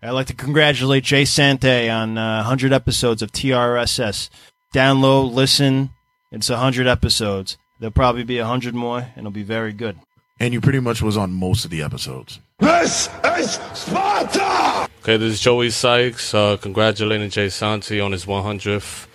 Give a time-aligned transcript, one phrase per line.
[0.00, 4.30] I'd like to congratulate Jay Santy on uh, 100 episodes of TRSS.
[4.72, 5.90] Download, listen.
[6.30, 7.58] It's 100 episodes.
[7.80, 9.98] There'll probably be 100 more, and it'll be very good.
[10.38, 12.38] And you pretty much was on most of the episodes.
[12.60, 13.08] This
[13.38, 14.88] is Sparta!
[15.02, 16.32] Okay, this is Joey Sikes.
[16.32, 19.08] Uh, congratulating Jay Santy on his 100th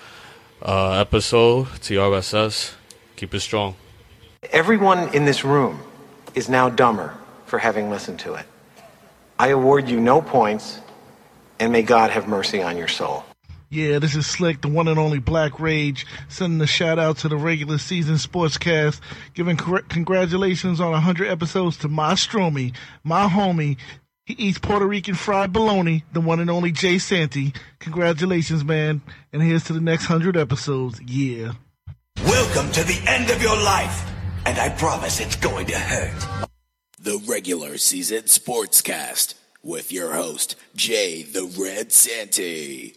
[0.61, 2.73] uh, episode, TRSS.
[3.15, 3.75] Keep it strong.
[4.51, 5.79] Everyone in this room
[6.35, 7.15] is now dumber
[7.45, 8.45] for having listened to it.
[9.43, 10.79] I award you no points,
[11.59, 13.25] and may God have mercy on your soul.
[13.69, 17.27] Yeah, this is Slick, the one and only Black Rage, sending a shout out to
[17.27, 19.01] the regular season sportscast,
[19.33, 23.75] giving cor- congratulations on 100 episodes to my Stromy, my homie.
[24.25, 27.51] He eats Puerto Rican fried bologna, the one and only Jay Santy.
[27.79, 29.01] Congratulations, man.
[29.33, 31.01] And here's to the next 100 episodes.
[31.01, 31.51] Yeah.
[32.23, 34.09] Welcome to the end of your life,
[34.45, 36.47] and I promise it's going to hurt.
[36.99, 42.95] The regular season sportscast with your host, Jay the Red Santy.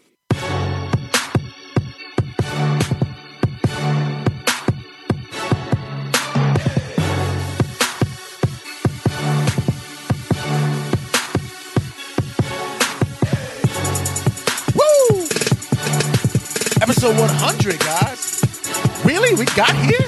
[14.75, 15.23] Woo!
[16.81, 18.43] Episode 100, guys.
[19.05, 19.35] Really?
[19.35, 20.07] We got here?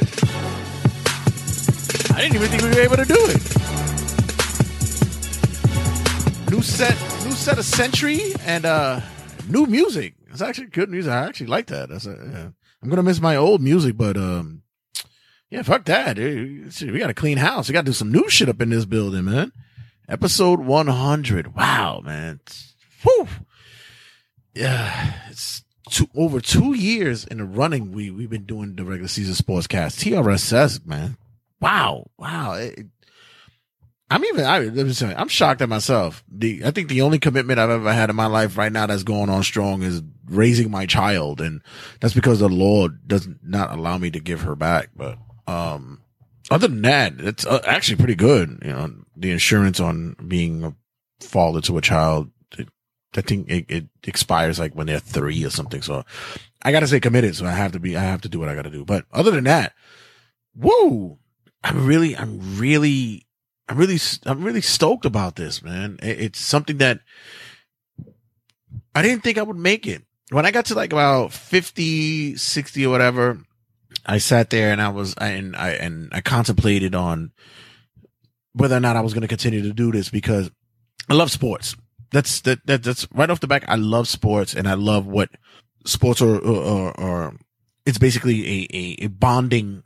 [2.14, 3.57] I didn't even think we were able to do it.
[6.50, 9.00] New set, new set of Century and uh
[9.48, 10.14] new music.
[10.30, 11.12] It's actually good music.
[11.12, 11.88] I actually like that.
[11.90, 12.48] That's a, yeah.
[12.82, 14.62] I'm gonna miss my old music, but um,
[15.50, 16.16] yeah, fuck that.
[16.16, 16.72] dude.
[16.80, 17.68] We got a clean house.
[17.68, 19.52] We got to do some new shit up in this building, man.
[20.08, 21.54] Episode 100.
[21.54, 22.40] Wow, man.
[23.02, 23.28] Whew.
[24.54, 27.92] Yeah, it's two, over two years in the running.
[27.92, 30.02] We we've been doing the regular season sportscast.
[30.02, 31.18] TRSS, man.
[31.60, 32.54] Wow, wow.
[32.54, 32.86] It-
[34.10, 34.44] I'm even.
[34.44, 36.24] I, I'm shocked at myself.
[36.30, 39.02] The I think the only commitment I've ever had in my life right now that's
[39.02, 41.62] going on strong is raising my child, and
[42.00, 44.90] that's because the Lord does not allow me to give her back.
[44.96, 46.00] But um,
[46.50, 48.62] other than that, it's uh, actually pretty good.
[48.64, 50.74] You know, the insurance on being a
[51.20, 52.30] father to a child.
[52.56, 52.68] It,
[53.14, 55.82] I think it, it expires like when they're three or something.
[55.82, 56.04] So
[56.62, 57.36] I got to stay committed.
[57.36, 57.94] So I have to be.
[57.94, 58.86] I have to do what I got to do.
[58.86, 59.74] But other than that,
[60.54, 61.18] woo!
[61.62, 63.26] I'm really, I'm really,
[63.68, 65.98] I'm really, I'm really stoked about this, man.
[66.02, 67.00] It's something that
[68.94, 70.02] I didn't think I would make it.
[70.30, 73.38] When I got to like about 50, 60 or whatever,
[74.06, 77.32] I sat there and I was, and I, and I contemplated on
[78.52, 80.50] whether or not I was going to continue to do this because
[81.08, 81.76] I love sports.
[82.10, 83.64] That's, that, that, that's right off the back.
[83.68, 85.30] I love sports and I love what
[85.84, 87.36] sports are, are, are
[87.84, 89.82] it's basically a, a, a bonding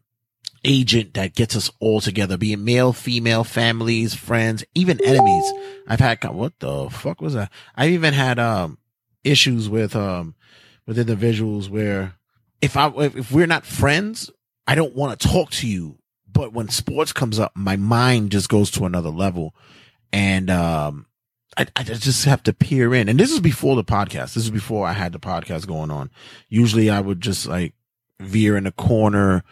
[0.64, 5.52] agent that gets us all together, be it male, female, families, friends, even enemies.
[5.86, 7.50] I've had, what the fuck was that?
[7.74, 8.78] I've even had, um,
[9.24, 10.34] issues with, um,
[10.86, 12.14] with individuals where
[12.60, 14.30] if I, if, we're not friends,
[14.66, 15.98] I don't want to talk to you.
[16.30, 19.54] But when sports comes up, my mind just goes to another level.
[20.12, 21.06] And, um,
[21.56, 23.08] I, I just have to peer in.
[23.10, 24.32] And this is before the podcast.
[24.32, 26.10] This is before I had the podcast going on.
[26.48, 27.74] Usually I would just like
[28.18, 29.44] veer in a corner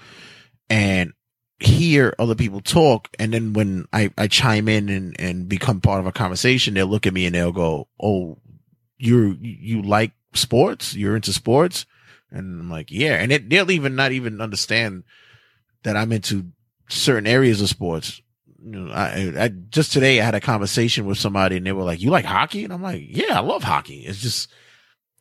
[0.70, 1.12] and
[1.58, 3.08] hear other people talk.
[3.18, 6.86] And then when I, I chime in and, and become part of a conversation, they'll
[6.86, 8.38] look at me and they'll go, Oh,
[8.96, 10.94] you're, you like sports?
[10.94, 11.84] You're into sports?
[12.30, 13.14] And I'm like, yeah.
[13.14, 15.04] And it, they'll even not even understand
[15.82, 16.46] that I'm into
[16.88, 18.22] certain areas of sports.
[18.62, 21.82] You know, I, I just today I had a conversation with somebody and they were
[21.82, 22.62] like, you like hockey?
[22.64, 24.00] And I'm like, yeah, I love hockey.
[24.06, 24.50] It's just,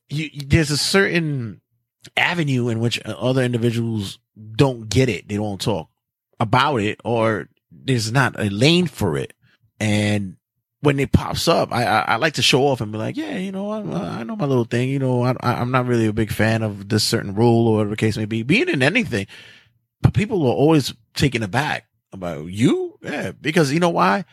[0.09, 1.61] you, you- there's a certain
[2.15, 4.19] avenue in which uh, other individuals
[4.55, 5.27] don't get it.
[5.27, 5.89] They don't talk
[6.39, 9.33] about it or there's not a lane for it.
[9.79, 10.37] And
[10.81, 13.37] when it pops up, I, I, I like to show off and be like, yeah,
[13.37, 14.89] you know, I, I know my little thing.
[14.89, 17.73] You know, I, I- I'm not really a big fan of this certain rule or
[17.75, 19.27] whatever the case may be, being in anything.
[20.01, 22.97] But people are always taken aback about you.
[23.01, 23.31] Yeah.
[23.39, 24.23] Because you know why?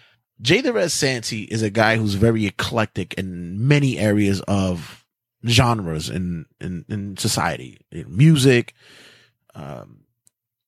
[0.41, 5.05] Jay the Red Santy is a guy who's very eclectic in many areas of
[5.49, 8.75] genres in, in, in society, in music,
[9.55, 10.05] um,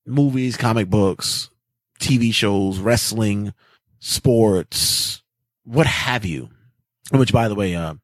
[0.07, 1.51] movies, comic books,
[2.01, 3.53] TV shows, wrestling,
[4.01, 5.23] sports,
[5.65, 6.49] what have you.
[7.11, 7.95] Which, by the way, uh,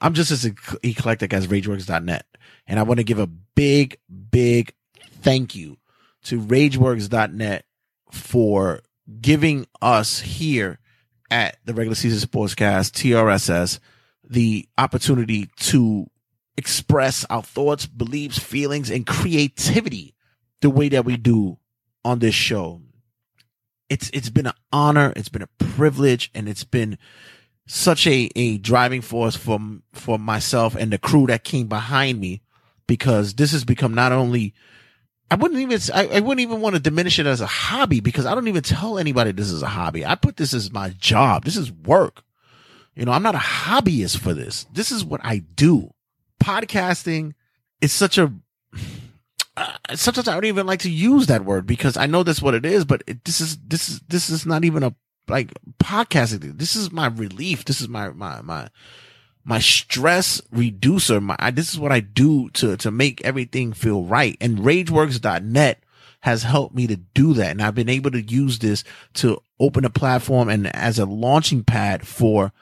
[0.00, 0.44] I'm just as
[0.82, 2.26] eclectic as RageWorks.net.
[2.66, 3.98] And I want to give a big,
[4.30, 4.74] big
[5.22, 5.78] thank you
[6.24, 7.64] to RageWorks.net
[8.10, 8.80] for
[9.20, 10.78] giving us here
[11.30, 13.78] at the regular season sportscast, TRSS,
[14.28, 16.06] the opportunity to
[16.56, 20.14] express our thoughts, beliefs, feelings, and creativity
[20.60, 21.58] the way that we do
[22.04, 22.80] on this show.
[23.88, 26.98] It's it's been an honor, it's been a privilege, and it's been
[27.66, 29.58] such a, a driving force for,
[29.92, 32.42] for myself and the crew that came behind me
[32.86, 34.54] because this has become not only,
[35.30, 38.26] I wouldn't even, I, I wouldn't even want to diminish it as a hobby because
[38.26, 40.04] I don't even tell anybody this is a hobby.
[40.04, 41.44] I put this as my job.
[41.44, 42.24] This is work.
[42.94, 44.66] You know, I'm not a hobbyist for this.
[44.72, 45.92] This is what I do.
[46.42, 47.32] Podcasting
[47.80, 48.32] is such a,
[49.56, 52.54] uh, sometimes I don't even like to use that word because I know that's what
[52.54, 54.94] it is, but it, this is, this is, this is not even a,
[55.28, 56.58] like podcasting.
[56.58, 57.64] This is my relief.
[57.64, 58.68] This is my, my, my,
[59.44, 61.20] my stress reducer.
[61.20, 64.36] My, I, this is what I do to, to make everything feel right.
[64.40, 65.82] And rageworks.net
[66.20, 67.50] has helped me to do that.
[67.50, 68.84] And I've been able to use this
[69.14, 72.52] to open a platform and as a launching pad for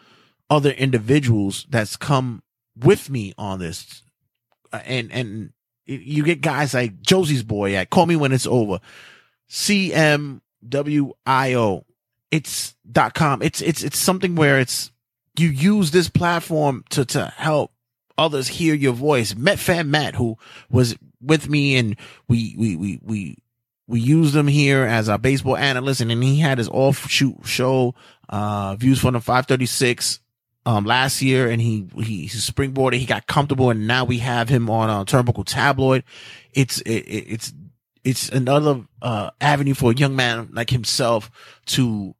[0.50, 2.43] other individuals that's come
[2.76, 4.02] with me on this.
[4.73, 5.52] And, and
[5.87, 8.81] you get guys like Josie's boy at Call Me When It's Over,
[9.49, 10.43] CMWIO.
[12.31, 13.43] It's dot com.
[13.43, 14.93] It's, it's, it's something where it's,
[15.37, 17.73] you use this platform to, to help
[18.17, 19.35] others hear your voice.
[19.35, 20.37] Met Fan Matt, who
[20.70, 21.97] was with me and
[22.29, 23.37] we, we, we, we,
[23.88, 27.97] we used him here as our baseball analyst and then he had his offshoot show,
[28.29, 30.20] uh, views from the 536
[30.66, 34.48] um, last year and he, he, he springboarded, he got comfortable and now we have
[34.48, 36.04] him on a uh, Turnbuckle Tabloid.
[36.52, 37.52] It's, it, it's,
[38.04, 41.30] it's another, uh, avenue for a young man like himself
[41.66, 42.14] to,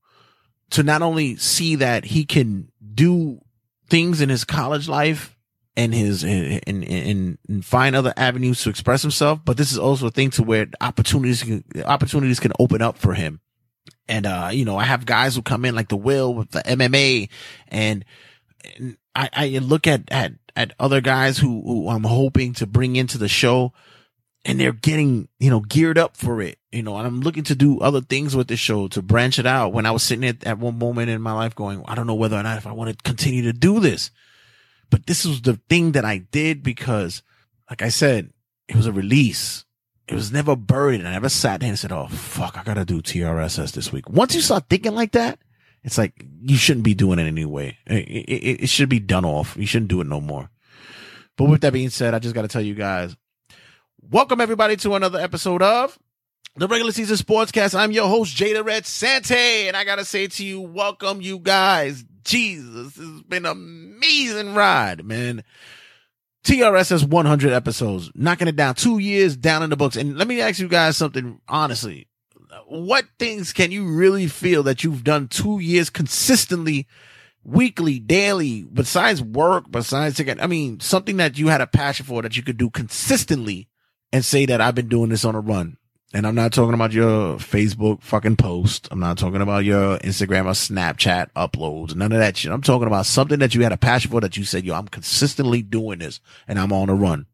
[0.71, 3.41] to not only see that he can do
[3.89, 5.37] things in his college life
[5.77, 10.07] and his, and, and, and find other avenues to express himself, but this is also
[10.07, 13.41] a thing to where opportunities, can, opportunities can open up for him.
[14.09, 16.61] And, uh, you know, I have guys who come in like the Will with the
[16.61, 17.29] MMA
[17.69, 18.05] and
[19.15, 23.19] I, I look at, at, at other guys who, who I'm hoping to bring into
[23.19, 23.73] the show
[24.45, 27.55] and they're getting, you know, geared up for it, you know, and I'm looking to
[27.55, 29.73] do other things with the show to branch it out.
[29.73, 32.15] When I was sitting at, at one moment in my life going, I don't know
[32.15, 34.11] whether or not if I want to continue to do this,
[34.89, 37.23] but this was the thing that I did because,
[37.69, 38.33] like I said,
[38.69, 39.65] it was a release.
[40.09, 41.05] It was never buried.
[41.05, 44.09] I never sat there and said, Oh, fuck, I got to do TRSS this week.
[44.09, 45.39] Once you start thinking like that,
[45.83, 47.79] it's like you shouldn't be doing it anyway.
[47.87, 49.57] It, it, it should be done off.
[49.57, 50.51] You shouldn't do it no more.
[51.37, 53.17] But with that being said, I just got to tell you guys,
[54.03, 55.99] welcome everybody to another episode of
[56.57, 57.75] the regular season sportscast.
[57.75, 61.39] I'm your host, Jada Red Santy, and I got to say to you, welcome you
[61.39, 62.05] guys.
[62.25, 65.43] Jesus, has been an amazing ride, man.
[66.45, 69.97] TRS has 100 episodes, knocking it down two years down in the books.
[69.97, 72.10] And let me ask you guys something honestly
[72.71, 76.87] what things can you really feel that you've done two years consistently,
[77.43, 82.37] weekly, daily, besides work, besides, I mean, something that you had a passion for that
[82.37, 83.69] you could do consistently
[84.13, 85.79] and say that I've been doing this on a run.
[86.13, 88.89] And I'm not talking about your Facebook fucking post.
[88.91, 91.95] I'm not talking about your Instagram or Snapchat uploads.
[91.95, 92.51] None of that shit.
[92.51, 94.89] I'm talking about something that you had a passion for that you said, yo, I'm
[94.89, 96.19] consistently doing this
[96.49, 97.27] and I'm on a run.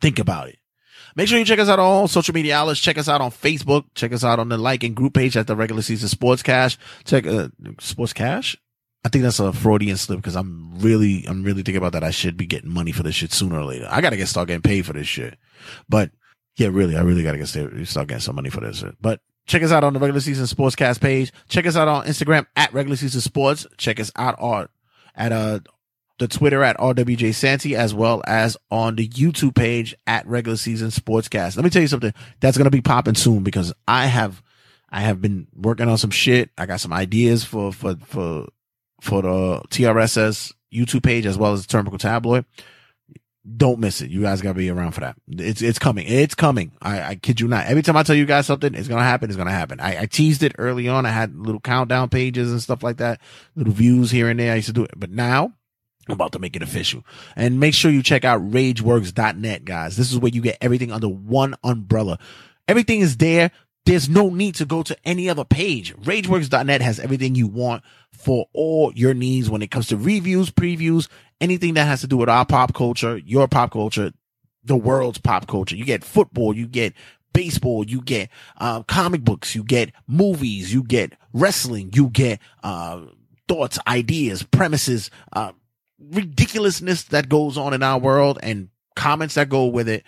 [0.00, 0.58] Think about it.
[1.16, 2.78] Make sure you check us out on all social media outlets.
[2.78, 3.86] Check us out on Facebook.
[3.94, 6.78] Check us out on the like and group page at the regular season sports cash.
[7.04, 7.48] Check, uh,
[7.80, 8.56] sports cash.
[9.02, 12.04] I think that's a Freudian slip because I'm really, I'm really thinking about that.
[12.04, 13.88] I should be getting money for this shit sooner or later.
[13.90, 15.38] I got to get start getting paid for this shit.
[15.88, 16.10] But
[16.56, 17.48] yeah, really, I really got to get
[17.86, 18.78] start getting some money for this.
[18.78, 18.96] Shit.
[19.00, 21.32] But check us out on the regular season Sports sportscast page.
[21.48, 23.66] Check us out on Instagram at regular season sports.
[23.78, 24.68] Check us out on
[25.14, 25.60] at uh
[26.18, 30.88] the Twitter at RWJ Santy, as well as on the YouTube page at Regular Season
[30.88, 31.56] Sportscast.
[31.56, 34.42] Let me tell you something that's going to be popping soon because I have,
[34.90, 36.50] I have been working on some shit.
[36.56, 38.46] I got some ideas for, for, for,
[39.00, 42.46] for the TRSS YouTube page as well as the Turnbuckle Tabloid.
[43.56, 44.10] Don't miss it.
[44.10, 45.16] You guys gotta be around for that.
[45.28, 46.04] It's, it's coming.
[46.08, 46.72] It's coming.
[46.82, 47.66] I, I kid you not.
[47.66, 49.30] Every time I tell you guys something, it's gonna happen.
[49.30, 49.78] It's gonna happen.
[49.78, 51.06] I, I teased it early on.
[51.06, 53.20] I had little countdown pages and stuff like that,
[53.54, 54.52] little views here and there.
[54.52, 55.52] I used to do it, but now
[56.08, 57.04] I'm about to make it official.
[57.34, 59.96] And make sure you check out rageworks.net, guys.
[59.96, 62.18] This is where you get everything under one umbrella.
[62.68, 63.50] Everything is there.
[63.86, 65.94] There's no need to go to any other page.
[65.96, 71.08] Rageworks.net has everything you want for all your needs when it comes to reviews, previews,
[71.40, 74.12] anything that has to do with our pop culture, your pop culture,
[74.64, 75.76] the world's pop culture.
[75.76, 76.94] You get football, you get
[77.32, 83.02] baseball, you get uh, comic books, you get movies, you get wrestling, you get uh,
[83.46, 85.52] thoughts, ideas, premises, uh,
[85.98, 90.04] ridiculousness that goes on in our world and comments that go with it,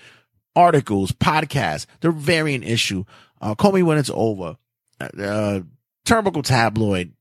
[0.57, 3.05] articles, podcasts, the variant issue.
[3.41, 4.57] Uh, call me when it's over.
[5.01, 5.61] Uh,
[6.05, 7.13] Turnbuckle tabloid.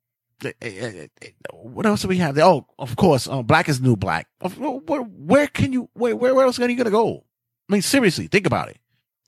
[0.43, 2.38] Uh, uh, uh, what else do we have?
[2.38, 4.27] Oh, of course, uh, Black is New Black.
[4.57, 7.25] Where, can you, where, where else are you going to go?
[7.69, 8.77] I mean, seriously, think about it.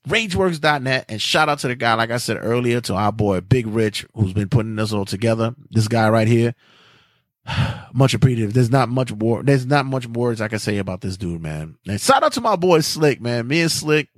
[0.07, 3.67] Rageworks.net and shout out to the guy, like I said earlier, to our boy Big
[3.67, 5.55] Rich, who's been putting this all together.
[5.71, 6.55] This guy right here
[7.93, 8.53] much appreciative.
[8.53, 9.43] There's not much more.
[9.43, 11.77] There's not much words I can say about this dude, man.
[11.87, 13.47] And shout out to my boy Slick, man.
[13.47, 14.09] Me and Slick,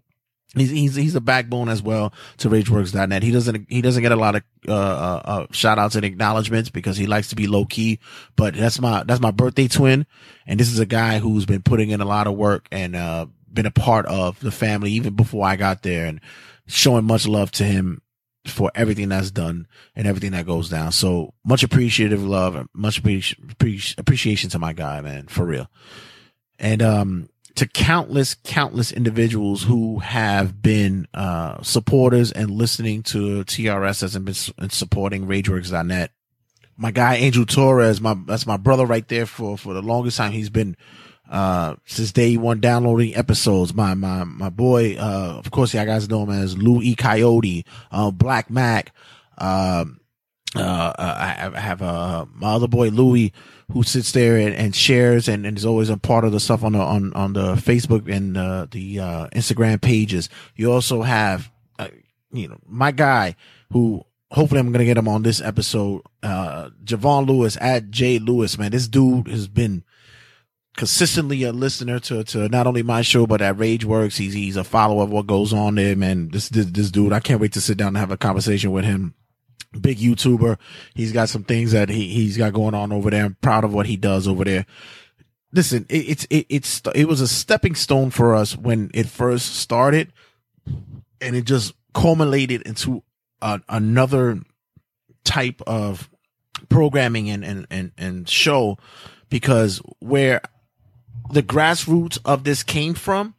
[0.56, 3.24] he's he's he's a backbone as well to RageWorks.net.
[3.24, 6.70] He doesn't he doesn't get a lot of uh, uh, uh shout outs and acknowledgments
[6.70, 8.00] because he likes to be low key.
[8.36, 10.06] But that's my that's my birthday twin,
[10.46, 13.28] and this is a guy who's been putting in a lot of work and uh
[13.52, 16.22] been a part of the family even before I got there, and
[16.68, 18.02] showing much love to him
[18.46, 20.92] for everything that's done and everything that goes down.
[20.92, 25.68] So much appreciative love, and much appreciation to my guy, man, for real.
[26.60, 34.16] And, um, to countless, countless individuals who have been, uh, supporters and listening to TRS
[34.16, 36.12] and been supporting RageWorks.net.
[36.78, 40.32] My guy, Angel Torres, my, that's my brother right there for, for the longest time.
[40.32, 40.78] He's been,
[41.32, 43.74] uh, since day one downloading episodes.
[43.74, 46.94] My, my, my boy, uh, of course, y'all guys know him as Lou E.
[46.94, 48.94] Coyote, uh, Black Mac,
[49.38, 50.02] um,
[50.54, 53.32] uh, I have, uh, my other boy Louis
[53.72, 56.62] who sits there and, and shares and, and, is always a part of the stuff
[56.62, 60.28] on the, on, on the Facebook and, uh, the, uh, Instagram pages.
[60.58, 61.88] You also have, uh,
[62.34, 63.38] you know, my guy
[63.72, 68.58] who hopefully I'm to get him on this episode, uh, Javon Lewis at J Lewis,
[68.58, 68.72] man.
[68.72, 69.86] This dude has been,
[70.82, 74.18] consistently a listener to, to not only my show, but at RageWorks.
[74.18, 76.30] He's, he's a follower of what goes on there, man.
[76.30, 78.84] This, this, this dude, I can't wait to sit down and have a conversation with
[78.84, 79.14] him.
[79.80, 80.58] Big YouTuber.
[80.96, 83.26] He's got some things that he, he's got going on over there.
[83.26, 84.66] I'm proud of what he does over there.
[85.54, 89.58] Listen, it, it's, it, it's, it was a stepping stone for us when it first
[89.58, 90.12] started
[91.22, 93.04] and it just culminated into
[93.40, 94.40] a, another
[95.24, 96.10] type of
[96.70, 98.80] programming and, and, and, and show
[99.30, 100.42] because where
[101.32, 103.36] the grassroots of this came from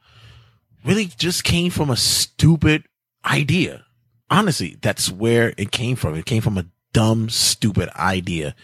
[0.84, 2.84] really just came from a stupid
[3.24, 3.84] idea.
[4.30, 6.14] Honestly, that's where it came from.
[6.14, 8.54] It came from a dumb, stupid idea.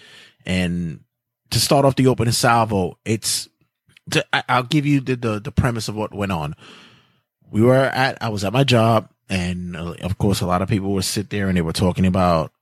[0.46, 1.00] And
[1.50, 3.48] to start off the opening salvo, it's,
[4.10, 6.54] to, I, will give you the, the, the premise of what went on.
[7.50, 10.68] We were at, I was at my job and uh, of course a lot of
[10.68, 12.52] people would sit there and they were talking about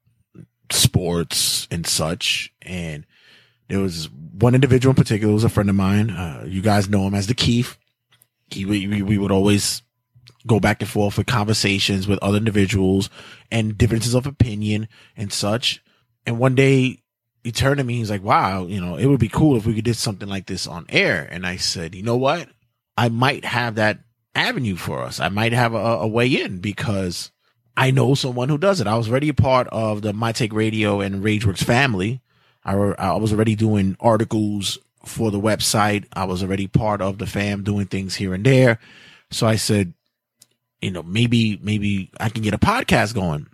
[0.70, 2.52] sports and such.
[2.62, 3.06] And
[3.68, 6.10] there was one individual in particular was a friend of mine.
[6.10, 7.76] Uh, you guys know him as the Keith.
[8.50, 9.82] He, we, we would always
[10.46, 13.10] go back and forth with conversations with other individuals
[13.50, 15.82] and differences of opinion and such.
[16.24, 17.02] And one day
[17.42, 17.96] he turned to me.
[17.96, 20.46] He's like, wow, you know, it would be cool if we could do something like
[20.46, 21.28] this on air.
[21.30, 22.48] And I said, you know what?
[22.96, 24.00] I might have that
[24.34, 25.20] avenue for us.
[25.20, 27.30] I might have a, a way in because
[27.76, 28.86] I know someone who does it.
[28.86, 32.20] I was already a part of the My Take Radio and RageWorks family.
[32.66, 36.04] I, I was already doing articles for the website.
[36.12, 38.80] I was already part of the fam doing things here and there.
[39.30, 39.94] So I said,
[40.82, 43.46] you know, maybe, maybe I can get a podcast going.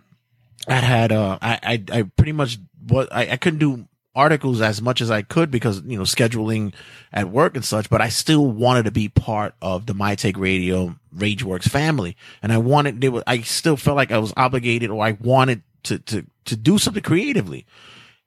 [0.67, 4.81] I had, uh, I, I, I pretty much what I, I couldn't do articles as
[4.81, 6.73] much as I could because, you know, scheduling
[7.11, 10.37] at work and such, but I still wanted to be part of the My Take
[10.37, 12.17] Radio RageWorks family.
[12.41, 15.61] And I wanted, they were, I still felt like I was obligated or I wanted
[15.83, 17.65] to, to, to do something creatively.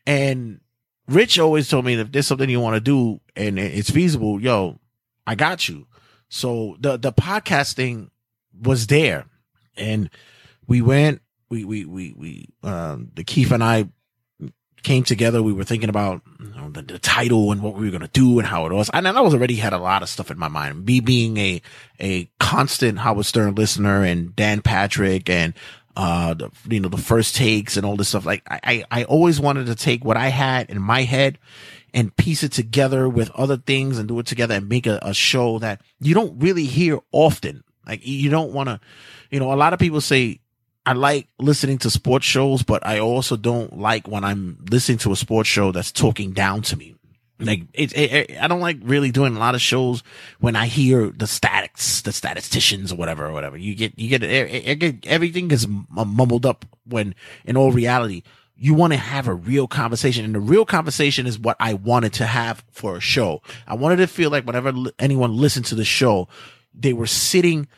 [0.06, 0.60] And
[1.08, 4.78] Rich always told me if there's something you want to do and it's feasible, yo,
[5.26, 5.86] I got you.
[6.28, 8.10] So the the podcasting
[8.60, 9.26] was there,
[9.76, 10.10] and
[10.66, 11.22] we went.
[11.48, 13.88] We we we we um the Keith and I
[14.86, 15.42] came together.
[15.42, 18.08] We were thinking about you know, the, the, title and what we were going to
[18.08, 18.88] do and how it was.
[18.92, 20.86] And I was already had a lot of stuff in my mind.
[20.86, 21.60] Me being a,
[21.98, 25.54] a constant Howard Stern listener and Dan Patrick and
[25.96, 28.26] uh, the, you know, the first takes and all this stuff.
[28.26, 31.38] Like I, I always wanted to take what I had in my head
[31.94, 35.14] and piece it together with other things and do it together and make a, a
[35.14, 37.64] show that you don't really hear often.
[37.86, 38.80] Like you don't want to,
[39.30, 40.40] you know, a lot of people say,
[40.84, 45.12] I like listening to sports shows, but I also don't like when I'm listening to
[45.12, 46.94] a sports show that's talking down to me.
[47.38, 47.48] Mm-hmm.
[47.48, 50.02] Like it, it, it, I don't like really doing a lot of shows
[50.40, 53.56] when I hear the statics, the statisticians or whatever or whatever.
[53.58, 57.14] You get, you get, it, everything is uh, mumbled up when
[57.44, 58.22] in all reality,
[58.56, 62.14] you want to have a real conversation and the real conversation is what I wanted
[62.14, 63.42] to have for a show.
[63.66, 66.28] I wanted to feel like whenever anyone listened to the show,
[66.72, 67.68] they were sitting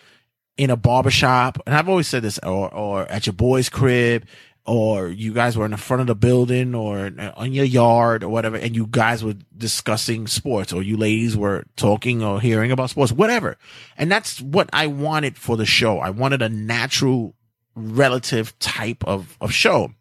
[0.57, 1.59] in a barbershop.
[1.67, 4.25] And I've always said this or, or at your boy's crib
[4.69, 8.29] or you guys were in the front of the building or on your yard or
[8.29, 12.91] whatever, and you guys were discussing sports or you ladies were talking or hearing about
[12.91, 13.57] sports, whatever.
[13.97, 16.01] And that's what I wanted for the show.
[16.01, 17.35] I wanted a natural
[17.75, 19.95] relative type of, of show.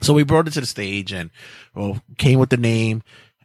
[0.00, 1.30] So we brought it to the stage and
[1.74, 3.02] well, came with the name.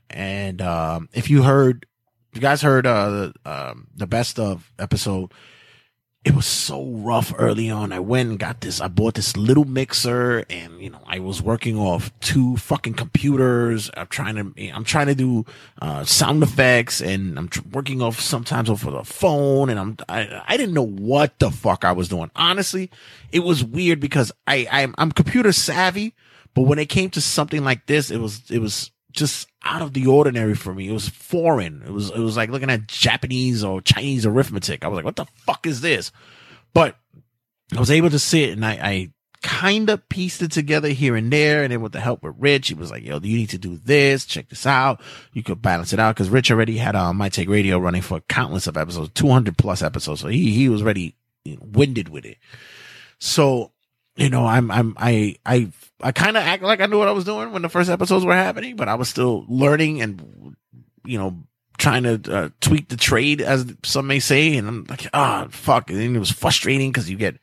[0.07, 1.87] And, um, if you heard,
[2.33, 5.31] you guys heard, uh, the, um, the best of episode,
[6.25, 7.93] it was so rough early on.
[7.93, 8.81] I went and got this.
[8.81, 13.89] I bought this little mixer, and you know, I was working off two fucking computers.
[13.95, 15.45] I'm trying to, I'm trying to do
[15.81, 19.97] uh, sound effects, and I'm tr- working off sometimes off of the phone, and I'm,
[20.09, 22.31] I, I didn't know what the fuck I was doing.
[22.35, 22.91] Honestly,
[23.31, 26.15] it was weird because I, I'm, I'm computer savvy,
[26.53, 29.93] but when it came to something like this, it was, it was just out of
[29.93, 30.87] the ordinary for me.
[30.87, 31.83] It was foreign.
[31.85, 34.83] It was it was like looking at Japanese or Chinese arithmetic.
[34.83, 36.11] I was like, what the fuck is this?
[36.73, 36.95] But
[37.75, 39.11] I was able to sit and I, I
[39.41, 41.63] kind of pieced it together here and there.
[41.63, 43.77] And then with the help of Rich, he was like, yo, you need to do
[43.77, 44.25] this.
[44.25, 45.01] Check this out.
[45.33, 46.15] You could balance it out.
[46.15, 49.81] Cause Rich already had, um, My Take Radio running for countless of episodes, 200 plus
[49.81, 50.21] episodes.
[50.21, 52.37] So he, he was already winded with it.
[53.19, 53.71] So,
[54.15, 57.13] you know, I'm, I'm, I, I, I kind of act like I knew what I
[57.13, 60.55] was doing when the first episodes were happening, but I was still learning and,
[61.05, 61.43] you know,
[61.77, 64.55] trying to uh, tweak the trade, as some may say.
[64.55, 65.89] And I'm like, ah, oh, fuck.
[65.89, 67.37] And it was frustrating because you get,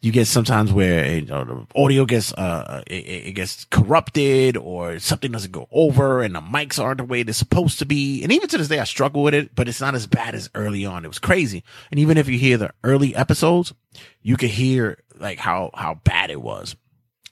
[0.00, 2.92] you get sometimes where you know, the audio gets uh it,
[3.28, 7.34] it, gets corrupted or something doesn't go over and the mics aren't the way they're
[7.34, 9.94] supposed to be and even to this day i struggle with it but it's not
[9.94, 13.14] as bad as early on it was crazy and even if you hear the early
[13.14, 13.74] episodes
[14.22, 16.76] you can hear like how how bad it was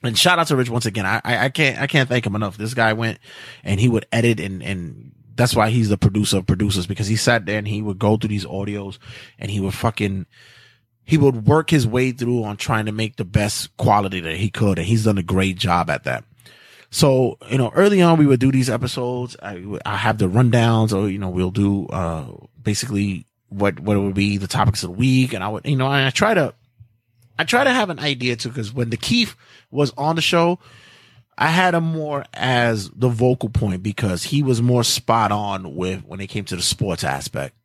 [0.03, 2.57] and shout out to rich once again i i can't i can't thank him enough
[2.57, 3.19] this guy went
[3.63, 7.15] and he would edit and and that's why he's the producer of producers because he
[7.15, 8.97] sat there and he would go through these audios
[9.39, 10.25] and he would fucking
[11.09, 14.51] he would work his way through on trying to make the best quality that he
[14.51, 14.77] could.
[14.77, 16.23] And he's done a great job at that.
[16.91, 19.35] So, you know, early on we would do these episodes.
[19.41, 22.27] I, I have the rundowns or, you know, we'll do, uh,
[22.61, 25.33] basically what, what it would be the topics of the week.
[25.33, 26.53] And I would, you know, I try to,
[27.39, 29.35] I try to have an idea too, because when the Keith
[29.71, 30.59] was on the show,
[31.37, 36.03] I had him more as the vocal point because he was more spot on with
[36.05, 37.55] when it came to the sports aspect.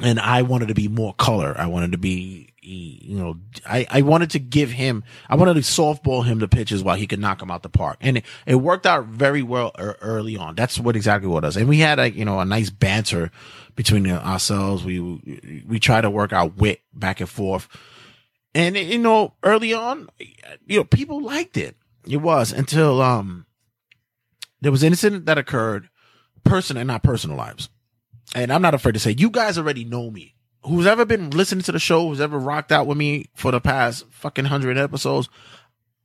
[0.00, 1.54] And I wanted to be more color.
[1.58, 3.36] I wanted to be you know,
[3.66, 7.06] I, I wanted to give him, I wanted to softball him the pitches while he
[7.06, 7.98] could knock him out the park.
[8.00, 10.54] And it, it worked out very well early on.
[10.54, 11.56] That's what exactly what it does.
[11.58, 13.30] And we had a, you know, a nice banter
[13.76, 14.82] between ourselves.
[14.84, 17.68] We, we try to work our wit back and forth.
[18.54, 20.08] And, you know, early on,
[20.66, 21.76] you know, people liked it.
[22.06, 23.46] It was until, um,
[24.60, 25.88] there was an incident that occurred,
[26.44, 27.68] person and not personal lives.
[28.34, 31.62] And I'm not afraid to say, you guys already know me who's ever been listening
[31.62, 35.28] to the show, who's ever rocked out with me for the past fucking hundred episodes,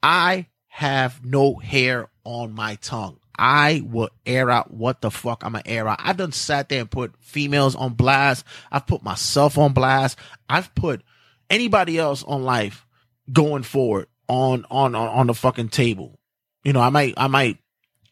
[0.03, 3.19] I have no hair on my tongue.
[3.37, 5.99] I will air out what the fuck I'm gonna air out.
[6.03, 8.45] I've done sat there and put females on blast.
[8.69, 10.19] I've put myself on blast.
[10.49, 11.03] I've put
[11.49, 12.85] anybody else on life
[13.31, 16.19] going forward on on on, on the fucking table.
[16.63, 17.57] You know, I might I might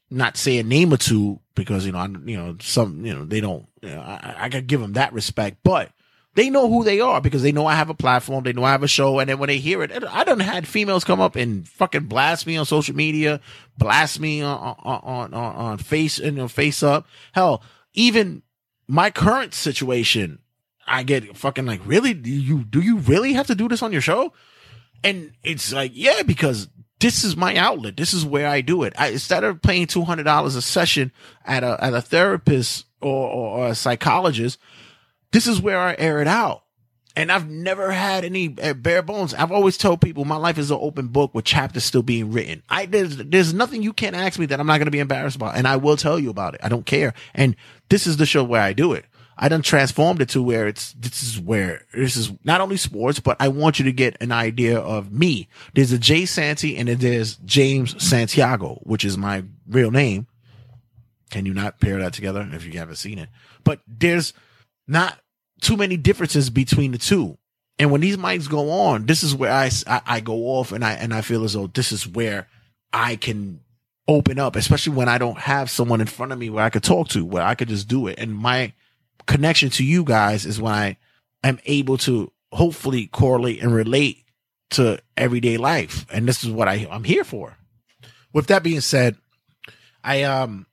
[0.09, 3.25] not say a name or two because you know I you know some you know
[3.25, 5.91] they don't you know, I, I could give them that respect, but
[6.37, 8.43] they know who they are because they know I have a platform.
[8.43, 9.17] They know I have a show.
[9.17, 12.45] And then when they hear it, I done had females come up and fucking blast
[12.45, 13.41] me on social media,
[13.75, 17.07] blast me on, on, on, on face, and you know, face up.
[17.31, 18.43] Hell, even
[18.87, 20.37] my current situation,
[20.87, 22.13] I get fucking like, really?
[22.13, 24.33] Do you, do you really have to do this on your show?
[25.03, 26.69] And it's like, yeah, because
[26.99, 27.97] this is my outlet.
[27.97, 28.93] This is where I do it.
[28.97, 31.11] I, instead of paying $200 a session
[31.45, 34.59] at a, at a therapist or, or, or a psychologist,
[35.31, 36.63] this is where I air it out.
[37.15, 39.33] And I've never had any bare bones.
[39.33, 42.61] I've always told people my life is an open book with chapters still being written.
[42.69, 45.35] I there's there's nothing you can't ask me that I'm not going to be embarrassed
[45.35, 46.59] about, and I will tell you about it.
[46.63, 47.15] I don't care.
[47.33, 47.55] And
[47.89, 49.05] this is the show where I do it.
[49.39, 53.19] I done transformed it to where it's this is where this is not only sports,
[53.19, 55.47] but I want you to get an idea of me.
[55.75, 60.27] There's a Jay Santy and then there's James Santiago, which is my real name.
[61.29, 63.29] Can you not pair that together if you haven't seen it?
[63.63, 64.33] But there's
[64.87, 65.19] not
[65.61, 67.37] too many differences between the two.
[67.79, 70.83] And when these mics go on, this is where I, I, I go off and
[70.83, 72.47] I, and I feel as though this is where
[72.91, 73.59] I can
[74.07, 76.83] open up, especially when I don't have someone in front of me where I could
[76.83, 78.17] talk to, where I could just do it.
[78.17, 78.73] And my
[79.27, 80.97] connection to you guys is when I
[81.43, 84.23] am able to hopefully correlate and relate
[84.71, 86.05] to everyday life.
[86.11, 87.55] And this is what I, I'm here for.
[88.33, 89.15] With that being said,
[90.03, 90.65] I, um,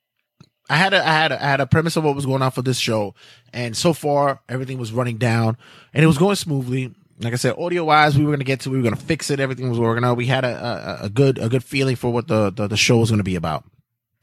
[0.70, 2.50] I had a I had a, I had a premise of what was going on
[2.50, 3.14] for this show,
[3.52, 5.58] and so far everything was running down,
[5.92, 6.94] and it was going smoothly.
[7.20, 9.40] Like I said, audio wise, we were gonna get to, we were gonna fix it.
[9.40, 10.16] Everything was working out.
[10.16, 12.96] We had a a, a good a good feeling for what the, the the show
[12.96, 13.64] was gonna be about.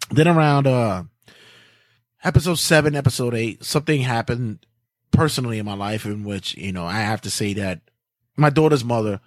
[0.10, 1.04] Then around uh
[2.24, 4.66] episode seven, episode eight, something happened
[5.12, 7.82] personally in my life in which you know I have to say that
[8.38, 9.20] my daughter's mother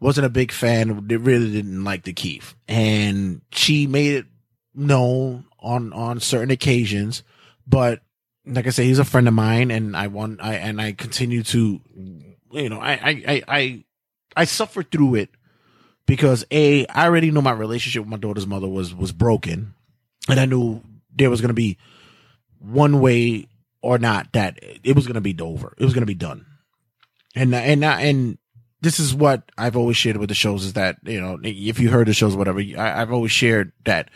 [0.00, 1.06] wasn't a big fan.
[1.06, 4.26] They really didn't like the Keith, and she made it
[4.74, 7.22] known on on certain occasions,
[7.66, 8.02] but
[8.46, 11.42] like I say, he's a friend of mine, and I want I and I continue
[11.44, 11.80] to
[12.54, 13.84] you know, I, I, I, I,
[14.36, 15.30] I suffered through it
[16.06, 19.74] because a, I already knew my relationship with my daughter's mother was, was broken.
[20.28, 20.80] And I knew
[21.14, 21.78] there was going to be
[22.64, 23.48] one way
[23.82, 25.74] or not that it was going to be over.
[25.78, 26.46] It was going to be done.
[27.36, 28.38] And, and, and
[28.80, 31.90] this is what I've always shared with the shows is that, you know, if you
[31.90, 34.10] heard the shows, whatever, I, I've always shared that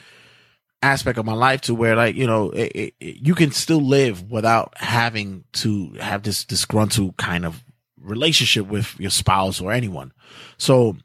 [0.83, 4.31] aspect of my life to where like, you know, it, it, you can still live
[4.31, 7.65] without having to have this disgruntled kind of
[8.01, 10.13] relationship with your spouse or anyone.
[10.57, 10.97] So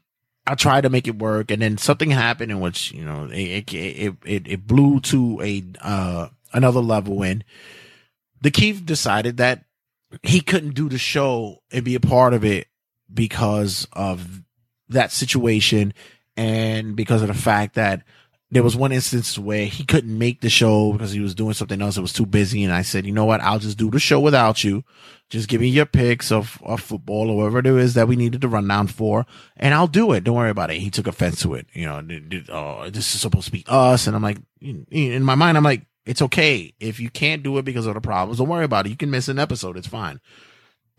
[0.46, 3.72] I tried to make it work and then something happened in which, you know, it,
[3.72, 7.44] it, it, it blew to a, uh, another level in.
[8.40, 9.64] the Keith decided that
[10.22, 12.68] he couldn't do the show and be a part of it
[13.12, 14.42] because of
[14.88, 15.92] that situation
[16.36, 18.02] and because of the fact that
[18.50, 21.82] there was one instance where he couldn't make the show because he was doing something
[21.82, 21.96] else.
[21.96, 22.62] It was too busy.
[22.62, 23.40] And I said, you know what?
[23.40, 24.84] I'll just do the show without you.
[25.28, 28.42] Just give me your picks of, of football or whatever it is that we needed
[28.42, 29.26] to run down for.
[29.56, 30.22] And I'll do it.
[30.22, 30.78] Don't worry about it.
[30.78, 31.66] He took offense to it.
[31.72, 32.02] You know,
[32.50, 34.06] oh, this is supposed to be us.
[34.06, 36.74] And I'm like, in my mind, I'm like, it's okay.
[36.80, 38.90] If you can't do it because of the problems, don't worry about it.
[38.90, 39.76] You can miss an episode.
[39.76, 40.20] It's fine.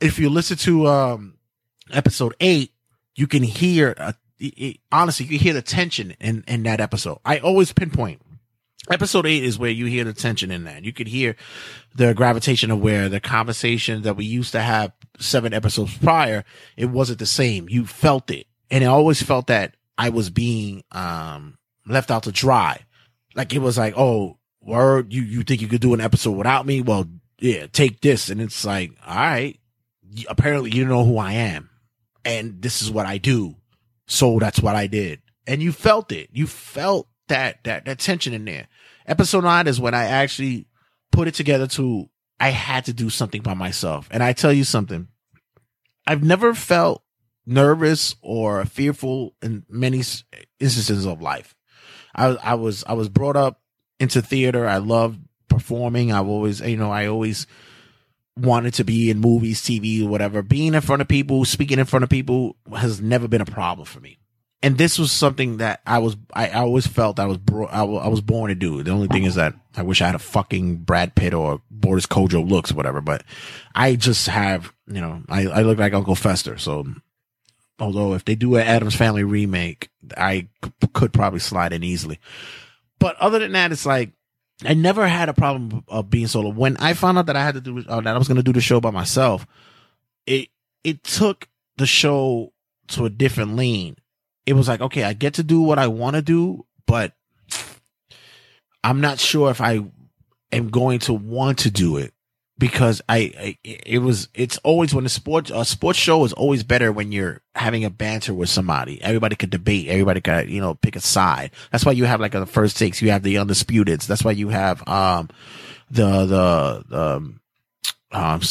[0.02, 1.38] If you listen to, um,
[1.92, 2.72] episode eight,
[3.16, 7.20] you can hear, uh, it, it, honestly, you hear the tension in, in that episode.
[7.24, 8.22] I always pinpoint
[8.90, 10.84] episode eight is where you hear the tension in that.
[10.84, 11.36] You could hear
[11.96, 16.44] the gravitation of where the conversation that we used to have seven episodes prior,
[16.78, 17.68] it wasn't the same.
[17.70, 18.48] You felt it.
[18.70, 22.80] And I always felt that I was being, um, left out to dry.
[23.36, 26.66] Like it was like, oh, word, you, you think you could do an episode without
[26.66, 26.82] me?
[26.82, 27.08] Well,
[27.40, 28.30] yeah, take this.
[28.30, 29.60] And it's like, all right,
[30.28, 31.70] apparently you know who I am
[32.26, 33.56] and this is what I do.
[34.08, 35.22] So that's what I did.
[35.48, 36.30] And you felt it.
[36.34, 38.68] You felt that, that, that tension in there.
[39.06, 40.68] Episode nine is when I actually
[41.12, 44.08] put it together to, I had to do something by myself.
[44.12, 45.08] And I tell you something,
[46.08, 47.04] I've never felt
[47.46, 49.98] nervous or fearful in many
[50.60, 51.56] instances of life.
[52.16, 53.62] I, I was, I was brought up
[54.00, 54.68] into theater.
[54.68, 56.12] I love performing.
[56.12, 57.48] I've always, you know, I always,
[58.38, 60.42] wanted to be in movies, TV, whatever.
[60.42, 63.86] Being in front of people, speaking in front of people has never been a problem
[63.86, 64.18] for me.
[64.62, 67.80] And this was something that I was, I, I always felt I was, bro- I,
[67.80, 68.82] w- I was born to do.
[68.82, 72.08] The only thing is that I wish I had a fucking Brad Pitt or Boris
[72.08, 73.24] Kodjoe looks, whatever, but
[73.76, 76.58] I just have, you know, I, I look like Uncle Fester.
[76.58, 76.88] So
[77.80, 82.20] although if they do an Addams Family remake, I c- could probably slide in easily.
[83.00, 84.12] But other than that, it's like,
[84.64, 86.50] I never had a problem of being solo.
[86.50, 88.44] When I found out that I had to do uh, that I was going to
[88.44, 89.46] do the show by myself,
[90.26, 90.50] it
[90.84, 92.54] it took the show
[92.90, 93.98] to a different lane.
[94.46, 97.14] It was like, okay, I get to do what I want to do, but
[98.84, 99.84] I'm not sure if I
[100.52, 102.14] am going to want to do it
[102.58, 106.64] because I, I, it was it's always when a sports a sports show is always
[106.64, 109.02] better when you're having a banter with somebody.
[109.02, 109.88] Everybody could debate.
[109.88, 111.52] Everybody could you know pick a side.
[111.72, 113.02] That's why you have like the first takes.
[113.02, 114.08] You have the undisputeds.
[114.08, 115.30] That's why you have um
[115.90, 117.40] the the the um,
[118.12, 118.42] um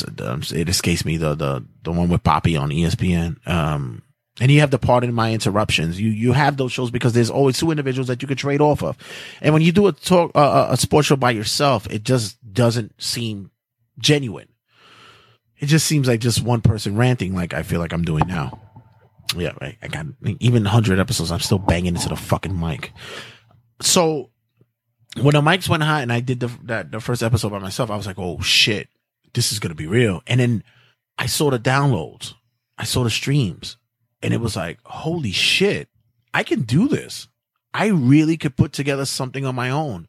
[0.52, 3.46] it escapes me the the the one with Papi on ESPN.
[3.48, 4.02] Um
[4.40, 5.98] and you have the pardon my interruptions.
[6.00, 8.82] You you have those shows because there's always two individuals that you can trade off
[8.82, 8.98] of.
[9.40, 13.00] And when you do a talk uh, a sports show by yourself, it just doesn't
[13.00, 13.50] seem
[13.98, 14.48] genuine.
[15.58, 18.60] It just seems like just one person ranting like I feel like I'm doing now.
[19.36, 19.76] Yeah, right.
[19.82, 20.06] I got
[20.40, 22.92] even 100 episodes, I'm still banging into the fucking mic.
[23.80, 24.30] So
[25.20, 27.90] when the mics went hot and I did the, that, the first episode by myself,
[27.90, 28.88] I was like, oh shit,
[29.32, 30.22] this is to be real.
[30.26, 30.64] And then
[31.18, 32.34] I saw the downloads,
[32.78, 33.76] I saw the streams,
[34.22, 35.88] and it was like, holy shit,
[36.32, 37.28] I can do this.
[37.72, 40.08] I really could put together something on my own.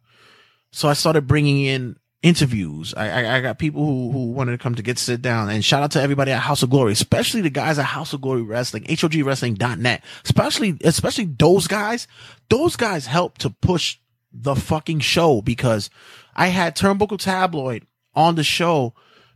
[0.71, 2.91] So I started bringing in interviews.
[2.97, 5.63] I, I, I, got people who, who wanted to come to get sit down and
[5.63, 8.41] shout out to everybody at House of Glory, especially the guys at House of Glory
[8.41, 12.07] Wrestling, HOGWrestling.net, especially, especially those guys.
[12.49, 13.99] Those guys helped to push
[14.33, 15.91] the fucking show because
[16.35, 17.85] I had Turnbuckle Tabloid
[18.15, 18.95] on the show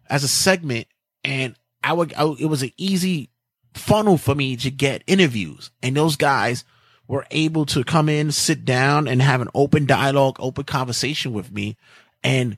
[0.10, 0.88] as a segment
[1.24, 3.30] and I would, I, it was an easy
[3.76, 6.66] funnel for me to get interviews and those guys
[7.08, 11.52] were able to come in, sit down and have an open dialogue, open conversation with
[11.52, 11.78] me.
[12.24, 12.58] And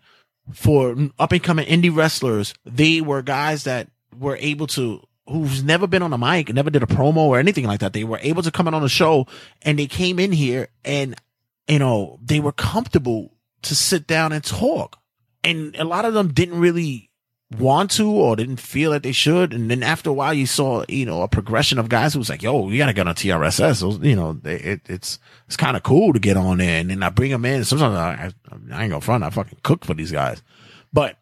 [0.53, 5.87] for up and coming indie wrestlers, they were guys that were able to who's never
[5.87, 7.93] been on a mic, never did a promo or anything like that.
[7.93, 9.27] They were able to come in on the show
[9.61, 11.15] and they came in here and
[11.67, 14.97] you know, they were comfortable to sit down and talk.
[15.43, 17.10] And a lot of them didn't really
[17.57, 19.53] want to or didn't feel that they should.
[19.53, 22.29] And then after a while, you saw, you know, a progression of guys who was
[22.29, 23.77] like, yo, you got to get on TRSS.
[23.77, 26.79] So, you know, it, it's, it's kind of cool to get on there.
[26.79, 27.63] And then I bring them in.
[27.63, 28.31] Sometimes I,
[28.73, 29.23] I ain't gonna front.
[29.23, 30.41] I fucking cook for these guys.
[30.93, 31.17] But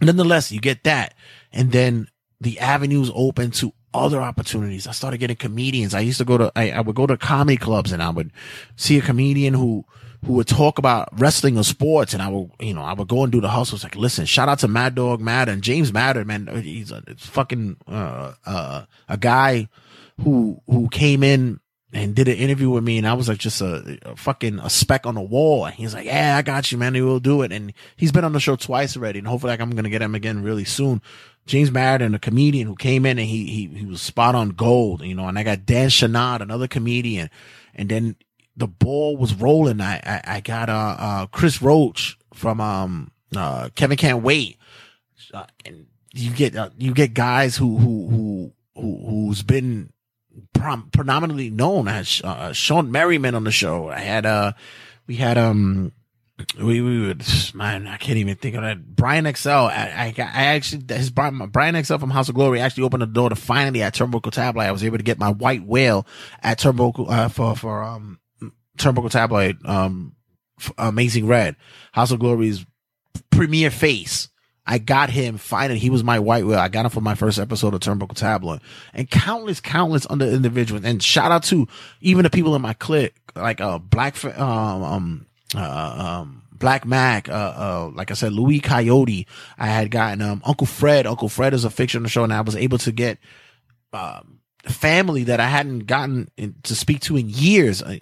[0.00, 1.14] nonetheless, you get that.
[1.52, 2.08] And then
[2.40, 4.86] the avenues open to other opportunities.
[4.86, 5.94] I started getting comedians.
[5.94, 8.32] I used to go to, I, I would go to comedy clubs and I would
[8.76, 9.84] see a comedian who,
[10.26, 12.14] who would talk about wrestling or sports.
[12.14, 13.84] And I would, you know, I would go and do the hustles.
[13.84, 16.46] Like, listen, shout out to Mad Dog Madden, and James Madden, man.
[16.62, 19.68] He's a fucking, uh, uh, a guy
[20.22, 21.60] who, who came in
[21.94, 24.68] and did an interview with me and I was like just a, a, fucking a
[24.68, 25.64] speck on the wall.
[25.64, 26.92] And he's like, yeah, I got you, man.
[26.94, 27.52] We'll do it.
[27.52, 29.20] And he's been on the show twice already.
[29.20, 31.00] And hopefully like, I'm to get him again really soon.
[31.46, 35.02] James Madden, a comedian who came in and he, he, he was spot on gold,
[35.02, 37.30] you know, and I got Dan Shanad, another comedian.
[37.74, 38.16] And then
[38.56, 39.80] the ball was rolling.
[39.80, 44.58] I, I, I got, uh, uh, Chris Roach from, um, uh, Kevin Can Wait.
[45.32, 49.92] Uh, and you get, uh, you get guys who, who, who, who, who's been
[50.52, 53.88] prom- predominantly known as, uh, Sean Merriman on the show.
[53.88, 54.52] I had, uh,
[55.06, 55.92] we had, um,
[56.58, 58.96] we, we would, man, I can't even think of that.
[58.96, 63.02] Brian XL, I, I, I actually, his Brian, XL from House of Glory actually opened
[63.02, 64.66] the door to finally at Turnbuckle Tabloid.
[64.66, 66.06] I was able to get my white whale
[66.42, 68.18] at Turnbuckle, uh, for, for, um,
[68.78, 70.14] Turnbuckle Tabloid, um,
[70.78, 71.56] Amazing Red,
[71.92, 72.64] House of Glory's
[73.30, 74.28] premier face.
[74.66, 75.78] I got him finally.
[75.78, 76.58] He was my white whale.
[76.58, 78.60] I got him for my first episode of Turnbuckle Tabloid
[78.94, 80.84] and countless, countless other individuals.
[80.84, 81.68] And shout out to
[82.00, 87.28] even the people in my clique, like, uh, Black, um, um, uh, um, Black Mac,
[87.28, 89.26] uh, uh, like I said, Louis Coyote.
[89.58, 91.06] I had gotten, um, Uncle Fred.
[91.06, 93.18] Uncle Fred is a fictional show and I was able to get,
[93.92, 97.98] um, family that I hadn't gotten in, to speak to in years uh,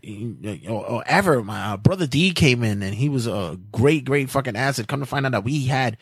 [0.68, 1.42] or, or, ever.
[1.42, 4.86] My uh, brother D came in and he was a great, great fucking asset.
[4.86, 5.96] Come to find out that we had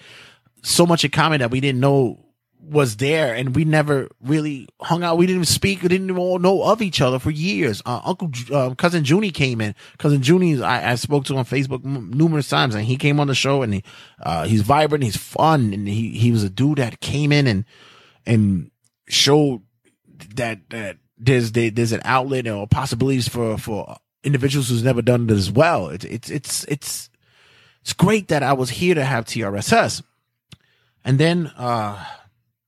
[0.63, 2.27] so much in common that we didn't know
[2.63, 5.17] was there and we never really hung out.
[5.17, 5.83] We didn't even speak.
[5.83, 7.81] We didn't even know of each other for years.
[7.87, 9.75] Uh, Uncle, uh, cousin Junie came in.
[9.99, 13.29] Cousin Junie, I, I spoke to on Facebook m- numerous times and he came on
[13.29, 13.85] the show and he,
[14.23, 15.05] uh, he's vibrant.
[15.05, 15.73] He's fun.
[15.73, 17.65] And he, he was a dude that came in and,
[18.27, 18.71] and
[19.09, 19.63] showed
[20.37, 25.33] that, that there's, there's an outlet or possibilities for, for individuals who's never done it
[25.33, 25.89] as well.
[25.89, 27.11] It's, it's, it's, it's,
[27.83, 30.03] it's great that I was here to have TRSS.
[31.05, 32.05] And then, uh,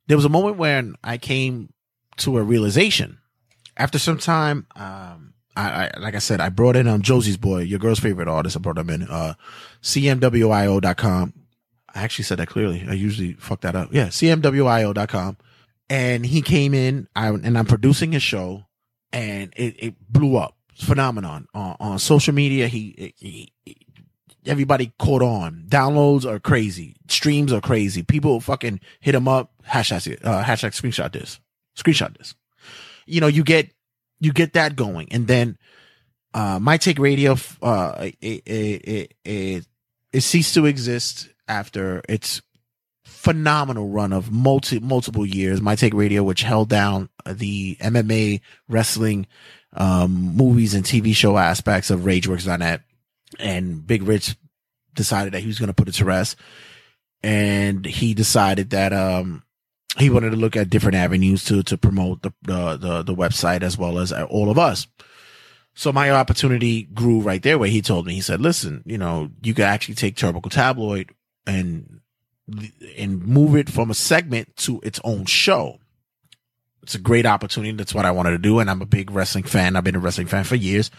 [0.06, 1.72] there was a moment when I came
[2.18, 3.18] to a realization
[3.76, 4.66] after some time.
[4.74, 8.28] Um, I, I, like I said, I brought in, um, Josie's boy, your girl's favorite
[8.28, 8.56] artist.
[8.56, 9.34] I brought him in, uh,
[9.82, 11.34] cmwio.com.
[11.94, 12.86] I actually said that clearly.
[12.88, 13.90] I usually fuck that up.
[13.92, 14.08] Yeah.
[14.08, 15.36] cmwio.com.
[15.88, 18.64] And he came in I, and I'm producing his show
[19.12, 20.56] and it, it blew up.
[20.74, 22.66] Phenomenon on, on social media.
[22.66, 23.86] He, he, he
[24.46, 25.66] everybody caught on.
[25.68, 26.96] Downloads are crazy.
[27.08, 28.02] Streams are crazy.
[28.02, 29.52] People fucking hit him up.
[29.68, 31.40] Hashtag, uh, hashtag screenshot this.
[31.76, 32.34] Screenshot this.
[33.06, 33.70] You know, you get,
[34.18, 35.08] you get that going.
[35.12, 35.58] And then,
[36.34, 39.66] uh, my take radio, uh, it, it, it,
[40.12, 42.40] it ceased to exist after its
[43.22, 45.60] phenomenal run of multi, multiple years.
[45.60, 49.28] My take radio, which held down the MMA wrestling,
[49.74, 52.82] um, movies and TV show aspects of RageWorks.net
[53.38, 54.34] and Big Rich
[54.94, 56.34] decided that he was going to put it to rest.
[57.22, 59.44] And he decided that, um,
[59.98, 63.62] he wanted to look at different avenues to, to promote the, the, the, the website
[63.62, 64.88] as well as all of us.
[65.74, 69.30] So my opportunity grew right there where he told me, he said, listen, you know,
[69.42, 71.14] you could actually take Turnbuckle Tabloid
[71.46, 72.00] and,
[72.96, 75.78] and move it from a segment to its own show.
[76.82, 77.72] It's a great opportunity.
[77.72, 78.58] That's what I wanted to do.
[78.58, 79.76] And I'm a big wrestling fan.
[79.76, 80.90] I've been a wrestling fan for years.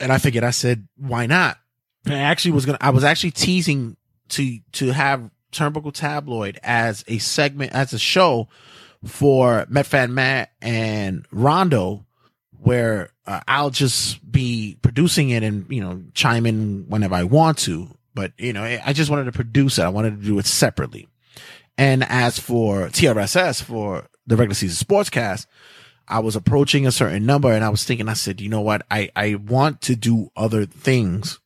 [0.00, 1.58] And I figured, I said, why not?
[2.04, 3.96] And I actually was gonna, I was actually teasing
[4.30, 8.48] to, to have Turnbuckle Tabloid as a segment, as a show
[9.04, 12.06] for Metfan Matt and Rondo,
[12.58, 17.58] where uh, I'll just be producing it and, you know, chime in whenever I want
[17.58, 17.88] to.
[18.20, 19.82] But, you know, I just wanted to produce it.
[19.82, 21.08] I wanted to do it separately.
[21.78, 25.46] And as for TRSS, for the regular season sportscast,
[26.06, 28.82] I was approaching a certain number and I was thinking, I said, you know what?
[28.90, 31.40] I, I want to do other things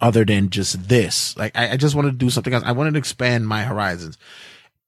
[0.00, 1.36] other than just this.
[1.36, 2.62] Like I, I just wanted to do something else.
[2.64, 4.16] I wanted to expand my horizons.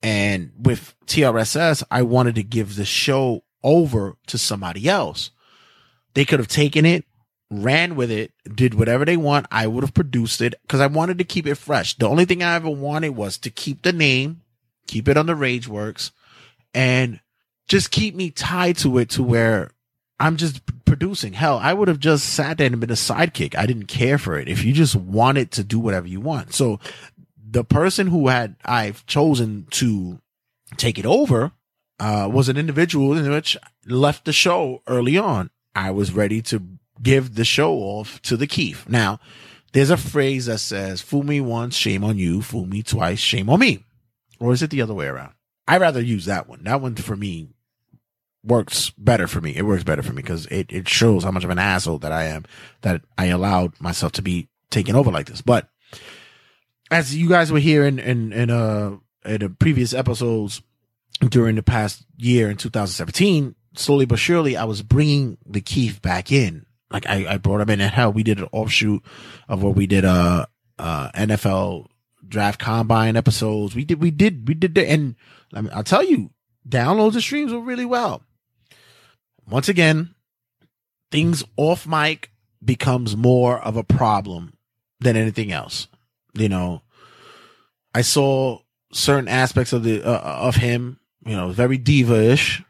[0.05, 5.33] And with TRSS, I wanted to give the show over to somebody else.
[6.15, 7.05] They could have taken it,
[7.53, 9.47] ran with it, did whatever they want.
[9.51, 11.97] I would have produced it because I wanted to keep it fresh.
[11.97, 14.41] The only thing I ever wanted was to keep the name,
[14.87, 16.11] keep it on the Rageworks,
[16.73, 17.21] and
[17.69, 19.71] just keep me tied to it to where
[20.19, 21.35] I'm just producing.
[21.35, 23.55] Hell, I would have just sat there and been a sidekick.
[23.55, 24.49] I didn't care for it.
[24.49, 26.55] If you just wanted to do whatever you want.
[26.55, 26.81] So
[27.37, 30.21] the person who had I've chosen to
[30.77, 31.53] take it over
[32.01, 35.51] uh, was an individual in which left the show early on.
[35.75, 36.62] I was ready to
[37.03, 38.88] give the show off to the Keith.
[38.88, 39.21] Now,
[39.73, 42.43] there's a phrase that says, fool me once, shame on you.
[42.43, 43.85] Fool me twice, shame on me.
[44.38, 45.33] Or is it the other way around?
[45.67, 46.65] I rather use that one.
[46.65, 47.49] That one for me
[48.45, 49.55] works better for me.
[49.57, 52.12] It works better for me because it, it shows how much of an asshole that
[52.12, 52.45] I am
[52.83, 55.41] that I allowed myself to be taken over like this.
[55.41, 55.69] But
[56.91, 60.61] as you guys were here in, in, in, uh, in the previous episodes
[61.21, 66.33] during the past year in 2017, slowly but surely, I was bringing the Keith back
[66.33, 66.67] in.
[66.92, 69.02] Like I, I brought him in and hell, we did an offshoot
[69.48, 70.46] of where we did, uh,
[70.78, 71.87] uh, NFL
[72.26, 73.74] draft combine episodes.
[73.74, 75.16] We did, we did, we did, the, and
[75.55, 76.31] I mean, I'll tell you,
[76.68, 78.22] downloads and streams were really well.
[79.48, 80.14] Once again,
[81.11, 82.31] things off mic
[82.64, 84.55] becomes more of a problem
[85.00, 85.88] than anything else.
[86.35, 86.83] You know,
[87.94, 88.61] I saw
[88.92, 92.62] certain aspects of the, uh, of him, you know, very diva-ish.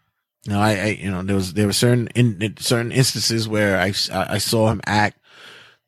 [0.44, 3.78] You know, I, I, you know, there was, there were certain, in, certain instances where
[3.78, 5.18] I, I saw him act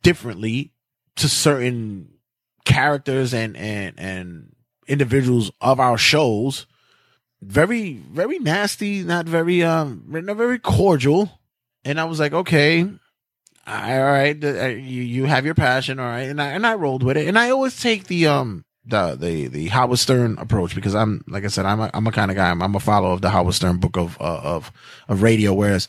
[0.02, 0.72] differently
[1.16, 2.08] to certain
[2.64, 4.54] characters and, and, and
[4.86, 6.66] individuals of our shows.
[7.42, 11.40] Very, very nasty, not very, um, not very cordial.
[11.84, 12.82] And I was like, okay,
[13.66, 15.98] all right, you, you have your passion.
[15.98, 16.28] All right.
[16.28, 17.26] And I, and I rolled with it.
[17.26, 21.44] And I always take the, um, the, the, the Howard Stern approach because I'm, like
[21.44, 23.30] I said, I'm a, I'm a kind of guy, I'm, I'm a follower of the
[23.30, 24.72] Howard Stern book of, uh, of,
[25.08, 25.54] of radio.
[25.54, 25.88] Whereas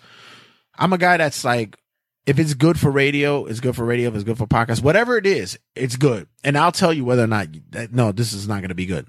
[0.78, 1.78] I'm a guy that's like,
[2.26, 4.10] if it's good for radio, it's good for radio.
[4.10, 6.28] If it's good for podcast, whatever it is, it's good.
[6.44, 7.50] And I'll tell you whether or not,
[7.92, 9.08] no, this is not going to be good.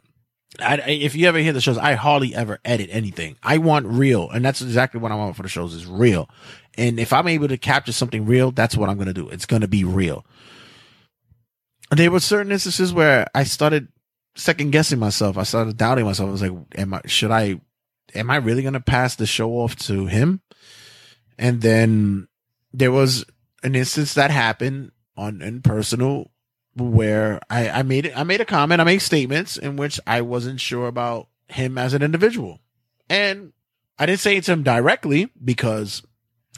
[0.61, 3.37] I, if you ever hear the shows, I hardly ever edit anything.
[3.43, 4.31] I want real.
[4.31, 6.29] And that's exactly what I want for the shows is real.
[6.79, 9.29] And if I'm able to capture something real, that's what I'm going to do.
[9.29, 10.25] It's going to be real.
[11.91, 13.89] There were certain instances where I started
[14.35, 15.39] second guessing myself.
[15.39, 16.29] I started doubting myself.
[16.29, 17.61] I was like, am I, should I,
[18.15, 20.41] am I really going to pass the show off to him?
[21.39, 22.29] And then
[22.73, 23.25] there was
[23.63, 26.31] an instance that happened on in personal
[26.77, 30.21] where I, I made it, I made a comment, I made statements in which I
[30.21, 32.61] wasn't sure about him as an individual.
[33.09, 33.53] And
[33.99, 36.03] I didn't say it to him directly because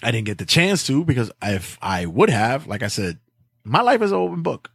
[0.02, 3.18] I didn't get the chance to, because if I would have, like I said,
[3.64, 4.70] my life is an open book.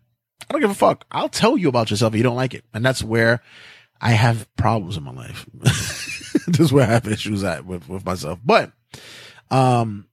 [0.50, 1.06] I don't give a fuck.
[1.12, 2.66] I'll tell you about yourself if you don't like it.
[2.74, 3.42] And that's where
[4.02, 5.46] I have problems in my life.
[5.54, 8.40] this is where I have issues at with, with myself.
[8.44, 8.72] But,
[9.50, 10.08] um,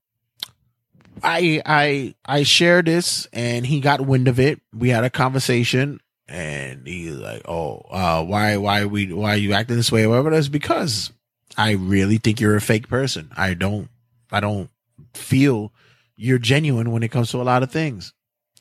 [1.23, 4.61] I I I shared this and he got wind of it.
[4.73, 9.53] We had a conversation and he's like, "Oh, uh, why why we why are you
[9.53, 10.31] acting this way?" Or whatever.
[10.31, 11.12] That's because
[11.57, 13.31] I really think you're a fake person.
[13.37, 13.88] I don't
[14.31, 14.71] I don't
[15.14, 15.73] feel
[16.16, 18.12] you're genuine when it comes to a lot of things.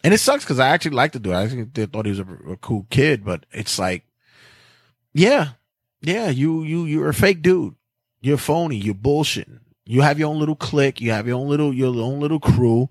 [0.03, 1.35] And it sucks because I actually like to do it.
[1.35, 4.05] I think they thought he was a, a cool kid, but it's like,
[5.13, 5.49] yeah,
[6.01, 7.75] yeah, you you you're a fake dude.
[8.21, 8.77] You're phony.
[8.77, 9.59] You're bullshitting.
[9.85, 11.01] You have your own little clique.
[11.01, 12.89] You have your own little, your own little crew.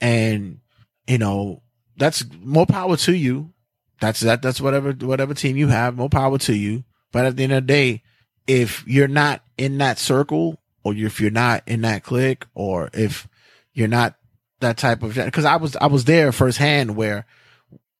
[0.00, 0.60] And,
[1.06, 1.62] you know,
[1.96, 3.52] that's more power to you.
[4.00, 6.84] That's that, that's whatever, whatever team you have, more power to you.
[7.12, 8.02] But at the end of the day,
[8.46, 13.26] if you're not in that circle or if you're not in that clique or if
[13.72, 14.16] you're not
[14.60, 17.26] that type of, cause I was, I was there firsthand where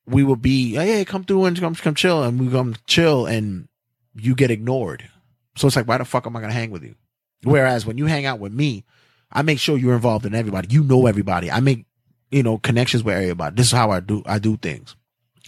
[0.07, 3.69] we would be, hey, come through and come, come chill and we come chill and
[4.15, 5.09] you get ignored.
[5.57, 6.95] So it's like, why the fuck am I to hang with you?
[7.43, 8.85] Whereas when you hang out with me,
[9.31, 10.69] I make sure you're involved in everybody.
[10.71, 11.51] You know everybody.
[11.51, 11.87] I make,
[12.31, 13.55] you know, connections with everybody.
[13.57, 14.97] This is how I do, I do things.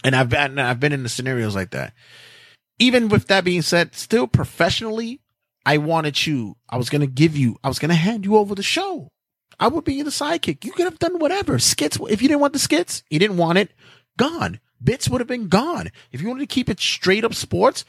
[0.03, 1.93] And I've been, I've been in the scenarios like that.
[2.79, 5.21] Even with that being said, still professionally,
[5.65, 8.63] I wanted you, I was to give you, I was to hand you over the
[8.63, 9.11] show.
[9.59, 10.63] I would be the sidekick.
[10.63, 11.59] You could have done whatever.
[11.59, 13.71] Skits, if you didn't want the skits, you didn't want it,
[14.17, 14.59] gone.
[14.83, 15.89] Bits would have been gone.
[16.11, 17.83] If you wanted to keep it straight up sports,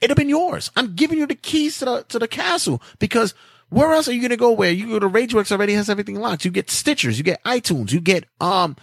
[0.00, 0.70] it'd have been yours.
[0.74, 3.34] I'm giving you the keys to the to the castle because
[3.68, 4.50] where else are you gonna go?
[4.50, 6.44] Where you go to RageWorks already has everything locked.
[6.44, 8.76] You get Stitchers, you get iTunes, you get um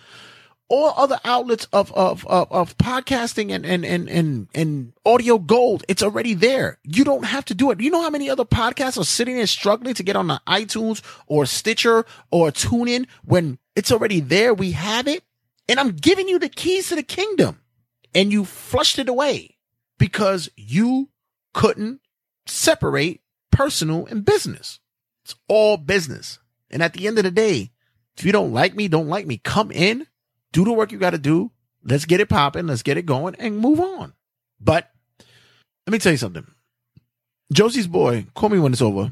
[0.74, 5.84] all other outlets of of of, of podcasting and, and and and and audio gold.
[5.88, 6.80] It's already there.
[6.84, 7.80] You don't have to do it.
[7.80, 11.04] You know how many other podcasts are sitting there struggling to get on the iTunes
[11.28, 14.52] or Stitcher or TuneIn when it's already there.
[14.52, 15.24] We have it,
[15.70, 17.62] and I'm giving you the keys to the kingdom,
[18.16, 19.58] and you flushed it away
[20.00, 21.10] because you
[21.54, 22.02] couldn't
[22.48, 24.80] separate personal and business.
[25.24, 26.40] It's all business.
[26.72, 27.70] And at the end of the day,
[28.18, 30.08] if you don't like me, don't like me, come in,
[30.54, 31.52] do the work you got to do.
[31.84, 32.68] Let's get it popping.
[32.68, 34.14] Let's get it going and move on.
[34.62, 34.90] But
[35.86, 36.48] let me tell you something.
[37.52, 39.12] Josie's boy, call me when it's over.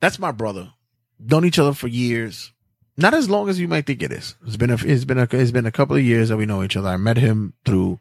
[0.00, 0.72] That's my brother.
[1.18, 2.52] Known each other for years.
[2.96, 4.36] Not as long as you might think it is.
[4.46, 6.62] It's been a, it's been a, it's been a couple of years that we know
[6.62, 6.90] each other.
[6.90, 7.98] I met him through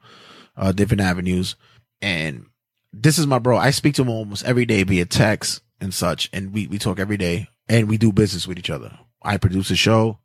[0.57, 1.55] uh, different avenues.
[2.01, 2.47] And
[2.91, 3.57] this is my bro.
[3.57, 6.29] I speak to him almost every day via text and such.
[6.33, 8.99] And we, we talk every day and we do business with each other.
[9.21, 10.19] I produce a show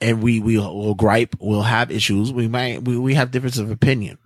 [0.00, 1.36] and we, we will gripe.
[1.40, 2.32] We'll have issues.
[2.32, 4.18] We might, we, we have difference of opinion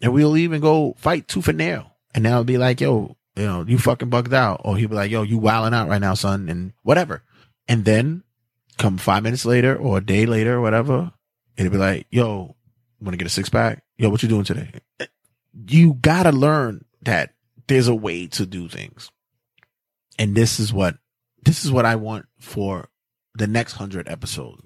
[0.00, 1.96] and we'll even go fight tooth and nail.
[2.14, 4.60] And then I'll be like, yo, you know, you fucking bugged out.
[4.64, 7.22] Or he'll be like, yo, you wilding out right now, son, and whatever.
[7.68, 8.24] And then
[8.78, 11.12] come five minutes later or a day later or whatever,
[11.56, 12.56] it'll be like, yo,
[13.00, 13.82] want to get a six pack?
[13.96, 14.70] Yo, what you doing today?
[15.66, 17.34] You gotta learn that
[17.68, 19.10] there's a way to do things.
[20.18, 20.96] And this is what,
[21.44, 22.88] this is what I want for
[23.34, 24.62] the next hundred episodes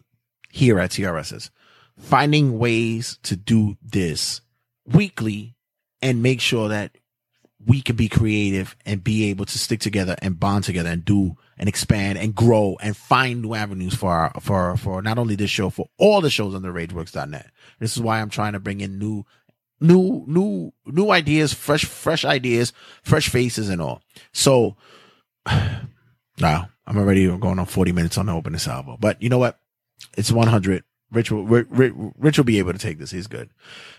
[0.56, 1.50] here at TRSS.
[1.98, 4.40] Finding ways to do this
[4.86, 5.54] weekly
[6.00, 6.96] and make sure that
[7.64, 11.36] we can be creative and be able to stick together and bond together and do
[11.58, 15.50] and expand and grow and find new avenues for our, for, for not only this
[15.50, 17.50] show, for all the shows on the rageworks.net.
[17.78, 19.26] This is why I'm trying to bring in new,
[19.80, 24.00] new, new, new ideas, fresh, fresh ideas, fresh faces and all.
[24.32, 24.76] So
[25.46, 29.58] now I'm already going on 40 minutes on the opening salvo, but you know what?
[30.16, 30.84] It's 100.
[31.12, 33.12] Rich will, Rich, Rich will be able to take this.
[33.12, 33.50] He's good.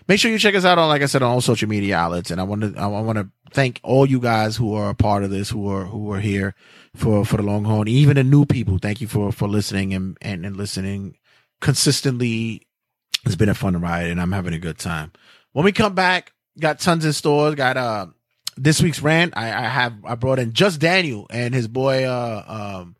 [0.08, 2.30] Make sure you check us out on, like I said, on all social media outlets.
[2.30, 5.24] And I want to, I want to thank all you guys who are a part
[5.24, 6.54] of this, who are, who are here
[6.94, 7.88] for, for the long haul.
[7.88, 8.78] Even the new people.
[8.78, 11.16] Thank you for, for listening and, and, and listening
[11.60, 12.66] consistently.
[13.24, 15.12] It's been a fun ride and I'm having a good time.
[15.52, 18.06] When we come back, got tons in stores, got, uh,
[18.56, 19.34] this week's rant.
[19.36, 22.96] I, I have, I brought in just Daniel and his boy, uh, um,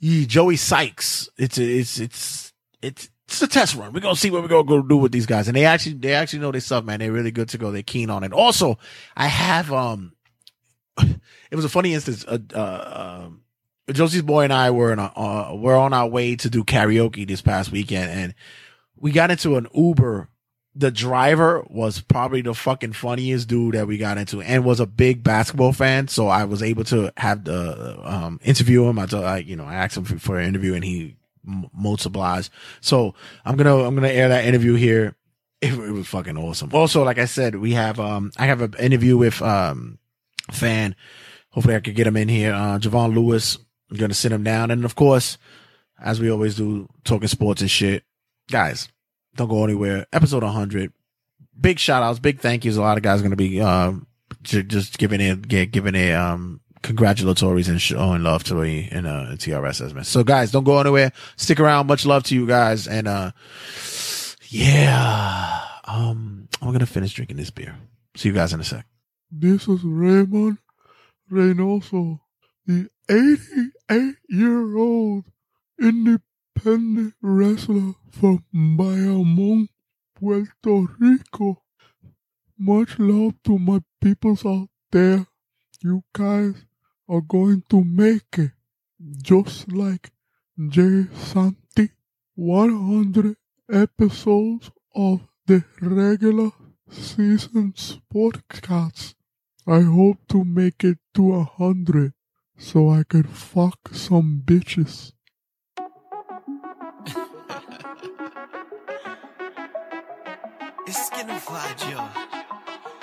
[0.00, 1.28] Joey Sikes.
[1.36, 3.92] It's, it's, it's, it's, it's a test run.
[3.92, 5.48] We're gonna see what we're gonna go do with these guys.
[5.48, 7.00] And they actually they actually know their stuff, man.
[7.00, 7.72] They're really good to go.
[7.72, 8.32] They're keen on it.
[8.32, 8.78] Also,
[9.16, 10.12] I have um
[10.98, 12.24] it was a funny instance.
[12.24, 13.42] Uh, uh um
[13.90, 17.26] Josie's boy and I were in a, uh, we're on our way to do karaoke
[17.26, 18.34] this past weekend and
[18.96, 20.28] we got into an Uber.
[20.78, 24.86] The driver was probably the fucking funniest dude that we got into and was a
[24.86, 26.08] big basketball fan.
[26.08, 28.98] So I was able to have the, um, interview him.
[28.98, 31.16] I told, I, you know, I asked him for, for an interview and he
[32.04, 32.50] obliged.
[32.80, 33.14] So
[33.44, 35.16] I'm gonna I'm gonna air that interview here.
[35.60, 36.70] It, it, was fucking awesome.
[36.74, 39.98] Also, like I said, we have um I have an interview with um
[40.50, 40.94] fan.
[41.50, 42.52] Hopefully, I could get him in here.
[42.52, 43.58] Uh, Javon Lewis.
[43.90, 45.38] I'm gonna sit him down, and of course,
[46.00, 48.04] as we always do, talking sports and shit.
[48.50, 48.88] Guys,
[49.36, 50.06] don't go anywhere.
[50.12, 50.92] Episode 100.
[51.58, 52.76] Big shout outs, big thank yous.
[52.76, 54.06] A lot of guys gonna be um
[54.42, 59.94] just giving it giving a um congratulatories and showing love to me in uh TRSS
[59.94, 60.04] man.
[60.04, 61.12] So guys, don't go anywhere.
[61.36, 61.86] Stick around.
[61.86, 62.86] Much love to you guys.
[62.86, 63.32] And uh
[64.48, 65.62] yeah.
[65.84, 67.76] Um I'm gonna finish drinking this beer.
[68.16, 68.86] See you guys in a sec.
[69.30, 70.58] This is Raymond
[71.30, 72.20] Reynoso,
[72.66, 75.24] the 88 year old
[75.80, 76.22] independent
[76.64, 79.68] wrestler from Bayamon,
[80.14, 81.62] Puerto Rico.
[82.58, 85.26] Much love to my peoples out there.
[85.82, 86.54] You guys
[87.08, 88.52] are going to make it
[89.22, 90.10] just like
[90.68, 91.90] Jay Santy.
[92.34, 93.36] 100
[93.72, 96.50] episodes of the regular
[96.90, 99.14] season sportcast.
[99.66, 102.12] I hope to make it to a hundred
[102.58, 105.12] so I can fuck some bitches.
[110.86, 111.98] Es que no fallo,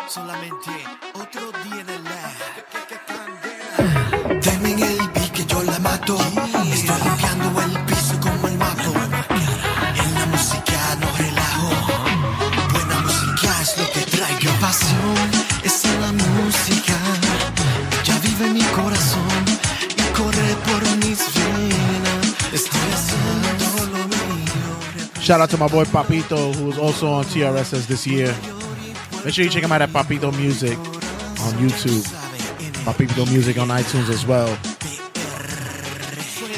[0.08, 0.72] solamente
[1.16, 2.04] otro día en el
[4.42, 6.18] Deme en el beat que yo la mato.
[6.72, 8.94] Estoy limpiando el piso como el mapo.
[9.96, 11.70] En la música no relajo.
[12.72, 14.52] Buena música es lo que traigo.
[14.62, 15.53] Pasión
[25.24, 28.28] Shout out to my boy Papito, who was also on TRSS this year.
[29.24, 32.04] Make sure you check him out at Papito Music on YouTube.
[32.84, 34.48] Papito Music on iTunes as well.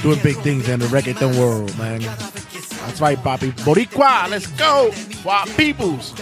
[0.01, 2.01] Doing big things in the reggaeton world, man.
[2.01, 3.51] That's right, Papi.
[3.51, 6.13] Boricua, let's go for peoples.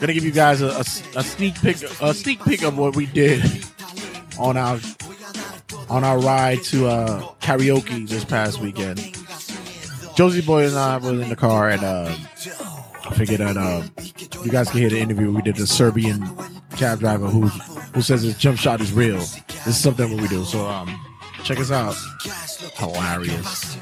[0.00, 3.04] Gonna give you guys a, a, a sneak peek, a sneak peek of what we
[3.04, 3.44] did
[4.38, 4.78] on our
[5.90, 8.98] on our ride to uh, karaoke this past weekend.
[10.16, 12.14] Josie Boy and I were in the car, and uh,
[13.04, 13.82] I figured that uh,
[14.44, 15.56] you guys can hear the interview we did.
[15.56, 16.28] The Serbian
[16.76, 19.18] cab driver who who says his jump shot is real.
[19.18, 20.44] This is something we do.
[20.44, 20.88] So um,
[21.44, 21.94] check us out.
[22.76, 23.78] Hilarious.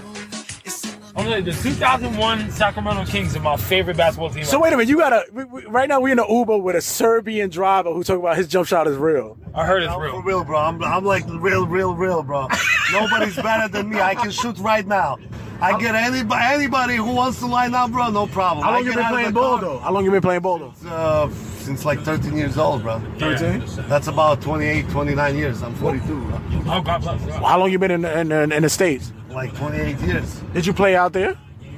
[1.17, 4.45] Only the 2001 Sacramento Kings are my favorite basketball team.
[4.45, 6.59] So wait a minute, you got a we, we, right now we're in an Uber
[6.59, 9.39] with a Serbian driver who talking about his jump shot is real.
[9.55, 10.12] I heard it's I'm real.
[10.12, 10.59] for real, bro.
[10.59, 12.49] I'm, I'm like real, real, real, bro.
[12.93, 13.99] Nobody's better than me.
[13.99, 15.17] I can shoot right now.
[15.61, 18.11] I get anybody, anybody who wants to line up, bro.
[18.11, 18.65] No problem.
[18.65, 19.61] How I long you get been out of playing the ball car.
[19.69, 19.79] though?
[19.79, 20.89] How long you been playing ball though?
[20.89, 21.31] Uh,
[21.61, 23.01] since like 13 years old, bro.
[23.19, 23.65] 13?
[23.89, 25.63] That's about 28, 29 years.
[25.63, 26.41] I'm 42, bro.
[26.69, 27.23] Oh, God bless.
[27.37, 29.13] How long you been in in, in, in the states?
[29.31, 30.41] Like 28 years.
[30.55, 31.37] Did you play out there?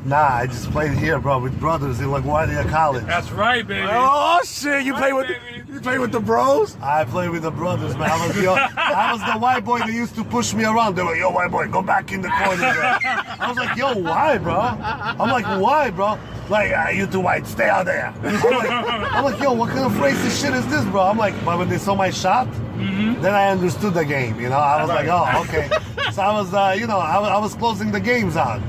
[0.09, 3.05] Nah, I just played here, bro, with brothers in LaGuardia College.
[3.05, 3.87] That's right, baby.
[3.91, 4.83] Oh shit!
[4.85, 5.29] You play with
[5.69, 6.77] you play with the bros?
[6.81, 8.11] I play with the brothers, man.
[8.11, 10.95] I was the, I was the white boy that used to push me around.
[10.97, 12.97] They were like, yo, white boy, go back in the corner, bro.
[13.05, 14.55] I was like, yo, why, bro?
[14.59, 16.19] I'm like, why, bro?
[16.49, 18.07] Like, ah, you too white, stay out there.
[18.23, 18.71] I'm like,
[19.13, 21.03] I'm like, yo, what kind of racist shit is this, bro?
[21.03, 24.57] I'm like, but when they saw my shot, then I understood the game, you know?
[24.57, 25.69] I was like, oh, okay.
[26.13, 28.63] So I was, uh, you know, I, was- I was closing the games out.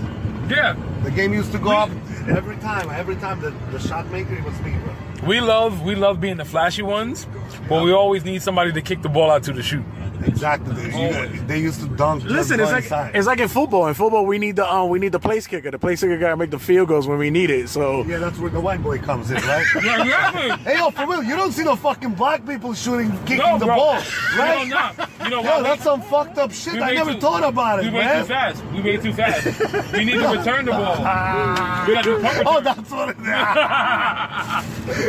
[0.49, 0.75] Yeah.
[1.03, 1.89] The game used to go up
[2.27, 2.89] every time.
[2.89, 4.93] Every time the, the shot maker, it was me, bro.
[5.25, 7.27] We love we love being the flashy ones,
[7.67, 9.83] but we always need somebody to kick the ball out to the shoot.
[10.25, 10.73] Exactly.
[10.75, 12.25] They, they used to dunk.
[12.25, 13.15] Listen, go it's like inside.
[13.15, 13.87] it's like in football.
[13.87, 15.71] In football, we need the um, we need the place kicker.
[15.71, 17.69] The place kicker gotta make the field goals when we need it.
[17.69, 19.65] So Yeah, that's where the white boy comes in, right?
[19.83, 20.49] Yeah, exactly.
[20.73, 23.65] Hey, yo, for real, you don't see no fucking black people shooting, kicking No, the
[23.65, 23.75] bro.
[23.77, 24.01] ball,
[24.33, 24.67] You right?
[24.67, 25.09] know not.
[25.23, 25.61] You know Yo, why?
[25.63, 26.81] that's some fucked up shit.
[26.81, 28.21] I never too- thought about it, we way man.
[28.21, 28.63] too fast.
[28.73, 29.45] We way too fast.
[29.93, 30.97] We need to return the ball.
[30.97, 33.17] We gotta do punt Oh, that's what it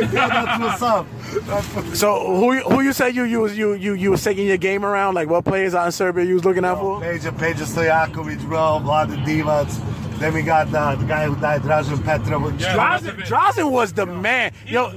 [0.07, 1.07] That's what's up.
[1.45, 4.47] That's so who you- who you say you you was you you you was taking
[4.47, 5.15] your game around?
[5.15, 6.99] Like what players out in Serbia you was looking out for?
[7.01, 9.67] Peja, Peja Stojakovic, bro, Vlade Divac.
[10.21, 12.53] Then we got uh, the guy who died, Dražen Petrovic.
[12.59, 14.51] Drazen, Drazen was the man.
[14.67, 14.89] Yo,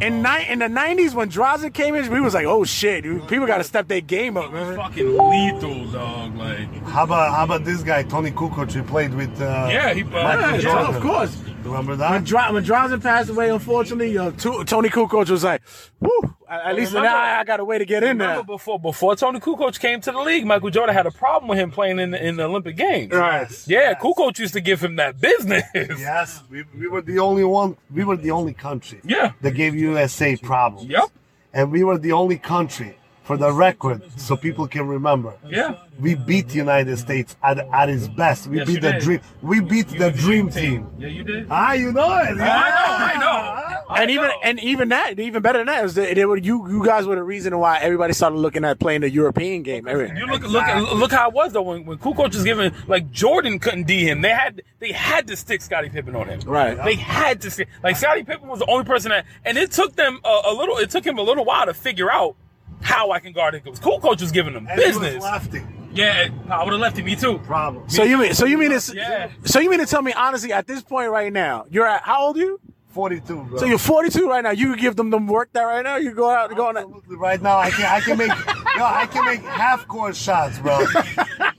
[0.00, 3.46] in ni- in the nineties when Drazen came in, we was like, oh shit, people
[3.48, 4.76] got to step their game up, man.
[4.76, 6.36] Fucking lethal, dog.
[6.36, 8.70] Like, How about how about this guy, Toni Kukoc?
[8.72, 11.36] He played with uh, Yeah, he- uh, Michael Yeah, yeah, of course.
[11.64, 12.24] Remember When, that?
[12.24, 15.62] Dra- when Drazen passed away, unfortunately, uh, Tu- Toni Kukoc was like,
[15.98, 18.42] whew, at, at least Remember- now I, I got a way to get in there.
[18.42, 21.70] before before Toni Kukoc came to the league, Michael Jordan had a problem with him
[21.70, 23.12] playing in the, in the Olympic Games.
[23.12, 23.48] Right.
[23.66, 25.62] Yeah, Kukoc used to give him that business.
[25.74, 27.76] Yes, we, we were the only one.
[27.90, 29.00] We were the only country.
[29.04, 29.32] Yeah.
[29.42, 30.88] That gave USA problems.
[30.90, 31.04] Yep.
[31.52, 32.96] And we were the only country,
[33.30, 35.32] for the record, so people can remember.
[35.46, 35.76] Yeah.
[36.00, 38.46] We beat the United States at, at its best.
[38.48, 39.02] We Yes, beat the did.
[39.02, 39.20] dream.
[39.40, 40.88] We beat the dream team.
[40.98, 41.46] Yeah, you did.
[41.50, 42.30] Ah, you know it.
[42.30, 43.84] I know, I know.
[43.90, 44.34] I And even know.
[44.42, 47.14] and even that, even better than that, is that they were you you guys were
[47.16, 49.86] the reason why everybody started looking at playing the European game.
[49.86, 53.10] Every- You look, look, look how it was though when when Kukoc was given like
[53.12, 54.22] Jordan couldn't D him.
[54.22, 56.40] They had they had to stick Scottie Pippen on him.
[56.46, 56.76] Right.
[56.84, 59.94] They had to stick like Scottie Pippen was the only person that, and it took
[59.96, 60.76] them a, a little.
[60.78, 62.36] It took him a little while to figure out
[62.80, 63.62] how I can guard him.
[63.64, 65.22] Because Kukoc was giving him And he was business.
[65.22, 65.62] lefty.
[65.92, 67.04] Yeah, I would have left him.
[67.06, 67.38] Me too.
[67.38, 67.88] Problem.
[67.88, 69.28] So you mean so you mean it's Yeah.
[69.44, 72.26] so you mean to tell me honestly at this point right now you're at how
[72.26, 72.60] old are you?
[72.90, 73.58] 42, bro.
[73.58, 74.50] So you're 42 right now.
[74.50, 75.94] You give them them work that right now.
[75.96, 76.76] You go out go on.
[76.76, 78.28] Absolutely right now, I can I can make
[78.76, 80.72] yo, I can make half court shots, bro.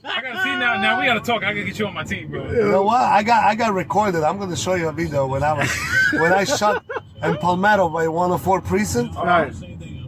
[0.04, 0.80] I gotta see now.
[0.80, 1.42] Now we gotta talk.
[1.42, 2.50] I gotta get you on my team, bro.
[2.50, 3.00] You know what?
[3.00, 4.22] I got I got recorded.
[4.22, 5.70] I'm gonna show you a video when I was
[6.12, 6.84] when I shot
[7.22, 9.14] in Palmetto by 104 precinct.
[9.16, 9.52] Right.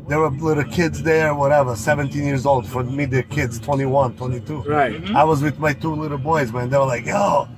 [0.06, 2.66] There were little kids there, whatever, 17 years old.
[2.66, 4.62] For me, the kids, 21, 22.
[4.62, 4.92] Right.
[4.92, 5.16] Mm-hmm.
[5.16, 6.68] I was with my two little boys, man.
[6.68, 7.48] They were like, yo,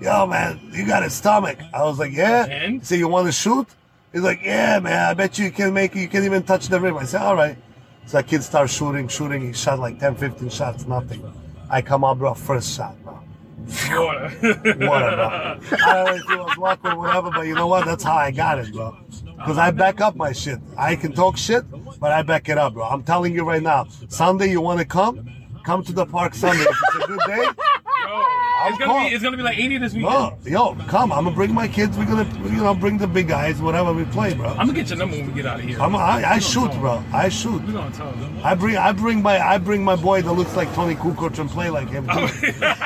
[0.00, 1.58] yo, man, you got a stomach.
[1.74, 2.46] I was like, yeah.
[2.46, 2.86] And?
[2.86, 3.66] So you want to shoot?
[4.12, 6.00] He's like, yeah, man, I bet you can make it.
[6.00, 6.96] You can even touch the rim.
[6.96, 7.58] I said, all right.
[8.06, 9.42] So that kid starts shooting, shooting.
[9.44, 11.22] He shot like 10, 15 shots, nothing.
[11.68, 12.94] I come up, bro, first shot,
[13.88, 14.06] bro.
[14.06, 14.28] Water.
[14.30, 15.22] Whatever.
[15.22, 17.84] I don't know if it was luck or whatever, but you know what?
[17.84, 18.96] That's how I got it, bro.
[19.36, 20.58] Because I back up my shit.
[20.78, 21.64] I can talk shit,
[22.00, 22.84] but I back it up, bro.
[22.84, 23.86] I'm telling you right now.
[24.08, 25.28] Sunday, you want to come?
[25.64, 26.62] Come to the park Sunday.
[26.62, 27.48] If it's a good day,
[28.06, 29.08] Yo, it's gonna call.
[29.08, 30.12] be it's gonna be like 80 this weekend.
[30.12, 31.12] no, yo, come.
[31.12, 31.96] I'm gonna bring my kids.
[31.98, 34.48] We're gonna, you know, bring the big guys, whatever we play, bro.
[34.48, 35.80] I'm gonna get your number when we get out of here.
[35.80, 37.02] I'm, I, I shoot, bro.
[37.12, 37.58] I shoot.
[37.58, 37.66] talk.
[37.66, 38.14] We gonna talk.
[38.44, 41.50] I bring, I bring my, I bring my boy that looks like Toni Kukoc and
[41.50, 42.06] play like him.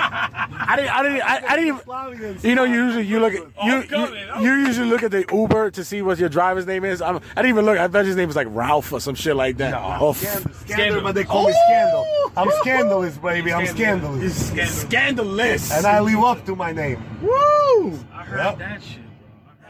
[0.61, 0.66] Too.
[0.68, 1.80] I didn't I didn't I, I didn't
[2.20, 5.24] even you know usually you look at you, oh, you, you usually look at the
[5.32, 7.00] Uber to see what your driver's name is.
[7.02, 7.78] I'm, I didn't even look.
[7.78, 9.74] I bet his name was like Ralph or some shit like that.
[9.74, 11.02] Oh, f- Scandal, Scandal.
[11.02, 12.06] but they call me Scandal.
[12.36, 12.58] I'm oh.
[12.61, 13.52] scandalous, baby.
[13.52, 14.48] I'm scandalous.
[14.48, 14.66] Scandal.
[14.66, 15.72] scandalous.
[15.72, 17.02] And I live up to my name.
[17.22, 17.98] Woo!
[18.12, 18.58] I heard Yep.
[18.58, 18.98] that shit.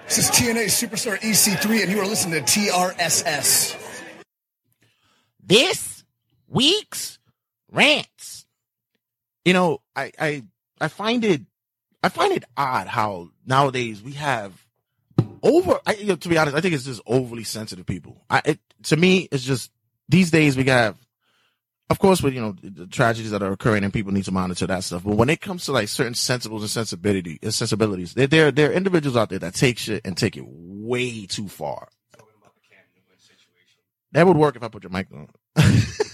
[0.06, 3.76] This is TNA Superstar EC3, and you are listening to TRSS.
[5.42, 6.04] this
[6.48, 7.18] week's
[7.70, 8.44] rants.
[9.44, 10.42] You know, I, I,
[10.80, 11.42] I find it,
[12.02, 14.52] I find it odd how nowadays we have
[15.42, 18.24] over, I, you know, to be honest, I think it's just overly sensitive people.
[18.28, 19.70] I, it, to me, it's just
[20.08, 20.96] these days we have,
[21.88, 24.66] of course, with, you know, the tragedies that are occurring and people need to monitor
[24.66, 25.02] that stuff.
[25.04, 28.70] But when it comes to like certain sensibles and sensibility, and sensibilities, there, there, there
[28.70, 31.88] are individuals out there that take shit and take it way too far.
[34.12, 35.28] That would work if I put your mic on.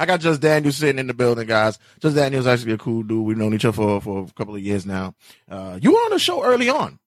[0.00, 1.78] I got Just Daniels sitting in the building, guys.
[2.00, 3.22] Just Daniels actually a cool dude.
[3.22, 5.14] We've known each other for, for a couple of years now.
[5.46, 6.98] Uh, you were on the show early on.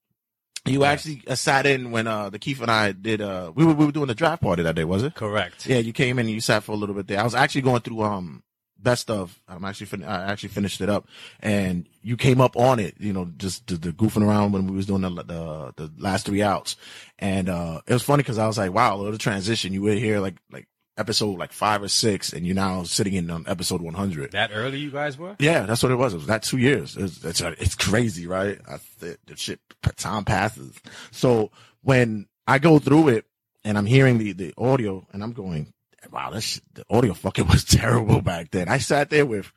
[0.64, 3.20] You actually uh, sat in when uh, the Keith and I did.
[3.20, 5.14] Uh, we were we were doing the draft party that day, was it?
[5.14, 5.66] Correct.
[5.66, 7.18] Yeah, you came in and you sat for a little bit there.
[7.18, 8.44] I was actually going through um
[8.78, 9.40] best of.
[9.48, 11.08] I'm actually fin- I actually finished it up,
[11.40, 12.94] and you came up on it.
[12.98, 16.26] You know, just the, the goofing around when we was doing the the, the last
[16.26, 16.76] three outs,
[17.18, 19.72] and uh it was funny because I was like, wow, the transition.
[19.72, 23.30] You were here like like episode like five or six, and you're now sitting in
[23.30, 24.32] on episode 100.
[24.32, 25.36] That early you guys were?
[25.38, 26.12] Yeah, that's what it was.
[26.12, 26.96] It was that two years.
[26.96, 28.58] It's it's, it's crazy, right?
[28.68, 29.60] I, the, the shit
[29.96, 30.78] time passes.
[31.10, 31.50] So
[31.82, 33.26] when I go through it
[33.64, 35.72] and I'm hearing the the audio, and I'm going,
[36.10, 38.68] wow, this the audio fucking was terrible back then.
[38.68, 39.52] I sat there with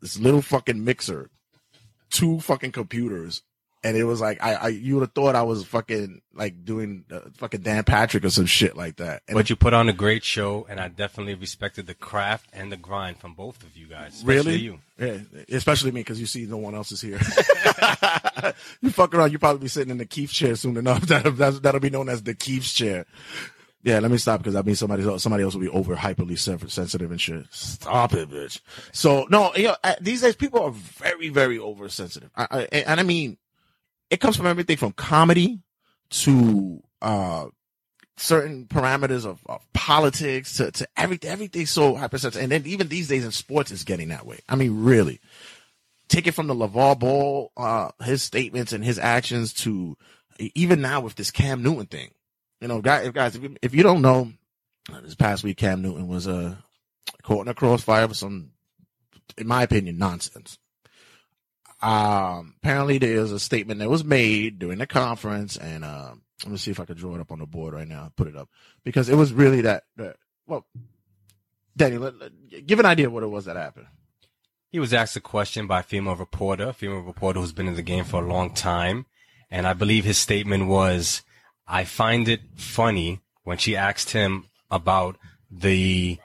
[0.00, 1.30] this little fucking mixer,
[2.10, 3.42] two fucking computers.
[3.82, 7.04] And it was like I, I you would have thought I was fucking like doing
[7.10, 9.22] uh, fucking Dan Patrick or some shit like that.
[9.26, 12.70] And But you put on a great show, and I definitely respected the craft and
[12.70, 14.16] the grind from both of you guys.
[14.16, 14.56] especially Really?
[14.58, 14.78] you.
[14.98, 15.18] Yeah,
[15.56, 17.18] especially me because you see no one else is here.
[18.82, 21.00] you fuck around, you probably be sitting in the Keith chair soon enough.
[21.06, 23.06] That'll, that's- that'll be known as the Keith's chair.
[23.82, 26.38] Yeah, let me stop because I mean somebody else, somebody else will be over hyperly
[26.38, 27.46] sensitive and shit.
[27.50, 28.60] Stop it, bitch.
[28.92, 32.28] So no, you know, these days people are very, very oversensitive.
[32.36, 33.38] I, I, and I mean,
[34.10, 35.60] it comes from everything from comedy
[36.10, 37.46] to uh
[38.16, 43.08] certain parameters of, of politics to, to everything everything's so hypersensitive and then even these
[43.08, 44.40] days in sports is getting that way.
[44.48, 45.20] I mean really.
[46.08, 49.96] Take it from the lavar ball uh his statements and his actions to
[50.54, 52.10] even now with this cam newton thing.
[52.60, 54.32] You know guys if you, if you don't know
[55.02, 56.56] this past week cam newton was uh
[57.22, 58.50] caught in a crossfire for some
[59.38, 60.58] in my opinion nonsense
[61.82, 66.58] um apparently there's a statement that was made during the conference and um let me
[66.58, 68.10] see if I can draw it up on the board right now.
[68.16, 68.48] Put it up
[68.84, 69.84] because it was really that.
[69.96, 70.16] that
[70.46, 70.66] well,
[71.76, 73.86] Danny, let, let- give an idea of what it was that happened.
[74.70, 77.74] He was asked a question by a female reporter, a female reporter who's been in
[77.74, 79.06] the game for a long time.
[79.50, 81.22] And I believe his statement was,
[81.66, 85.16] I find it funny when she asked him about
[85.50, 86.18] the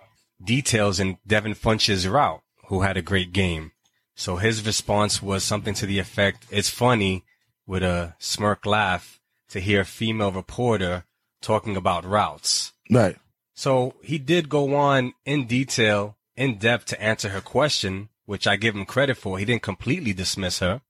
[0.43, 3.71] details in Devin Funchess' route, who had a great game.
[4.15, 7.23] So his response was something to the effect, it's funny
[7.67, 11.03] with a smirk laugh to hear a female reporter
[11.41, 12.73] talking about routes.
[12.89, 13.17] Right.
[13.53, 18.55] So he did go on in detail, in depth to answer her question, which I
[18.55, 19.37] give him credit for.
[19.37, 20.81] He didn't completely dismiss her.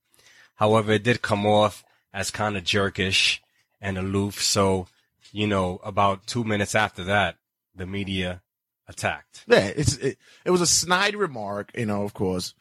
[0.56, 3.40] However, it did come off as kind of jerkish
[3.82, 4.42] and aloof.
[4.42, 4.88] So,
[5.32, 7.38] you know, about two minutes after that,
[7.76, 8.42] the media
[8.88, 9.44] attacked.
[9.48, 12.54] Yeah, it's it, it was a snide remark, you know, of course,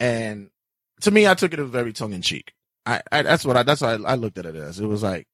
[0.00, 0.50] and
[1.00, 2.52] to me, I took it as very tongue in cheek.
[2.86, 4.80] I, I that's what I that's what I, I looked at it as.
[4.80, 5.26] It was like,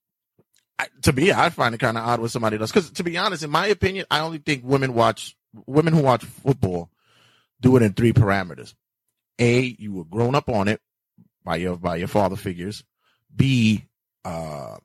[0.79, 2.73] I, to me, I find it kind of odd when somebody does.
[2.73, 5.37] Because to be honest, in my opinion, I only think women watch
[5.67, 6.91] women who watch football
[7.61, 8.75] do it in three parameters.
[9.39, 10.81] A, you were grown up on it
[11.45, 12.83] by your by your father figures.
[13.35, 13.85] B,
[14.25, 14.77] uh,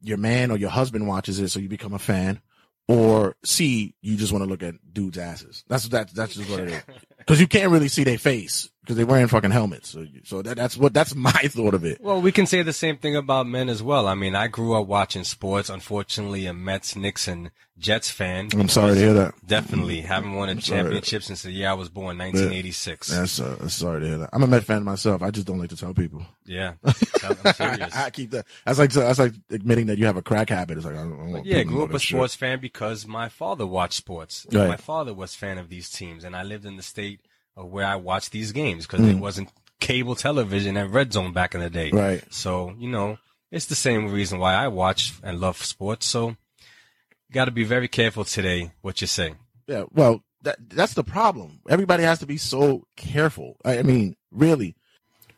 [0.00, 2.40] your man or your husband watches it, so you become a fan.
[2.88, 5.64] Or C, you just want to look at dudes' asses.
[5.68, 6.10] That's that.
[6.10, 6.82] That's just what it is.
[7.18, 9.88] Because you can't really see their face because they're wearing fucking helmets.
[9.90, 12.00] So, so that, that's what that's my thought of it.
[12.00, 14.06] Well, we can say the same thing about men as well.
[14.06, 15.68] I mean, I grew up watching sports.
[15.68, 18.48] Unfortunately, a Mets, Knicks, and Jets fan.
[18.54, 19.34] I'm sorry to hear that.
[19.44, 23.10] Definitely haven't won a I'm championship since the year I was born, 1986.
[23.10, 24.30] Yeah, That's uh, sorry to hear that.
[24.32, 25.20] I'm a Met fan myself.
[25.20, 26.22] I just don't like to tell people.
[26.46, 27.92] Yeah, I'm serious.
[27.94, 28.46] I keep that.
[28.64, 30.76] That's like that's like admitting that you have a crack habit.
[30.76, 32.16] It's like I don't, I Yeah, grew up a that shit.
[32.16, 34.46] sports fan because my father watched sports.
[34.52, 34.68] Right.
[34.68, 37.20] My father was fan of these teams, and I lived in the state
[37.56, 39.18] of where I watched these games because Mm.
[39.20, 39.48] wasn't
[39.80, 41.90] cable television and red zone back in the day.
[41.90, 42.22] Right.
[42.32, 43.18] So you know,
[43.50, 46.06] it's the same reason why I watch and love sports.
[46.06, 49.34] So you got to be very careful today what you say.
[49.66, 51.60] Yeah, well, that that's the problem.
[51.68, 53.56] Everybody has to be so careful.
[53.64, 54.74] I, I mean, really,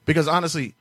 [0.05, 0.75] because honestly,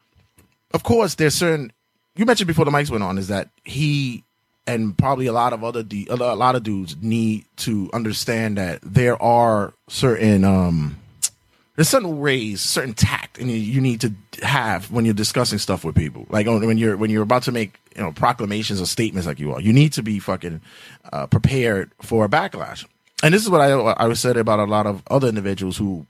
[0.73, 1.71] of course, there's certain.
[2.15, 4.23] You mentioned before the mics went on is that he
[4.65, 8.79] and probably a lot of other d- a lot of dudes need to understand that
[8.81, 10.97] there are certain um
[11.77, 14.11] there's certain ways, certain tact, and you, you need to
[14.43, 16.25] have when you're discussing stuff with people.
[16.27, 19.53] Like when you're when you're about to make you know proclamations or statements like you
[19.53, 20.59] are, you need to be fucking
[21.13, 22.85] uh, prepared for a backlash.
[23.21, 26.07] And this is what I I was said about a lot of other individuals who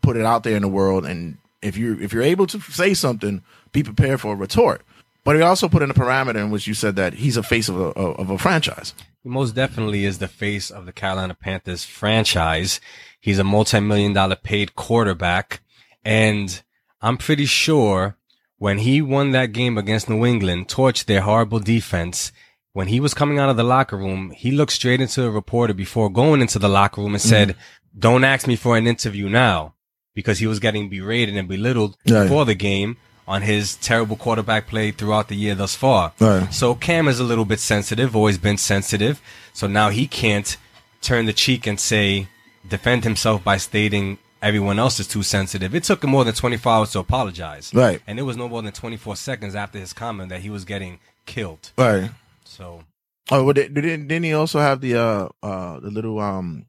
[0.00, 1.04] put it out there in the world.
[1.04, 3.42] And if you if you're able to say something,
[3.72, 4.80] be prepared for a retort.
[5.24, 7.68] But he also put in a parameter in which you said that he's a face
[7.68, 8.94] of a of a franchise.
[9.22, 12.80] He most definitely is the face of the Carolina Panthers franchise.
[13.20, 15.60] He's a multi-million dollar paid quarterback.
[16.04, 16.60] And
[17.00, 18.16] I'm pretty sure
[18.58, 22.32] when he won that game against New England, torched their horrible defense,
[22.72, 25.74] when he was coming out of the locker room, he looked straight into a reporter
[25.74, 27.28] before going into the locker room and mm.
[27.28, 27.56] said,
[27.96, 29.74] don't ask me for an interview now
[30.14, 32.22] because he was getting berated and belittled Right.
[32.22, 32.96] before the game
[33.26, 36.12] on his terrible quarterback play throughout the year thus far.
[36.20, 36.52] Right.
[36.52, 39.20] So Cam is a little bit sensitive, always been sensitive.
[39.52, 40.56] So now he can't
[41.00, 42.28] turn the cheek and say,
[42.68, 45.74] defend himself by stating everyone else is too sensitive.
[45.74, 47.72] It took him more than 24 hours to apologize.
[47.72, 48.00] Right.
[48.06, 50.98] And it was no more than 24 seconds after his comment that he was getting
[51.26, 51.70] killed.
[51.78, 52.10] Right.
[52.44, 52.82] So
[53.30, 56.66] Oh, well, did, didn't didn't he also have the uh uh the little um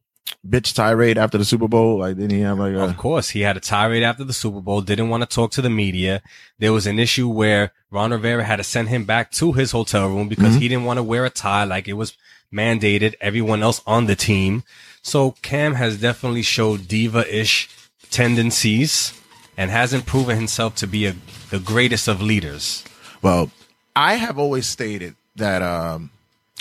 [0.48, 2.00] bitch tirade after the Super Bowl?
[2.00, 4.62] Like, didn't he have like a Of course, he had a tirade after the Super
[4.62, 6.22] Bowl, didn't want to talk to the media.
[6.60, 10.08] There was an issue where Ron Rivera had to send him back to his hotel
[10.08, 10.60] room because Mhm.
[10.60, 12.16] he didn't want to wear a tie like it was
[12.54, 14.64] mandated everyone else on the team.
[15.02, 17.68] So Cam has definitely showed diva-ish
[18.12, 19.14] tendencies
[19.58, 21.16] and hasn't proven himself to be a,
[21.50, 22.84] the greatest of leaders.
[23.22, 23.52] Well,
[23.96, 26.10] I have always stated that um,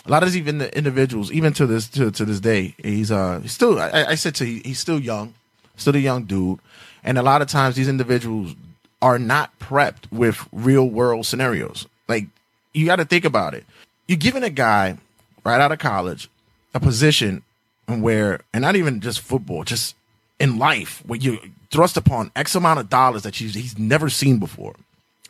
[0.06, 3.10] a lot of these even the individuals, even to this to, to this day, he's
[3.10, 3.78] uh he's still.
[3.78, 5.34] I, I said to he- he's still young,
[5.76, 6.58] still a young dude,
[7.04, 8.54] and a lot of times these individuals
[9.00, 11.86] are not prepped with real world scenarios.
[12.08, 12.26] Like
[12.72, 13.64] you got to think about it.
[14.08, 14.98] You're giving a guy
[15.44, 16.28] right out of college
[16.74, 17.42] a position
[17.86, 19.94] where, and not even just football, just
[20.38, 21.38] in life, where you
[21.70, 24.74] thrust upon X amount of dollars that he's, he's never seen before.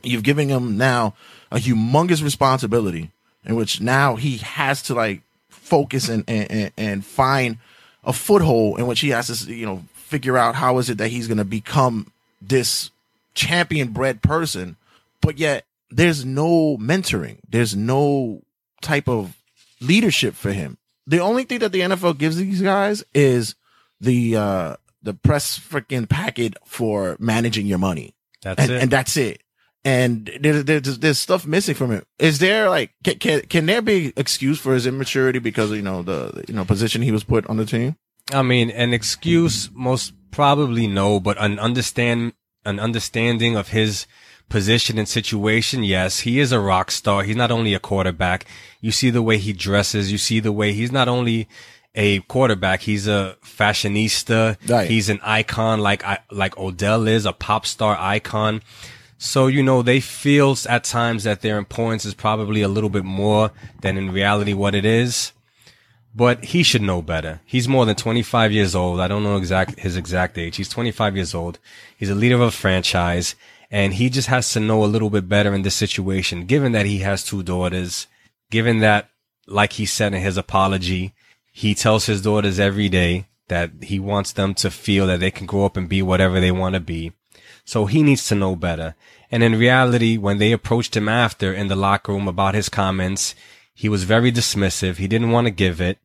[0.03, 1.15] You've given him now
[1.51, 3.11] a humongous responsibility
[3.45, 7.59] in which now he has to like focus and, and, and- find
[8.05, 11.09] a foothold in which he has to, you know, figure out how is it that
[11.09, 12.91] he's going to become this
[13.35, 14.77] champion bred person,
[15.21, 17.39] but yet there's no mentoring.
[17.49, 18.43] There's no
[18.81, 19.37] type of
[19.81, 20.79] leadership for him.
[21.07, 23.55] The only thing that the NFL gives these guys is
[24.01, 28.15] the uh the press freaking packet for managing your money.
[28.43, 28.83] That's and, it.
[28.83, 29.42] and that's it.
[29.85, 32.07] And there's, there's there's stuff missing from it.
[32.19, 36.03] Is there like can, can can there be excuse for his immaturity because you know
[36.03, 37.97] the you know position he was put on the team?
[38.33, 44.07] I mean, an excuse, most probably no, but an understand, an understanding of his
[44.49, 45.83] position and situation.
[45.83, 47.25] Yes, he is a rock star.
[47.25, 48.47] He's not only a quarterback.
[48.81, 50.13] You see the way he dresses.
[50.13, 51.49] You see the way he's not only
[51.95, 52.81] a quarterback.
[52.83, 54.57] He's a fashionista.
[54.69, 54.89] Right.
[54.89, 58.63] He's an icon like, I like Odell is a pop star icon.
[59.23, 63.05] So, you know, they feel at times that their importance is probably a little bit
[63.05, 65.33] more than in reality what it is
[66.15, 67.41] but he should know better.
[67.45, 69.01] He's more than 25 years old.
[69.01, 70.57] I don't know exact his exact age.
[70.57, 71.59] He's 25 years old.
[71.97, 73.35] He's a leader of a franchise
[73.71, 76.85] and he just has to know a little bit better in this situation, given that
[76.85, 78.07] he has two daughters,
[78.51, 79.09] given that,
[79.47, 81.15] like he said in his apology,
[81.51, 85.47] he tells his daughters every day that he wants them to feel that they can
[85.47, 87.13] grow up and be whatever they want to be.
[87.65, 88.95] So he needs to know better.
[89.31, 93.35] And in reality, when they approached him after in the locker room about his comments,
[93.75, 94.97] he was very dismissive.
[94.97, 95.99] He didn't want to give it.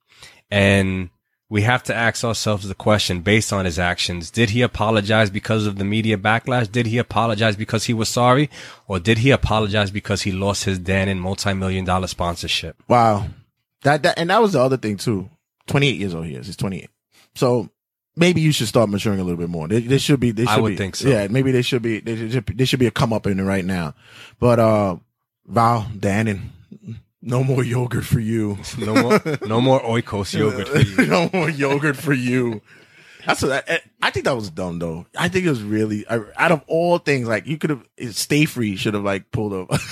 [0.50, 1.10] And
[1.50, 4.30] we have to ask ourselves the question based on his actions.
[4.30, 6.72] Did he apologize because of the media backlash?
[6.72, 8.50] Did he apologize because he was sorry?
[8.88, 12.82] Or did he apologize because he lost his Dan in multi-million dollar sponsorship?
[12.88, 13.28] Wow.
[13.84, 15.30] That, that and that was the other thing too.
[15.68, 16.48] 28 years old he is.
[16.48, 16.90] He's 28.
[17.36, 17.70] So
[18.18, 19.68] maybe you should start maturing a little bit more.
[19.68, 20.32] They, they should be.
[20.32, 21.08] They should I would be, think so.
[21.08, 22.00] Yeah, maybe they should be.
[22.00, 23.94] They should, they should be a come up in it right now.
[24.40, 24.98] But uh,
[25.46, 26.50] Val, Dannon,
[27.22, 28.58] no more yogurt for you.
[28.78, 31.08] No more, no more oikos yogurt for you.
[31.08, 32.62] no more yogurt for you.
[33.26, 35.06] That's what I, I think that was dumb though.
[35.18, 37.28] I think it was really I- out of all things.
[37.28, 39.80] Like you could have Stay Free should have like pulled up.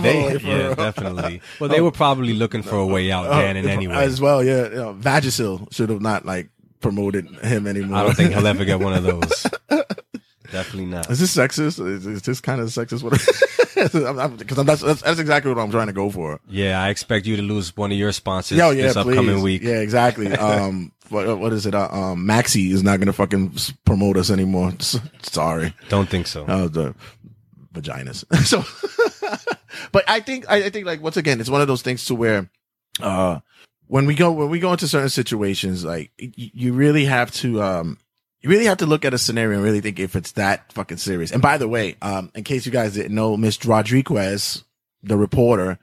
[0.00, 1.42] They, yeah, definitely.
[1.60, 3.94] Well, they were probably looking for a way out, Dan, in Uh, anyway.
[3.96, 4.42] as well.
[4.42, 6.48] Yeah, know, Vagisil should have not like
[6.84, 7.96] promoted him anymore.
[7.96, 9.46] I don't think he'll ever get one of those.
[10.52, 11.10] Definitely not.
[11.10, 11.84] Is this sexist?
[11.84, 13.02] Is, is this kind of sexist?
[13.74, 13.94] Because
[14.58, 16.40] I'm, that's, that's that's exactly what I'm trying to go for.
[16.46, 19.62] Yeah, I expect you to lose one of your sponsors Yo, yeah, this upcoming week.
[19.62, 20.32] Yeah, exactly.
[20.44, 21.74] Um, what what is it?
[21.74, 23.56] Uh, um, Maxi is not going to fucking
[23.86, 24.74] promote us anymore.
[25.22, 26.44] Sorry, Don't think so.
[26.44, 26.94] uh, the
[27.72, 28.24] vaginas.
[28.44, 28.62] so,
[29.90, 32.14] but I think I, I think like once again, it's one of those things to
[32.14, 32.50] where,
[33.00, 33.40] uh,
[33.86, 37.62] when we go when we go into certain situations, like y- you really have to
[37.62, 37.98] um.
[38.40, 40.98] You really have to look at a scenario and really think if it's that fucking
[40.98, 41.30] serious.
[41.32, 44.62] And by the way, um, in case you guys didn't know, Miss Rodriguez,
[45.02, 45.78] the reporter,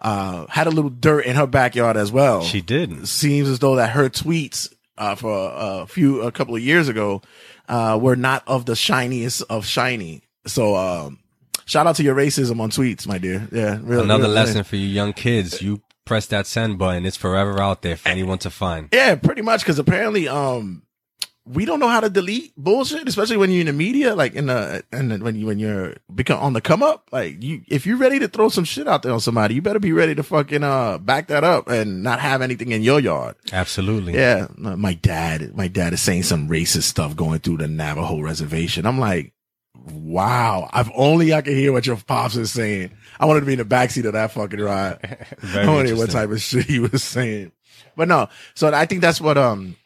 [0.00, 2.40] uh, had a little dirt in her backyard as well.
[2.42, 3.06] She did.
[3.06, 7.20] Seems as though that her tweets, uh, for a few, a couple of years ago,
[7.68, 10.22] uh, were not of the shiniest of shiny.
[10.46, 11.18] So, um,
[11.66, 13.46] shout out to your racism on tweets, my dear.
[13.52, 13.80] Yeah.
[13.82, 15.60] Real, Another lesson for you young kids.
[15.60, 17.06] You press that send button.
[17.06, 18.88] It's forever out there for anyone to find.
[18.92, 19.64] Yeah, pretty much.
[19.64, 20.82] Cause apparently, um,
[21.44, 24.46] we don't know how to delete bullshit, especially when you're in the media, like in
[24.46, 27.96] the, and when you, when you're become on the come up, like you, if you're
[27.96, 30.62] ready to throw some shit out there on somebody, you better be ready to fucking,
[30.62, 33.36] uh, back that up and not have anything in your yard.
[33.52, 34.14] Absolutely.
[34.14, 34.48] Yeah.
[34.56, 38.84] My dad, my dad is saying some racist stuff going through the Navajo reservation.
[38.84, 39.32] I'm like,
[39.92, 40.68] wow.
[40.74, 42.90] If only I could hear what your pops is saying.
[43.18, 44.98] I wanted to be in the backseat of that fucking ride.
[45.42, 47.52] I hear what type of shit he was saying.
[47.96, 49.76] But no, so I think that's what, um,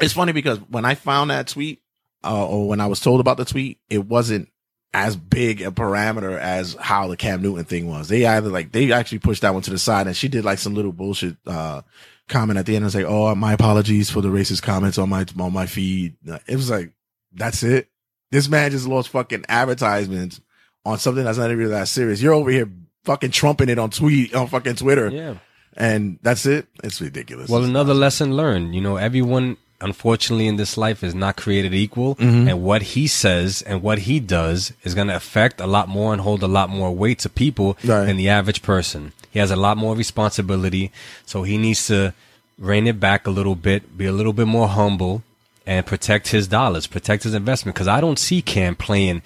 [0.00, 1.80] it's funny because when I found that tweet,
[2.24, 4.48] uh, or when I was told about the tweet, it wasn't
[4.94, 8.08] as big a parameter as how the Cam Newton thing was.
[8.08, 10.58] They either like they actually pushed that one to the side, and she did like
[10.58, 11.82] some little bullshit uh
[12.28, 15.26] comment at the end and say, "Oh, my apologies for the racist comments on my
[15.38, 16.92] on my feed." It was like
[17.32, 17.88] that's it.
[18.30, 20.40] This man just lost fucking advertisements
[20.84, 22.20] on something that's not even that serious.
[22.22, 22.68] You're over here
[23.04, 25.08] fucking trumping it on tweet on fucking Twitter.
[25.08, 25.34] Yeah.
[25.76, 26.66] And that's it.
[26.82, 27.50] It's ridiculous.
[27.50, 28.74] Well, another lesson learned.
[28.74, 32.16] You know, everyone, unfortunately, in this life is not created equal.
[32.16, 32.48] Mhm.
[32.50, 36.12] And what he says and what he does is going to affect a lot more
[36.12, 38.06] and hold a lot more weight to people Right.
[38.06, 39.12] than the average person.
[39.30, 40.90] He has a lot more responsibility.
[41.26, 42.14] So he needs to
[42.58, 45.22] rein it back a little bit, be a little bit more humble,
[45.66, 47.74] and protect his dollars, protect his investment.
[47.74, 49.22] Because I don't see Cam playing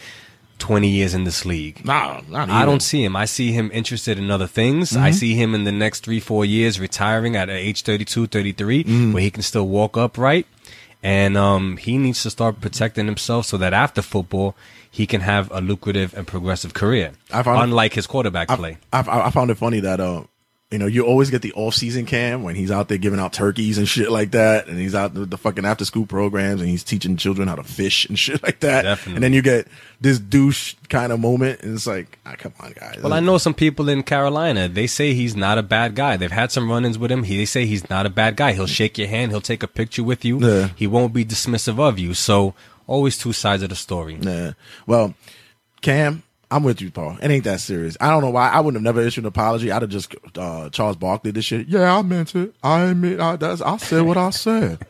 [0.59, 1.85] 20 years in this league.
[1.85, 3.17] Not I don't see him.
[3.17, 4.95] I see him interested in other things.
[4.97, 5.15] I Mhm.
[5.15, 9.13] see him in the next three, four years retiring at age 32, 33, Mhm.
[9.13, 10.47] where he can still walk upright.
[11.03, 14.55] And um, he needs to start protecting himself so that after football,
[14.91, 17.13] he can have a lucrative and progressive career.
[17.33, 18.77] I found- unlike his quarterback I, play.
[18.93, 20.25] I, I found it funny that uh,
[20.71, 23.33] you know, you always get the off season cam when he's out there giving out
[23.33, 26.71] turkeys and shit like that, and he's out with the fucking after school programs and
[26.71, 28.83] he's teaching children how to fish and shit like that.
[28.83, 29.15] Definitely.
[29.15, 29.67] And then you get
[30.01, 33.01] this douche kind of moment, and it's like, ah, come on, guys.
[33.03, 34.69] Well, I know some people in Carolina.
[34.69, 36.17] They say he's not a bad guy.
[36.17, 37.25] They've had some run-ins with him.
[37.25, 38.53] He, they say he's not a bad guy.
[38.53, 39.33] He'll shake your hand.
[39.33, 40.39] He'll take a picture with you.
[40.39, 40.69] Yeah.
[40.77, 42.15] He won't be dismissive of you.
[42.15, 42.55] So
[42.87, 44.19] always two sides of the story.
[44.21, 44.53] Yeah.
[44.87, 45.15] Well,
[45.81, 47.17] Cam, I'm with you, Paul.
[47.23, 47.97] It ain't that serious.
[48.01, 48.49] I don't know why.
[48.49, 49.71] I wouldn't have never issued an apology.
[49.71, 51.69] I'd have just uh, Charles Barkley this shit.
[51.69, 52.55] Yeah, I meant it.
[52.63, 53.21] I admit.
[53.21, 54.81] I, that's, I said what I said.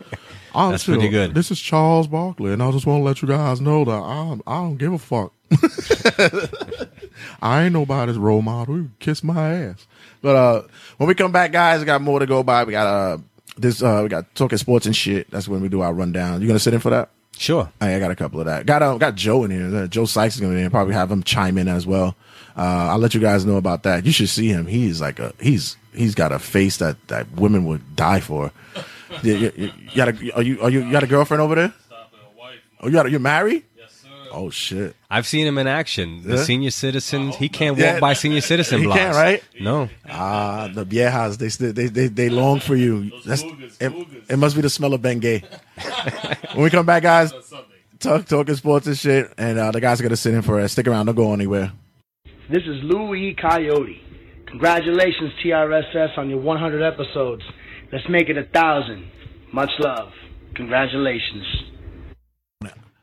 [0.54, 1.34] I That's pretty good.
[1.34, 4.38] This is Charles Barkley, and I just want to let you guys know that I,
[4.46, 5.32] I don't give a fuck.
[7.42, 8.76] I ain't nobody's role model.
[8.76, 9.86] You kiss my ass.
[10.22, 10.62] But uh,
[10.96, 12.64] when we come back, guys, we got more to go by.
[12.64, 13.18] We got uh,
[13.56, 13.82] this.
[13.82, 15.30] Uh, we got talking sports and shit.
[15.30, 16.40] That's when we do our rundown.
[16.40, 17.10] You gonna sit in for that?
[17.40, 17.72] Sure.
[17.80, 18.66] I, I got a couple of that.
[18.66, 19.74] Got uh, got Joe in here.
[19.74, 20.70] Uh, Joe Sikes is gonna be in.
[20.70, 22.14] Probably have him chime in as well.
[22.54, 24.04] Uh, I'll let you guys know about that.
[24.04, 24.66] You should see him.
[24.66, 28.52] He's like a he's he's got a face that that women would die for.
[29.22, 31.72] you, you, you got a are you are you, you got a girlfriend over there?
[32.82, 33.64] Oh, you got a, you're married?
[34.30, 34.38] Yes, sir.
[34.38, 34.96] Oh shit.
[35.10, 36.22] I've seen him in action.
[36.24, 36.42] The Yeah?
[36.44, 39.00] senior citizens, he can't walk by senior citizen He blocks.
[39.00, 39.42] can't, right?
[39.60, 39.88] No.
[40.08, 43.10] Ah, the viejas, they they they they long for you.
[43.24, 43.42] That's
[43.80, 43.92] it,
[44.28, 45.42] it must be the smell of Bengay.
[46.54, 47.32] when we come back, guys,
[47.98, 50.72] talk talking sports and shit, and uh, the guys are gonna sit in for us.
[50.72, 51.72] Stick around, don't go anywhere.
[52.50, 54.00] This is Louis Coyote.
[54.48, 57.42] Congratulations, TRSS, on your 100 episodes.
[57.92, 59.04] Let's make it a thousand.
[59.52, 60.08] Much love.
[60.56, 61.44] Congratulations.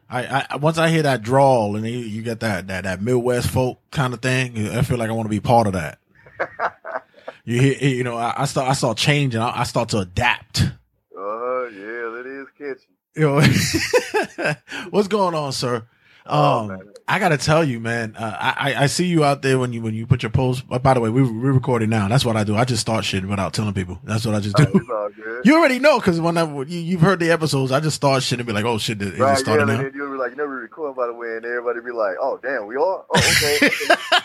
[0.09, 3.49] I, I once I hear that drawl and you, you get that, that that Midwest
[3.49, 5.99] folk kind of thing, I feel like I want to be part of that.
[7.45, 9.41] you hear, you know, I, I start I start changing.
[9.41, 10.61] I, I start to adapt.
[10.61, 12.87] Uh, yeah, that is catchy.
[13.15, 14.55] You know,
[14.91, 15.85] what's going on, sir?
[16.29, 18.15] Um, I gotta tell you, man.
[18.17, 20.65] Uh, I I- see you out there when you when you put your post.
[20.69, 22.07] uh, by the way, we we recording now.
[22.09, 22.55] That's what I do.
[22.57, 23.97] I just start shit without telling people.
[24.03, 24.63] That's what I just do.
[24.63, 24.87] It's.
[25.43, 28.39] You already know because when I, you, you've heard the episodes, I just start shit
[28.39, 29.85] and be like, oh shit, it Right, just started yeah, now.
[29.85, 32.39] and you'll be like, you never recording by the way, and everybody be like, oh,
[32.41, 33.05] damn, we are?
[33.09, 33.69] Oh,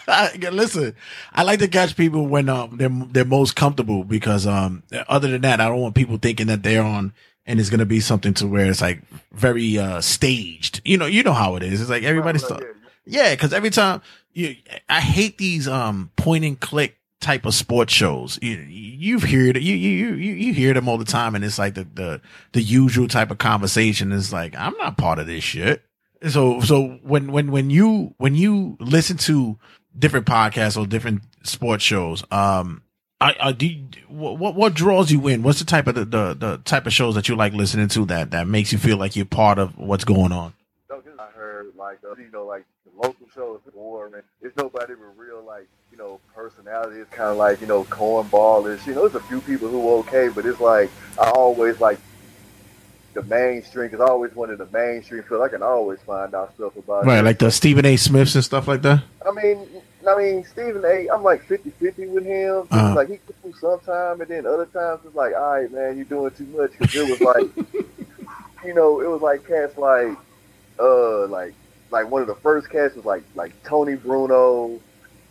[0.09, 0.49] okay.
[0.51, 0.95] Listen,
[1.33, 5.43] I like to catch people when um they're they're most comfortable because um other than
[5.43, 7.13] that, I don't want people thinking that they're on
[7.47, 10.81] and it's gonna be something to where it's like very uh staged.
[10.85, 11.81] You know, you know how it is.
[11.81, 12.61] It's like everybody's th-
[13.05, 14.01] yeah, because every time
[14.33, 14.57] you,
[14.89, 18.39] I hate these um point and click type of sports shows.
[18.43, 21.75] You you've heard you you you you hear them all the time, and it's like
[21.75, 22.21] the the
[22.53, 24.13] the usual type of conversation.
[24.13, 25.83] It's like I'm not part of this shit.
[26.29, 29.59] So so when when when you when you listen to
[29.99, 32.83] different podcasts or different sports shows, um,
[33.23, 35.45] I, I do you, what what draws you in?
[35.45, 38.05] What's the type of the, the the type of shows that you like listening to
[38.07, 40.55] that that makes you feel like you're part of what's going on?
[40.91, 42.65] I heard, like, uh, you know, like,
[42.97, 44.15] local shows, boring.
[44.41, 46.99] It's nobody with real, like, you know, personality.
[46.99, 48.87] It's kind of like, you know, cornballish.
[48.87, 52.01] You know, there's a few people who are okay, but it's like, I always like
[53.15, 56.77] the mainstream, because I always wanted the mainstream, so I can always find out stuff
[56.77, 57.25] about Right, it.
[57.25, 57.97] like the Stephen A.
[57.97, 59.03] Smiths and stuff like that.
[59.27, 59.67] I mean,
[60.09, 61.09] I mean, Stephen A.
[61.09, 62.67] I'm like 50-50 with him.
[62.71, 62.95] Uh-huh.
[62.95, 66.31] Like he cool sometimes, and then other times it's like, all right, man, you're doing
[66.33, 66.73] too much.
[66.79, 67.85] Because it was like,
[68.65, 70.17] you know, it was like cats like,
[70.79, 71.55] uh, like,
[71.91, 74.81] like one of the first cats was like, like Tony Bruno,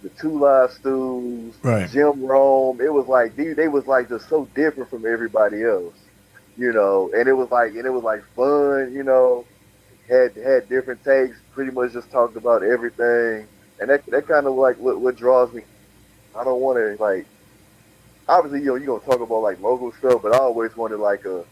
[0.03, 1.89] the Two Live Stews, Right.
[1.89, 2.79] Jim Rome.
[2.81, 5.93] It was like, dude, they was like just so different from everybody else,
[6.61, 7.11] you know.
[7.13, 9.45] And it was like, and it was like fun, you know.
[10.07, 11.37] Had had different takes.
[11.53, 13.47] Pretty much just talked about everything
[13.81, 15.63] and that that kind of like what, what draws me.
[16.37, 17.25] I don't want to like.
[18.29, 21.25] Obviously, you know, you gonna talk about like local stuff, but I always wanted like
[21.25, 21.43] a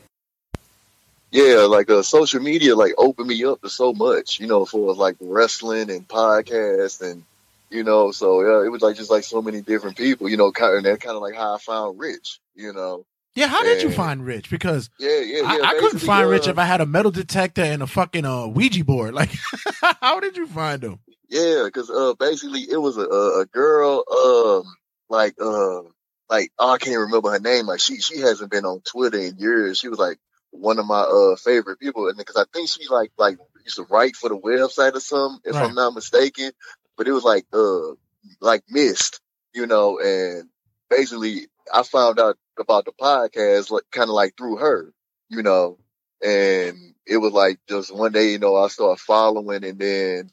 [1.31, 4.93] yeah, like uh, social media like opened me up to so much, you know, for
[4.93, 7.23] like wrestling and podcasts and
[7.69, 10.51] you know, so yeah, it was like just like so many different people, you know,
[10.51, 13.05] kind of that kind of like how I found Rich, you know.
[13.35, 14.49] Yeah, how did you find Rich?
[14.49, 15.63] Because Yeah, yeah, I, yeah.
[15.63, 18.25] I couldn't basically, find Rich uh, if I had a metal detector and a fucking
[18.25, 19.13] uh, Ouija board.
[19.19, 19.31] Like,
[20.01, 20.99] how did you find him?
[21.29, 24.63] Yeah, because uh, basically it was a a, girl, um,
[25.09, 25.81] like uh,
[26.29, 27.67] like oh, I can't remember her name.
[27.67, 29.77] Like she she hasn't been on Twitter in years.
[29.77, 30.17] She was like
[30.51, 33.83] one of my uh favorite people, and because I think she like like used to
[33.89, 35.69] write for the website or something, if Right.
[35.69, 36.51] I'm not mistaken.
[36.97, 37.93] But it was like uh
[38.41, 39.21] like mist,
[39.53, 40.49] you know, and
[40.89, 44.93] basically I found out about the podcast like kind of like through her,
[45.29, 45.77] you know,
[46.23, 50.31] and it was like just one day, you know, I started following, and then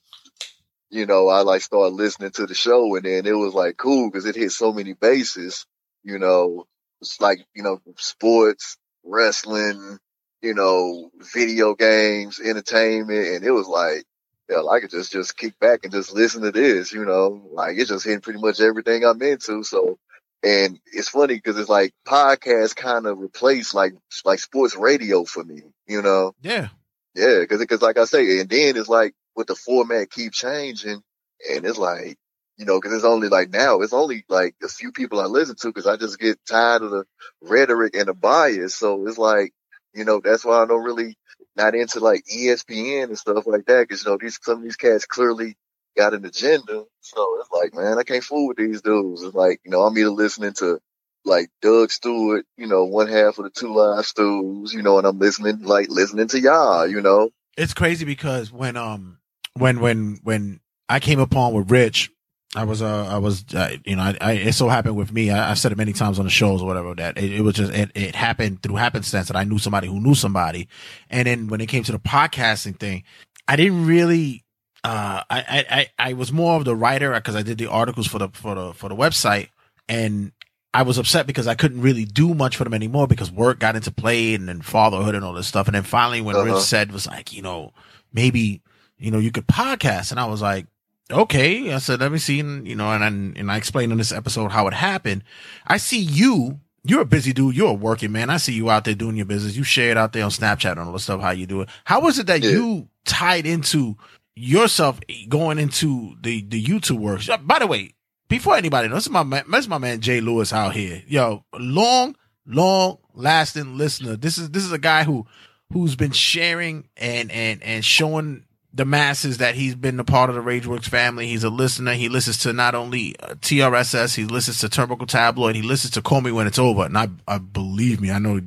[0.90, 4.10] you know, I like started listening to the show and then it was like cool
[4.10, 5.66] because it hit so many bases,
[6.04, 6.66] you know,
[7.00, 9.98] it's like, you know, sports, wrestling,
[10.42, 13.28] you know, video games, entertainment.
[13.36, 14.04] And it was like,
[14.48, 17.76] yeah, I could just, just kick back and just listen to this, you know, like
[17.78, 19.64] it's just hitting pretty much everything I'm into.
[19.64, 19.98] So,
[20.42, 25.42] and it's funny because it's like podcasts kind of replace like, like sports radio for
[25.42, 26.34] me, you know?
[26.40, 26.68] Yeah.
[27.16, 31.02] Yeah, because because like I say, and then it's like with the format keep changing,
[31.50, 32.18] and it's like
[32.58, 35.56] you know, because it's only like now it's only like a few people I listen
[35.56, 37.04] to because I just get tired of the
[37.40, 38.74] rhetoric and the bias.
[38.74, 39.54] So it's like
[39.94, 41.16] you know that's why I don't really
[41.56, 44.76] not into like ESPN and stuff like that because you know these some of these
[44.76, 45.56] cats clearly
[45.96, 46.84] got an agenda.
[47.00, 49.22] So it's like man, I can't fool with these dudes.
[49.22, 50.80] It's like you know I'm either listening to
[51.24, 55.06] like Doug Stewart, you know, one half of the Two Live Stews, you know, and
[55.06, 57.30] I'm listening like listening to y'all, you know.
[57.56, 59.18] It's crazy because when um
[59.54, 62.10] when when when I came upon with Rich,
[62.54, 65.30] I was uh I was uh, you know I, I it so happened with me.
[65.30, 67.54] I, I've said it many times on the shows or whatever that it, it was
[67.54, 70.68] just it, it happened through happenstance that I knew somebody who knew somebody,
[71.10, 73.04] and then when it came to the podcasting thing,
[73.48, 74.42] I didn't really.
[74.84, 78.06] Uh, I, I, I, I was more of the writer because I did the articles
[78.06, 79.48] for the, for the, for the website
[79.88, 80.32] and
[80.72, 83.74] I was upset because I couldn't really do much for them anymore because work got
[83.76, 85.66] into play and then fatherhood and all this stuff.
[85.66, 86.44] And then finally when Uh-huh.
[86.54, 87.72] Rich said was like, you know,
[88.12, 88.60] maybe,
[88.98, 90.10] you know, you could podcast.
[90.10, 90.66] And I was like,
[91.10, 91.72] okay.
[91.72, 92.40] I said, let me see.
[92.40, 95.24] And, you know, and, I- and I explained in this episode how it happened.
[95.66, 96.60] I see you.
[96.84, 97.56] You're a busy dude.
[97.56, 98.30] You're a working man.
[98.30, 99.56] I see you out there doing your business.
[99.56, 101.68] You share it out there on Snapchat and all the stuff, how you do it.
[101.84, 103.96] How was it that you tied into
[104.36, 107.22] yourself going into the, the YouTube work?
[107.46, 107.94] By the way,
[108.28, 111.02] before anybody knows, my man, this is my man Jay Lewis out here.
[111.08, 112.16] Yo, long,
[112.46, 114.16] long lasting listener.
[114.16, 115.26] This is this is a guy who
[115.72, 118.44] who's been sharing and and and showing
[118.76, 121.26] the masses that he's been a part of the Rageworks family.
[121.26, 121.94] He's a listener.
[121.94, 126.02] He listens to not only uh, TRSS, he listens to Turnbuckle Tabloid, he listens to
[126.02, 126.84] Call Me When It's Over.
[126.84, 128.42] And I, I believe me, I know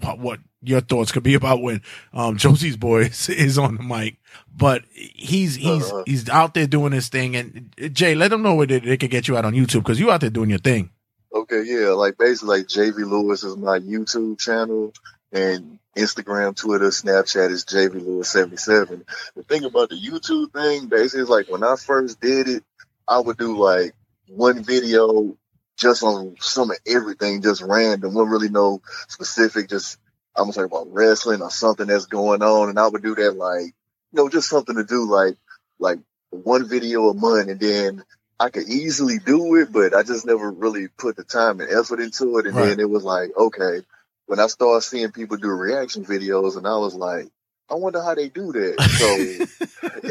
[0.00, 1.82] what, what your thoughts could be about when
[2.12, 4.16] um Josie's boys is on the mic.
[4.54, 6.02] But he's he's Uh-huh.
[6.06, 7.36] he's out there doing his thing.
[7.36, 9.80] And uh, Jay, let them know where they, they can get you out on YouTube
[9.80, 10.90] because you out there doing your thing.
[11.34, 14.92] Okay, yeah, like basically like JV Lewis is my YouTube channel
[15.32, 19.04] and Instagram, Twitter, Snapchat is JV Lewis seventy seven.
[19.36, 22.64] The thing about the YouTube thing, basically is like when I first did it,
[23.06, 23.92] I would do like
[24.28, 25.36] one video
[25.76, 29.98] just on some of everything, just random, wouldn't really know specific, just
[30.38, 33.32] I'm gonna talk about wrestling or something that's going on and I would do that
[33.36, 33.74] like, you
[34.14, 35.36] know, just something to do like
[35.80, 38.04] like one video a month and then
[38.40, 42.00] I could easily do it, but I just never really put the time and effort
[42.00, 42.46] into it.
[42.46, 42.70] And Right.
[42.70, 43.82] then it was like, okay,
[44.26, 47.28] when I started seeing people do reaction videos and I was like,
[47.70, 48.80] I wonder how they do that.
[48.90, 49.46] So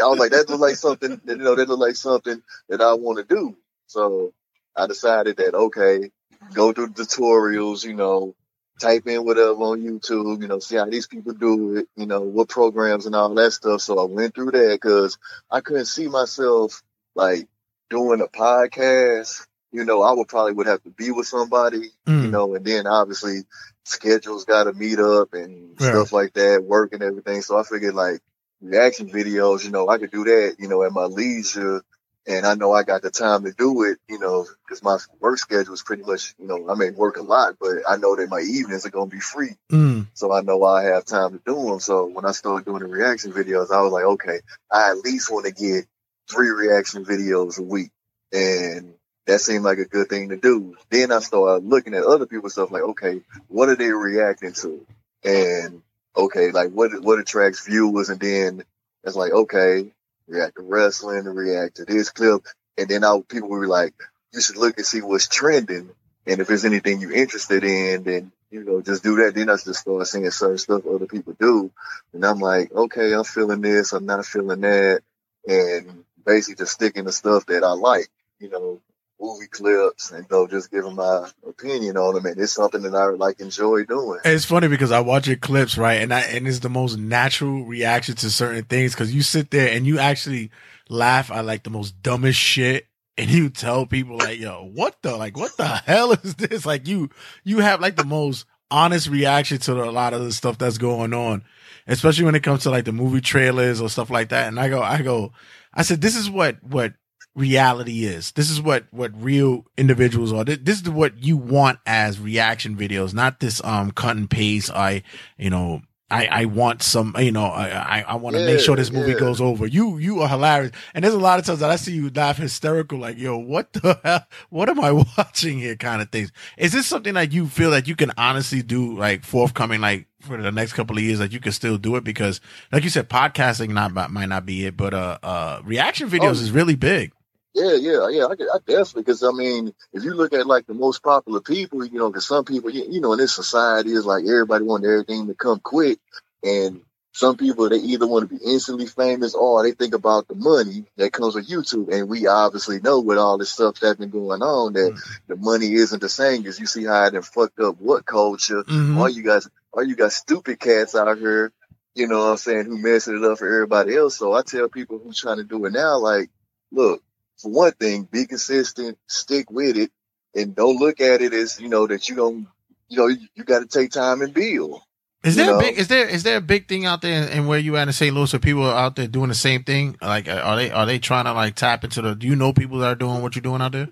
[0.03, 2.95] I was like, that looks like something, you know, that look like something that I
[2.95, 3.57] want to do.
[3.88, 4.34] So
[4.78, 6.11] I decided that, okay,
[6.53, 8.36] go through the tutorials, you know,
[8.80, 12.21] type in whatever on YouTube, you know, see how these people do it, you know,
[12.21, 13.82] what programs and all that stuff.
[13.82, 15.17] So I went through that because
[15.49, 16.84] I couldn't see myself
[17.15, 17.47] like
[17.89, 19.45] doing a podcast.
[19.71, 22.32] You know, I would probably would have to be with somebody, you Mm.
[22.32, 23.41] know, and then obviously
[23.84, 25.89] schedules got to meet up and Yeah.
[25.89, 27.41] stuff like that, work and everything.
[27.41, 28.21] So I figured like
[28.61, 31.82] reaction videos, you know, I could do that, you know, at my leisure.
[32.28, 35.38] And I know I got the time to do it, you know, because my work
[35.38, 38.30] schedule is pretty much, you know, I may work a lot, but I know that
[38.30, 39.55] my evenings are going to be free.
[39.71, 40.07] Mm.
[40.13, 41.80] So I know I have time to do them.
[41.80, 45.32] So when I started doing the reaction videos, I was like, okay, I at least
[45.32, 45.86] want to get
[46.30, 47.91] three reaction videos a week.
[48.34, 50.75] And that seemed like a good thing to do.
[50.89, 54.86] Then I started looking at other people's stuff like, okay, what are they reacting to?
[55.23, 55.82] And
[56.15, 58.09] okay, like what, what attracts viewers?
[58.09, 58.63] And then
[59.05, 59.93] it's like, okay,
[60.28, 62.45] react to wrestling, react to this clip.
[62.78, 63.93] And then I, people were like,
[64.34, 65.89] you should look and see what's trending.
[66.25, 69.36] And if there's anything you're interested in, then you know, just do that.
[69.36, 71.71] Then I just start seeing certain stuff other people do.
[72.13, 75.01] And I'm like, okay, I'm feeling this, I'm not feeling that.
[75.47, 78.09] And basically just sticking to stuff that I like,
[78.39, 78.82] you know,
[79.20, 82.26] movie clips and you know, just giving my opinion on them.
[82.26, 84.20] And it's something that I like enjoy doing.
[84.24, 86.01] It's funny because I watch your clips, right?
[86.01, 89.72] And I, and it's the most natural reaction to certain things because you sit there
[89.72, 90.51] and you actually
[90.89, 92.88] laugh at like the most dumbest shit.
[93.20, 96.68] And you tell people like, yo, what the, like, what the hell is this?
[96.68, 97.09] Like you,
[97.43, 101.15] you have like the most honest reaction to a lot of the stuff that's going
[101.15, 101.43] on,
[101.88, 104.47] especially when it comes to like the movie trailers or stuff like that.
[104.47, 105.32] And I go, I go,
[105.74, 106.93] I said, this is what, what
[107.38, 108.31] reality is.
[108.31, 110.43] This is what, what real individuals are.
[110.43, 114.71] This, is what you want as reaction videos, not this, um, cut and paste.
[114.71, 115.03] I,
[115.38, 118.75] you know, I, I want some, you know, I, I, I want to make sure
[118.75, 119.19] this movie yeah.
[119.19, 119.67] goes over.
[119.67, 120.71] You, you are hilarious.
[120.93, 123.73] And there's a lot of times that I see you laugh hysterical, like, yo, what
[123.73, 124.25] the hell?
[124.49, 126.31] What am I watching here kind of things?
[126.57, 130.41] Is this something that you feel that you can honestly do, like, forthcoming, like, for
[130.41, 132.05] the next couple of years, that you can still do it?
[132.05, 132.39] Because,
[132.71, 136.31] like you said, podcasting not, might not be it, but, uh, uh, reaction videos Oh.
[136.31, 137.11] is really big.
[137.58, 138.26] Yeah, yeah, yeah.
[138.26, 141.84] I, I definitely, because I mean, if you look at like the most popular people,
[141.84, 144.86] you know, because some people, you, you know, in this society is like everybody want
[144.86, 145.97] everything to come quick,
[146.43, 146.82] and
[147.14, 150.86] some people they either want to be instantly famous or they think about the money
[150.97, 154.43] that comes with YouTube, and we obviously know with all this stuff that's been going
[154.43, 158.05] on that the money isn't the same because you see how it fucked up what
[158.05, 158.64] culture.
[158.66, 158.97] Mhm.
[158.97, 161.51] All you guys, all you got stupid cats out here,
[161.95, 164.16] you know what I'm saying, who messing it up for everybody else.
[164.16, 166.30] So I tell people who's trying to do it now, like,
[166.72, 167.01] look,
[167.38, 169.91] for one thing, be consistent, stick with it,
[170.35, 172.47] and don't look at it as, you know, that you don't,
[172.89, 174.81] you know, you, you got to take time and build.
[175.23, 175.59] Is there a know?
[175.59, 177.93] big, is there, is there a big thing out there and where you at in
[177.93, 178.15] St.
[178.15, 179.97] Louis where people are out there doing the same thing?
[180.01, 182.79] Like, are they, are they trying to like tap into the, do you know people
[182.79, 183.89] that are doing what you're doing out there?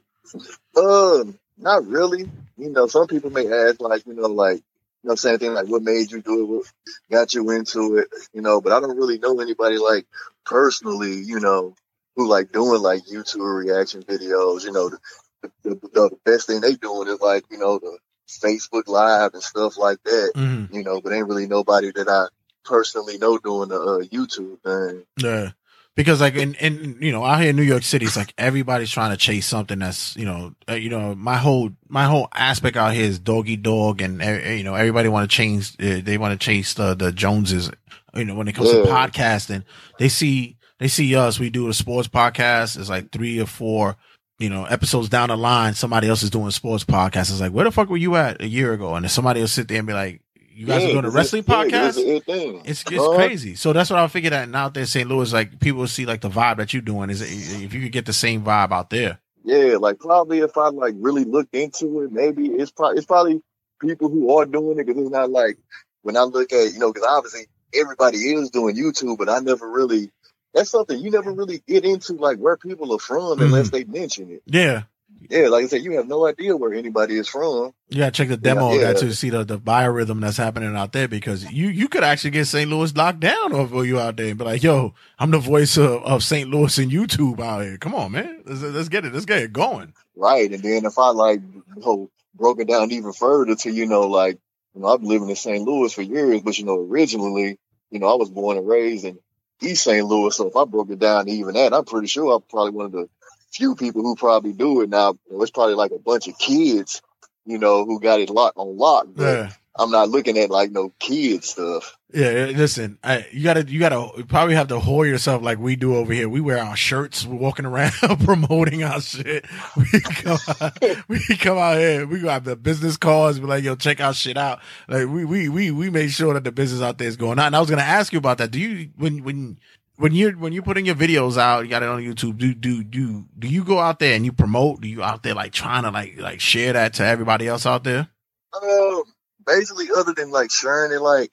[0.77, 2.29] Um, not really.
[2.57, 5.67] You know, some people may ask, like, you know, like, you know, same thing, like,
[5.67, 6.45] what made you do it?
[6.45, 6.65] What
[7.11, 8.07] got you into it?
[8.33, 10.05] You know, but I don't really know anybody, like,
[10.45, 11.75] personally, you know,
[12.15, 14.63] who, like, doing, like, YouTube reaction videos.
[14.63, 14.99] You know, the,
[15.41, 17.97] the, the, the best thing they doing is, like, you know, the
[18.27, 20.31] Facebook Live and stuff like that.
[20.35, 20.73] Mhm.
[20.73, 22.27] You know, but ain't really nobody that I
[22.63, 25.03] personally know doing the uh, YouTube thing.
[25.17, 25.51] Yeah.
[25.95, 28.91] Because like in, in you know out here in New York City, it's like everybody's
[28.91, 32.75] trying to chase something that's you know uh, you know my whole my whole aspect
[32.75, 36.17] out here is doggy dog and uh, you know everybody want to change uh, they
[36.17, 37.71] want to chase the the Joneses
[38.13, 39.63] you know when it comes to podcasting
[39.97, 43.95] they see they see us we do a sports podcast it's like three or four
[44.39, 47.51] you know episodes down the line somebody else is doing a sports podcast it's like
[47.53, 49.77] where the fuck were you at a year ago and then somebody will sit there
[49.79, 50.21] and be like
[50.57, 52.61] you guys Yeah, are doing a wrestling it- yeah, podcast it's a- thing.
[52.63, 53.15] it's it's Uh-huh.
[53.15, 53.55] crazy.
[53.55, 54.43] So that's what I figured out.
[54.43, 55.09] And out there in St.
[55.09, 57.91] Louis, like people will see like the vibe that you're doing is if you could
[57.91, 59.19] get the same vibe out there.
[59.43, 63.41] Yeah, like probably if I like really looked into it, maybe it's probably it's probably
[63.81, 65.57] people who are doing it because it's not like
[66.03, 69.69] when I look at you know because obviously everybody is doing YouTube, but I never
[69.69, 70.09] really
[70.55, 73.91] that's something you never really get into like where people are from unless mm-hmm.
[73.91, 74.41] they mention it.
[74.45, 74.83] Yeah.
[75.29, 77.73] Yeah, like I said, you have no idea where anybody is from.
[77.89, 80.75] You gotta check the demo of Yeah, that to see the, the biorhythm that's happening
[80.75, 82.69] out there because you, you could actually get St.
[82.69, 86.03] Louis locked down over you out there and be like, yo, I'm the voice of,
[86.03, 86.49] of St.
[86.49, 87.77] Louis and YouTube out here.
[87.77, 88.43] Come on, man.
[88.45, 89.13] Let's, let's get it.
[89.13, 89.93] Let's get it going.
[90.15, 90.51] Right.
[90.51, 94.01] And then if I like you know, broke it down even further to, you know,
[94.01, 94.37] like,
[94.75, 95.63] you know, I've been living in St.
[95.63, 97.57] Louis for years, but you know, originally,
[97.89, 99.17] you know, I was born and raised in
[99.61, 100.05] East St.
[100.05, 100.35] Louis.
[100.35, 102.85] So if I broke it down to even that, I'm pretty sure I'm probably one
[102.87, 103.09] of the
[103.51, 105.17] few people who probably do it now.
[105.31, 107.01] It's probably like a bunch of kids,
[107.45, 109.07] you know, who got it locked on lock.
[109.15, 109.51] But Yeah.
[109.77, 111.97] I'm not looking at like no kid stuff.
[112.13, 115.95] Yeah, listen, I, you gotta, you gotta probably have to whore yourself like we do
[115.95, 116.29] over here.
[116.29, 117.91] We wear our shirts, we're walking around
[118.23, 119.45] promoting our shit.
[119.75, 120.79] We come, out,
[121.09, 124.37] we come out here, we got the business cards, be like, yo, check our shit
[124.37, 124.61] out.
[124.87, 127.47] Like we, we, we, we make sure that the business out there is going on.
[127.47, 128.51] And I was gonna ask you about that.
[128.51, 129.59] Do you, when, when,
[129.97, 132.81] when you're, when you're putting your videos out, you got it on YouTube, do, do,
[132.81, 134.79] do, do you go out there and you promote?
[134.79, 137.83] Do you out there like trying to like, like share that to everybody else out
[137.83, 138.07] there?
[138.53, 139.03] Um,
[139.45, 141.31] basically, other than like sharing it like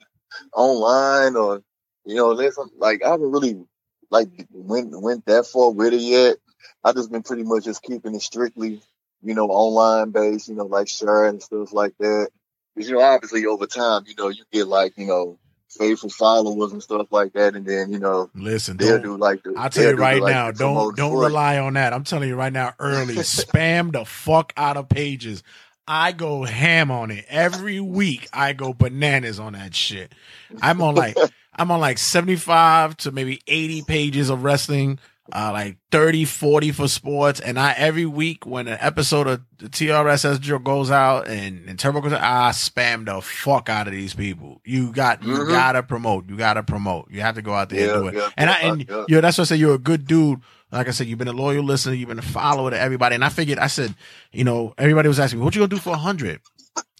[0.53, 1.63] online or
[2.05, 3.63] you know, there's some, like I haven't really
[4.09, 6.37] like went went that far with it yet.
[6.83, 8.81] I just been pretty much just keeping it strictly,
[9.21, 10.49] you know, online based.
[10.49, 12.29] You know, like sharing and stuff like that.
[12.75, 16.71] Because you know, obviously over time, you know, you get like you know faithful followers
[16.71, 19.53] and stuff like that, and then you know, Listen, they'll don't- like the.
[19.57, 21.93] I'll tell you right like, now, don't don't rely on that.
[21.93, 25.43] I'm telling you right now, early spam the fuck out of pages.
[25.87, 28.27] I go ham on it every week.
[28.33, 30.13] I go bananas on that shit.
[30.61, 31.17] I'm on like
[31.55, 34.99] I'm on like 75 to maybe 80 pages of wrestling.
[35.31, 37.39] uh, like 30, 40 for sports.
[37.39, 41.79] And I, every week when an episode of the TRSS drill goes out and, and
[41.79, 44.59] Turbo goes out, I spam the fuck out of these people.
[44.65, 45.47] You got, you Mhm.
[45.49, 46.27] gotta promote.
[46.29, 47.09] You gotta promote.
[47.09, 48.15] You have to go out there Yeah, and do it.
[48.15, 49.05] yeah, and I, and yeah.
[49.07, 49.55] you know, that's what I say.
[49.55, 50.41] You're a good dude.
[50.73, 51.93] Like I said, you've been a loyal listener.
[51.93, 53.13] You've been a follower to everybody.
[53.13, 53.93] And I figured, I said,
[54.31, 56.41] you know, everybody was asking me, what you gonna do for a hundred?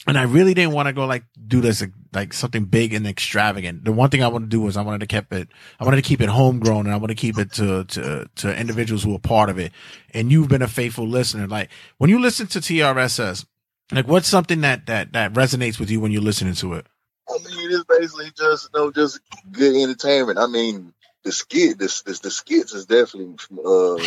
[0.05, 1.83] And I really didn't want to go like do this
[2.13, 3.85] like something big and extravagant.
[3.85, 5.47] The one thing I wanted to do was I wanted to keep it,
[5.79, 8.55] I wanted to keep it homegrown and I want to keep it to, to, to
[8.59, 9.71] individuals who are part of it.
[10.13, 11.47] And you've been a faithful listener.
[11.47, 13.45] Like when you listen to TRSS,
[13.91, 16.85] like what's something that, that, that resonates with you when you're listening to it?
[17.29, 19.19] I mean, it's basically just you know just
[19.51, 20.37] good entertainment.
[20.37, 20.93] I mean,
[21.23, 23.35] the skit, this, this the skits is definitely
[23.65, 23.97] uh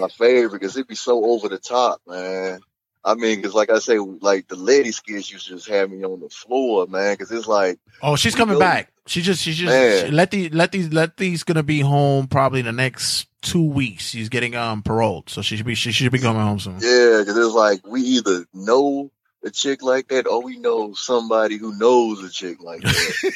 [0.00, 2.60] my favorite because it be so over the top, man.
[3.04, 6.04] I mean, because like I say, like the lady skits used to just have me
[6.04, 7.14] on the floor, man.
[7.14, 8.88] Because it's like, Oh, she's coming know- back.
[9.04, 12.60] She just, she just, she, let these, let these, let these gonna be home probably
[12.60, 14.04] in the next two weeks.
[14.10, 15.28] She's getting, um, paroled.
[15.28, 16.74] So she should be, she should be coming home soon.
[16.74, 19.10] yeah, because it's like we either know
[19.44, 23.32] a chick like that or we know somebody who knows a chick like that.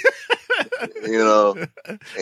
[1.04, 1.56] you know,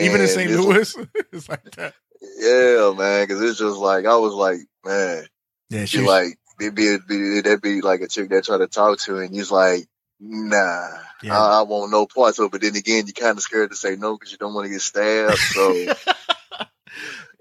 [0.01, 0.51] Even in St.
[0.51, 0.97] Louis,
[1.33, 1.95] it's like that.
[2.39, 5.27] Yeah, man, because it's just like I was like, man,
[5.71, 8.67] Yeah, she like it'd be, it'd be that'd be like a chick that try to
[8.67, 9.87] talk to, and he's like,
[10.21, 10.89] nah,
[11.23, 11.39] Yeah.
[11.39, 12.47] I, I want no parts of.
[12.47, 12.53] it.
[12.53, 14.71] But then again, you're kind of scared to say no because you don't want to
[14.73, 15.39] get stabbed.
[15.39, 15.73] So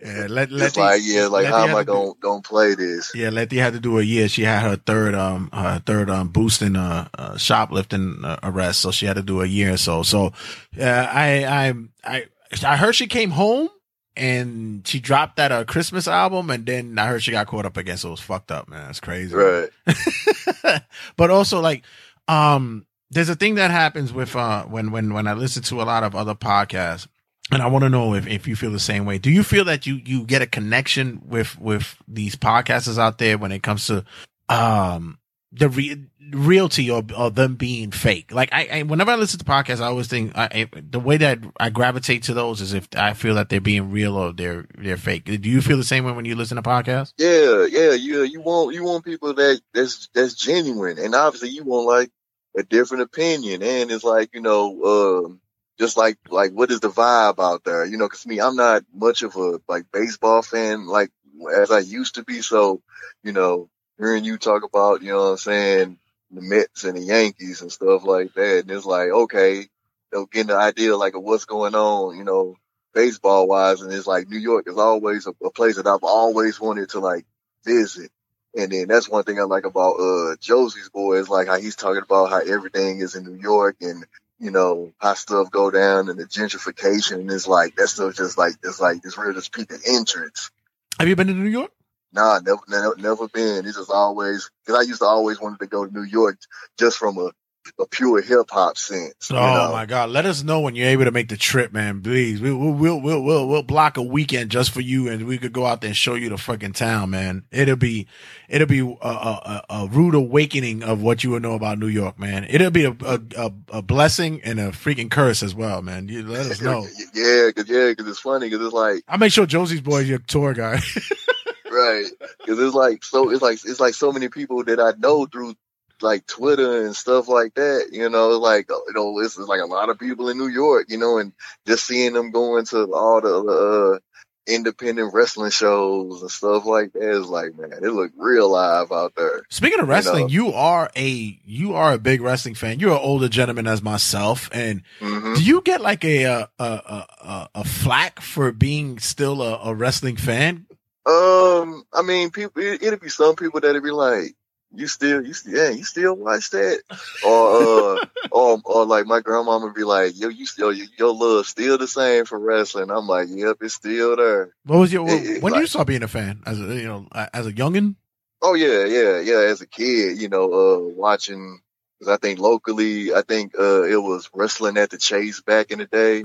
[0.04, 3.14] Yeah, let let it's like, yeah, like how am I going gonna gonna play this?
[3.16, 4.28] Yeah, Letty had to do a year.
[4.28, 8.92] She had her third um her third um boosting uh, uh shoplifting uh, arrest, so
[8.92, 10.04] she had to do a year or so.
[10.04, 10.34] So
[10.78, 11.74] uh, I I
[12.04, 12.26] I
[12.66, 13.70] I heard she came home
[14.18, 17.78] and she dropped that uh, Christmas album, and then I heard she got caught up
[17.78, 17.96] again.
[17.96, 18.90] So it was fucked up, man.
[18.90, 19.34] It's crazy.
[19.34, 19.70] Right.
[21.16, 21.84] but also like
[22.28, 25.84] um there's a thing that happens with uh when when when I listen to a
[25.84, 27.08] lot of other podcasts
[27.52, 29.18] and I want to know if, if you feel the same way.
[29.18, 33.38] Do you feel that you you get a connection with with these podcasters out there
[33.38, 34.06] when it comes to
[34.49, 35.20] um
[35.52, 38.34] the re- realty or, or them being fake?
[38.34, 41.18] Like I, I whenever I listen to podcasts, I always think I, I, the way
[41.18, 44.65] that I gravitate to those is if I feel that they're being real or they're
[44.78, 45.26] they're fake.
[45.26, 47.14] Do you feel the same way when you listen to podcasts?
[47.18, 51.64] Yeah, yeah, you you want you want people that that's that's genuine, and obviously you
[51.65, 52.10] want like
[52.57, 55.41] a different opinion, and it's like you know, um,
[55.80, 58.06] just like like what is the vibe out there, you know?
[58.06, 61.12] Because me, I'm not much of a like baseball fan like
[61.56, 62.82] as I used to be, so
[63.24, 66.00] you know, hearing you talk about you know what I'm saying
[66.32, 69.68] the Mets and the Yankees and stuff like that, and it's like okay,
[70.14, 72.56] know, getting the idea like of what's going on, you know,
[72.94, 76.60] baseball wise, and it's like New York is always a, a place that I've always
[76.60, 77.26] wanted to like
[77.66, 78.12] visit.
[78.56, 81.76] And then that's one thing I like about uh Josie's boy is like how he's
[81.76, 84.06] talking about how everything is in New York and
[84.39, 88.38] you know how stuff go down and the gentrification and it's like that stuff just
[88.38, 90.51] like it's like it's real just people entrance.
[90.99, 91.72] Have you been to New York?
[92.14, 93.65] Nah, never, never, never been.
[93.65, 96.38] It's just always because I used to always wanted to go to New York
[96.77, 97.31] just from a,
[97.80, 99.31] a pure hip hop sense.
[99.31, 99.72] Oh know?
[99.72, 100.10] my God!
[100.10, 102.02] Let us know when you're able to make the trip, man.
[102.02, 105.38] Please, we, we'll we'll we'll we'll we'll block a weekend just for you, and we
[105.38, 107.44] could go out there and show you the fucking town, man.
[107.52, 108.07] It'll be
[108.48, 112.19] it'll be a, a, a rude awakening of what you will know about New York,
[112.19, 112.45] man.
[112.49, 116.07] It'll be a a, a, blessing and a freaking curse as well, man.
[116.07, 116.88] You let us know.
[117.14, 120.10] Yeah, cause yeah, cause it's funny, cause it's like I'll make sure Josie's boy is
[120.10, 120.73] your tour guy.
[121.72, 122.06] right,
[122.45, 125.56] cause it's like so it's like it's like so many people that I know through
[126.02, 127.90] like Twitter and stuff like that.
[127.91, 130.98] You know, like you know, it's, like a lot of people in New York, you
[130.98, 131.34] know, and
[131.68, 133.99] just seeing them going to all the uh,
[134.45, 139.14] independent wrestling shows and stuff like that is like, man, it look real live out
[139.15, 139.44] there.
[139.49, 140.30] Speaking of You wrestling, know?
[140.30, 142.80] you are a you are a big wrestling fan.
[142.80, 145.36] You're an older gentleman as myself, and Mhm.
[145.36, 149.60] do you get like a a a a, a, a flack for being still a,
[149.64, 150.65] a wrestling fan?
[151.06, 154.36] Um, I mean, people, it, it'd be some people that'd be like,
[154.76, 156.82] you still, you still, yeah, you still watch that,
[157.26, 161.14] or uh, or or like my grandmama would be like, yo, you still, your, your
[161.14, 162.90] love still the same for wrestling.
[162.91, 164.54] I'm like, yep, it's still there.
[164.66, 167.08] What was your It- when you like- start being a fan as a you know
[167.14, 167.95] as a youngin?
[168.41, 169.40] Oh yeah, yeah, yeah.
[169.50, 171.60] As a kid, you know, uh, watching.
[172.02, 175.80] Cause I think locally, I think uh, it was wrestling at the Chase back in
[175.80, 176.24] the day.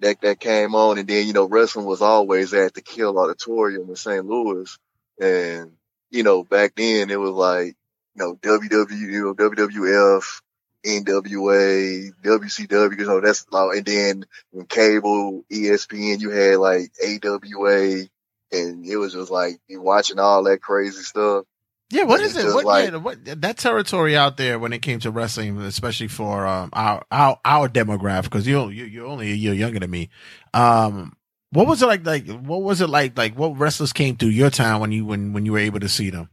[0.00, 3.88] That that came on, and then you know, wrestling was always at the Kiel Auditorium
[3.90, 4.24] in St.
[4.24, 4.78] Louis,
[5.20, 5.72] and
[6.12, 7.74] you know, back then it was like,
[8.14, 10.40] you know, WW, you know, WWF,
[10.86, 18.06] NWA, WCW, you know, that's like, and then when cable, ESPN, you had like AWA,
[18.52, 21.46] and it was just like you watching all that crazy stuff.
[21.90, 22.46] Yeah, what is it?
[22.54, 26.46] What, like- yeah, what that territory out there when it came to wrestling, especially for
[26.46, 30.08] um our our our demographic, because you you you're only a year younger than me.
[30.54, 31.14] Um,
[31.52, 32.04] What was it like?
[32.06, 33.16] Like, what was it like?
[33.16, 35.88] Like, what wrestlers came through your town when you when when you were able to
[35.88, 36.28] see them?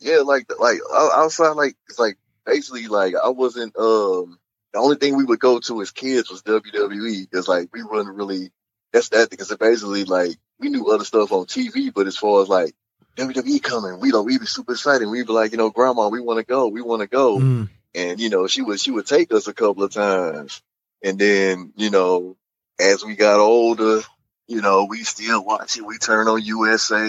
[0.00, 3.76] Yeah, like like outside, like it's like basically like I wasn't.
[3.76, 4.38] Um,
[4.72, 8.16] the only thing we would go to as kids was WWE because like we wasn't
[8.16, 8.50] really.
[8.92, 12.48] That's that because basically like we knew other stuff on TV, but as far as
[12.48, 12.74] like
[13.16, 15.06] WWE coming, we don't we be super excited.
[15.08, 17.68] We'd be like, you know, Grandma, we want to go, we want to go, Mm.
[17.94, 20.60] and you know she would she would take us a couple of times,
[21.02, 22.36] and then you know
[22.80, 24.02] as we got older,
[24.46, 25.86] you know we still watch it.
[25.86, 27.08] We turn on USA,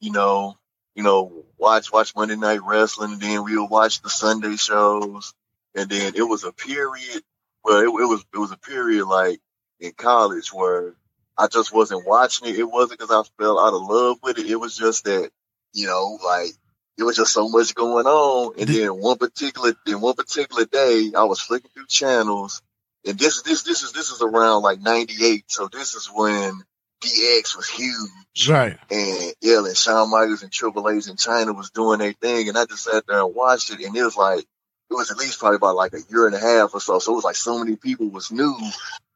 [0.00, 0.56] you know,
[0.94, 5.34] you know watch watch Monday Night Wrestling, and then we'll watch the Sunday shows,
[5.74, 7.22] and then it was a period.
[7.64, 9.40] Well, it, it was it was a period like
[9.80, 10.94] in college where
[11.36, 12.58] I just wasn't watching it.
[12.58, 14.50] It wasn't because I fell out of love with it.
[14.50, 15.30] It was just that,
[15.72, 16.50] you know, like
[16.98, 18.54] it was just so much going on.
[18.58, 22.60] And then one particular, then one particular day, I was flicking through channels,
[23.06, 25.44] and this this this is this is around like '98.
[25.46, 26.60] So this is when
[27.00, 28.48] DX was huge.
[28.48, 28.78] Right.
[28.90, 32.58] And yeah, and Shawn Michaels and Triple H in Chyna was doing their thing, and
[32.58, 35.38] I just sat there and watched it, and it was like it was at least
[35.38, 36.98] probably about like a year and a half or so.
[36.98, 38.56] So it was like so many people was new,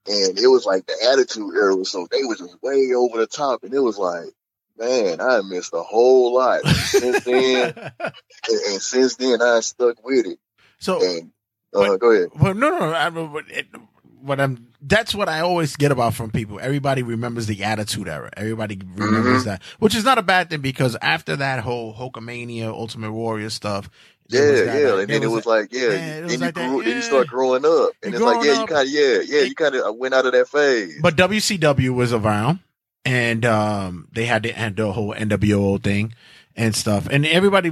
[0.07, 3.63] and it was like the Attitude Era, so they was just way over the top,
[3.65, 4.31] and it was like,
[4.77, 8.13] man, I missed a whole lot since then, and,
[8.49, 10.39] and since then I stuck with it.
[10.79, 11.33] So, and,
[11.75, 12.29] uh, go ahead.
[12.39, 13.67] Well, no, no, I, but it,
[14.23, 14.69] what I'm.
[14.81, 16.59] That's what I always get about from people.
[16.61, 18.31] Everybody remembers the Attitude Era.
[18.37, 19.45] Everybody remembers Mhm.
[19.45, 23.91] that, which is not a bad thing because after that whole Hulkamania, Ultimate Warrior stuff,
[24.29, 26.69] Yeah, yeah, like, and then it was like, yeah, yeah, it then you like that,
[26.69, 29.43] grew, then you start growing up, and it's like, yeah, you kind of, yeah, yeah,
[29.43, 30.99] you kind of went out of that phase.
[31.03, 32.61] But WCW was around,
[33.05, 36.15] and um, they had the, had the whole NWO thing
[36.57, 37.71] and stuff, and everybody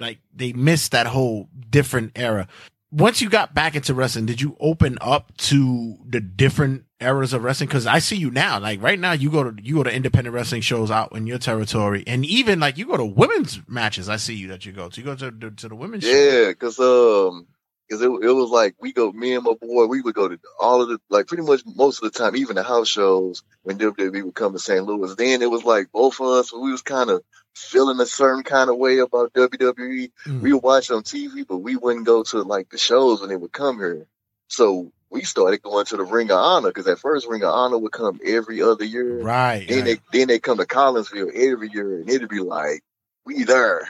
[0.00, 2.48] like they missed that whole different era.
[2.94, 7.42] Once you got back into wrestling, did you open up to the different eras of
[7.42, 7.66] wrestling?
[7.66, 10.32] Because I see you now, like right now, you go to you go to independent
[10.32, 14.08] wrestling shows out in your territory, and even like you go to women's matches.
[14.08, 15.00] I see you that you go to.
[15.00, 16.06] You go to the, to the women's.
[16.06, 17.48] Yeah, cause um,
[17.90, 20.38] cause it, it was like we go, me and my boy, we would go to
[20.60, 23.76] all of the like pretty much most of the time, even the house shows when
[23.76, 24.84] WWE would come to St.
[24.84, 25.16] Louis.
[25.16, 27.24] Then it was like both of us, we was kind of
[27.54, 30.10] feeling a certain kind of way about WWE.
[30.24, 30.40] Hmm.
[30.40, 33.36] We would watch on TV, but we wouldn't go to like the shows when they
[33.36, 34.06] would come here.
[34.48, 37.78] So we started going to the Ring of Honor because at first Ring of Honor
[37.78, 39.20] would come every other year.
[39.20, 39.66] Right.
[39.68, 42.82] Then they then they come to Collinsville every year, and it'd be like
[43.24, 43.88] we there,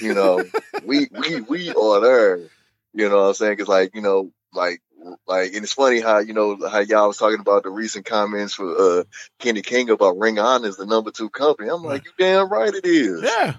[0.00, 0.42] you know,
[0.84, 2.38] we we we are there,
[2.94, 3.52] you know what I'm saying?
[3.52, 4.80] Because like you know, like
[5.26, 8.54] like, and it's funny how you know how y'all was talking about the recent comments
[8.54, 9.04] for uh
[9.38, 11.68] Kenny King about Ring of Honor is the number two company.
[11.68, 13.22] I'm like, you damn right it is.
[13.22, 13.54] Yeah,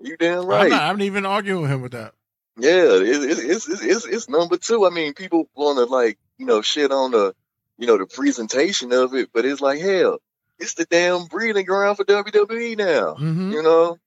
[0.00, 0.70] you damn I'm right.
[0.70, 2.14] not, I'm not even arguing with him with that.
[2.56, 4.86] Yeah, it, it, it's, it's it's it's number two.
[4.86, 7.34] I mean, people want to like you know shit on the
[7.78, 10.18] you know the presentation of it, but it's like hell,
[10.58, 13.14] it's the damn breeding ground for WWE now.
[13.14, 13.52] Mm-hmm.
[13.52, 13.98] You know,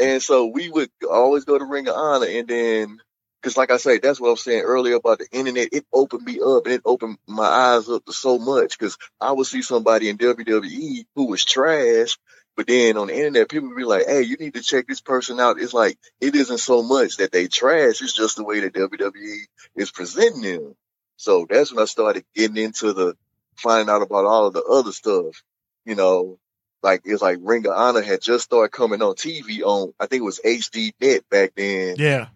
[0.00, 3.00] and so we would always go to Ring of Honor, and then
[3.46, 5.68] because like I say, that's what I was saying earlier about the internet.
[5.70, 9.30] It opened me up, and it opened my eyes up to so much because I
[9.30, 12.18] would see somebody in WWE who was trash.
[12.56, 15.00] But then on the internet, people would be like, "Hey, you need to check this
[15.00, 18.58] person out." It's like it isn't so much that they trash; it's just the way
[18.58, 19.46] that WWE
[19.76, 20.74] is presenting them.
[21.14, 23.16] So that's when I started getting into the
[23.54, 25.40] finding out about all of the other stuff.
[25.84, 26.40] You know,
[26.82, 30.22] like it's like Ring of Honor had just started coming on TV on I think
[30.22, 31.94] it was HDNet back then.
[31.96, 32.26] Yeah.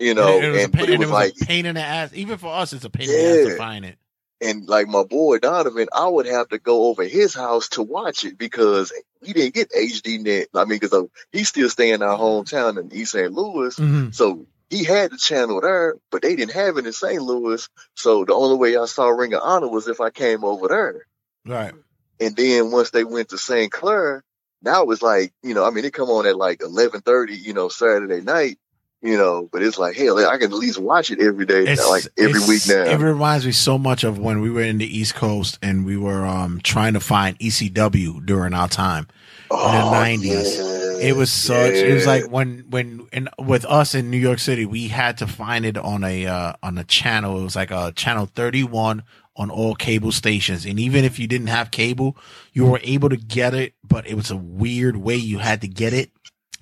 [0.00, 1.66] You know, And it was, a and pain, but it and was like a pain
[1.66, 2.10] in the ass.
[2.14, 3.98] Even for us, it's a pain in the ass to find it.
[4.40, 8.24] and like my boy Donovan, I would have to go over his house to watch
[8.24, 10.46] it because we didn't get HDNet.
[10.54, 13.30] I mean, because he's still staying in our hometown in East St.
[13.30, 14.14] Louis, Mhm.
[14.14, 17.20] so he had the channel there, but they didn't have it in St.
[17.20, 17.68] Louis.
[17.94, 21.06] So the only way I saw Ring of Honor was if I came over there.
[21.44, 21.74] Right.
[22.20, 24.24] And then once they went to Sinclair,
[24.62, 27.34] now it was like, you know, I mean, it come on at like eleven thirty,
[27.36, 28.58] you know, Saturday night,
[29.02, 32.04] you know, but it's like, hell, I can at least watch it every day, like
[32.18, 32.84] every week now.
[32.84, 35.96] It reminds me so much of when we were in the East Coast and we
[35.96, 39.08] were um trying to find ECW during our time
[39.50, 40.58] in the nineties.
[41.00, 41.72] It was such.
[41.72, 45.26] It was like when when and with us in New York City, we had to
[45.26, 47.40] find it on a uh, on a channel.
[47.40, 49.02] It was like a channel thirty one
[49.34, 52.18] on all cable stations, and even if you didn't have cable,
[52.52, 53.72] you were able to get it.
[53.82, 56.10] But it was a weird way you had to get it.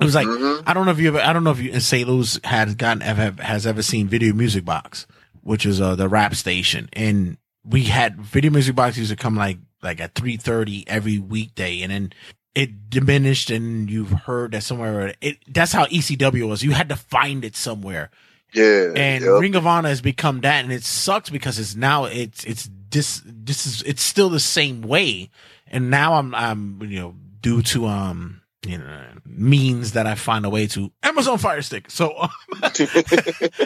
[0.01, 1.81] It was like I don't know if you ever I don't know if you in
[1.81, 2.09] St.
[2.09, 5.07] Louis has gotten ever has ever seen Video Music Box,
[5.43, 9.35] which is uh the rap station, and we had Video Music Box used to come
[9.37, 12.13] like like at three thirty every weekday, and then
[12.55, 16.63] it diminished, and you've heard that somewhere it that's how ECW was.
[16.63, 18.11] You had to find it somewhere.
[18.55, 19.41] Yeah, And yep.
[19.41, 23.23] Ring of Honor has become that, and it sucks because it's now it's it's this
[23.27, 25.31] this is it's still the same way.
[25.67, 30.45] And now I'm I'm you know due to um you know means that I find
[30.45, 32.31] a way to Amazon Fire Stick, so um,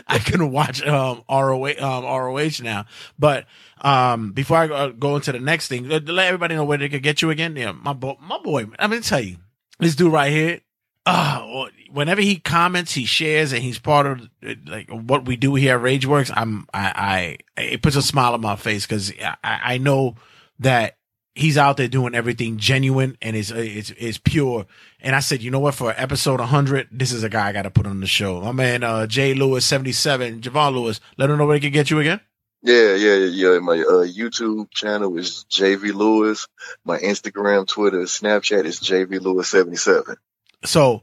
[0.06, 2.86] I can watch um ROH um ROH now.
[3.18, 3.46] But
[3.80, 6.88] um before I go, go into the next thing, let, let everybody know where they
[6.88, 7.56] could get you again.
[7.56, 8.66] Yeah, my boy, my boy.
[8.78, 9.36] I'm gonna tell you,
[9.78, 10.60] this dude right here.
[11.04, 14.28] Uh, whenever he comments, he shares, and he's part of
[14.66, 16.30] like what we do here at RageWorks.
[16.32, 20.14] I'm, I, I, it puts a smile on my face because I, I know
[20.60, 20.96] that
[21.34, 24.66] he's out there doing everything genuine and is is is pure.
[25.00, 25.74] And I said, you know what?
[25.74, 28.40] For episode 100, this is a guy I got to put on the show.
[28.40, 31.00] My man, uh, Jay Lewis 77, Javon Lewis.
[31.16, 32.20] Let him know where they can get you again.
[32.62, 33.58] Yeah, yeah, yeah.
[33.58, 36.46] My uh, YouTube channel is JV Lewis.
[36.84, 40.16] My Instagram, Twitter, Snapchat is JV Lewis seventy seven.
[40.64, 41.02] So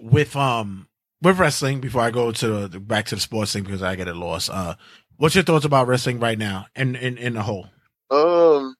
[0.00, 0.86] with um
[1.20, 4.06] with wrestling, before I go to the back to the sports thing because I get
[4.06, 4.48] it lost.
[4.50, 4.76] Uh,
[5.16, 7.66] what's your thoughts about wrestling right now in in in the whole?
[8.10, 8.76] Um,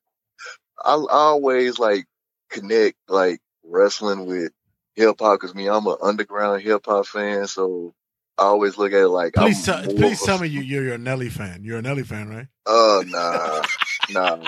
[0.85, 2.07] I, I always like
[2.51, 4.53] connect like wrestling with
[4.95, 7.95] hip hop because me, I'm an underground hip hop fan, so
[8.39, 10.99] I always look at it like Please, I'm tell please tell me you you're, a
[10.99, 11.65] Nelly fan.
[11.65, 12.47] You're a Nelly fan, right?
[12.67, 13.63] Uh, nah,
[14.09, 14.39] nah.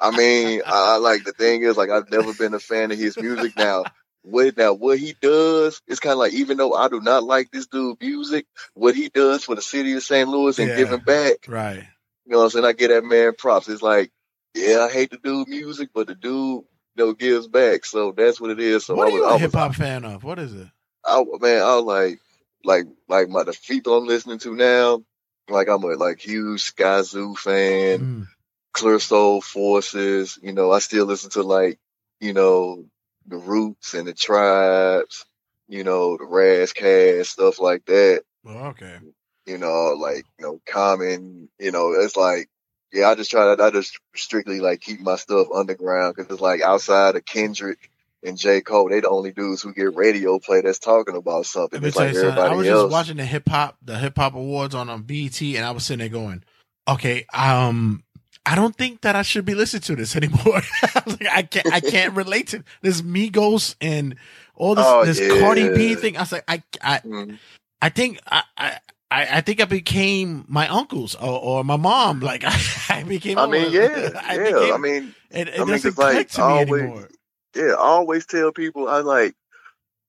[0.00, 2.98] I mean, I, I like the thing is like I've never been a fan of
[2.98, 3.56] his music.
[3.56, 3.86] Now,
[4.22, 4.72] what now?
[4.72, 8.00] What he does is kind of like even though I do not like this dude
[8.00, 10.28] music, what he does for the city of St.
[10.28, 10.76] Louis and Yeah.
[10.76, 11.84] giving back, Right.
[12.24, 12.64] you know what I'm saying?
[12.64, 13.68] I get that man props.
[13.68, 14.10] It's like,
[14.54, 16.66] yeah, I hate to do music, but the dude, you
[16.96, 17.84] know, gives back.
[17.84, 18.86] So that's what it is.
[18.86, 20.24] So what I are was, you I a hip hop fan of?
[20.24, 20.68] What is it?
[21.04, 22.20] I, man, I was like,
[22.64, 25.02] like, like my the people I'm listening to now.
[25.48, 28.26] Like I'm a like huge Skyzoo fan, Mm.
[28.72, 30.38] Clear Soul Forces.
[30.40, 31.78] You know, I still listen to like,
[32.20, 32.84] you know,
[33.26, 35.26] the Roots and the Tribes.
[35.68, 38.22] You know, the Razzcast stuff like that.
[38.46, 38.98] Oh, okay.
[39.46, 41.48] You know, like you know, Common.
[41.58, 42.48] You know, it's like,
[42.92, 46.40] yeah, I just try to, I just strictly like keep my stuff underground because it's
[46.40, 47.90] like outside of Kendrick
[48.22, 51.82] and J Cole, they the only dudes who get radio play that's talking about something.
[51.82, 52.38] It's like something.
[52.38, 52.82] I was else.
[52.82, 55.84] just watching the hip hop, the hip hop awards on um, BET, and I was
[55.84, 56.44] sitting there going,
[56.86, 58.04] "Okay, um,
[58.44, 60.60] I don't think that I should be listening to this anymore.
[60.82, 64.16] I was like, I can't, I can't relate to this Migos and
[64.54, 66.16] all this, Oh, this Cardi B thing.
[66.16, 67.38] I was like, I, I, Mhm.
[67.80, 68.78] I think I, I.
[69.12, 72.20] I, I think I became my uncles or, or my mom.
[72.30, 72.58] Like I,
[72.88, 73.38] I became.
[73.38, 74.44] I mean, yeah, I yeah.
[74.44, 77.08] became- I mean, it, it I mean, doesn't like, to me always- anymore.
[77.54, 79.34] yeah, I always tell people I like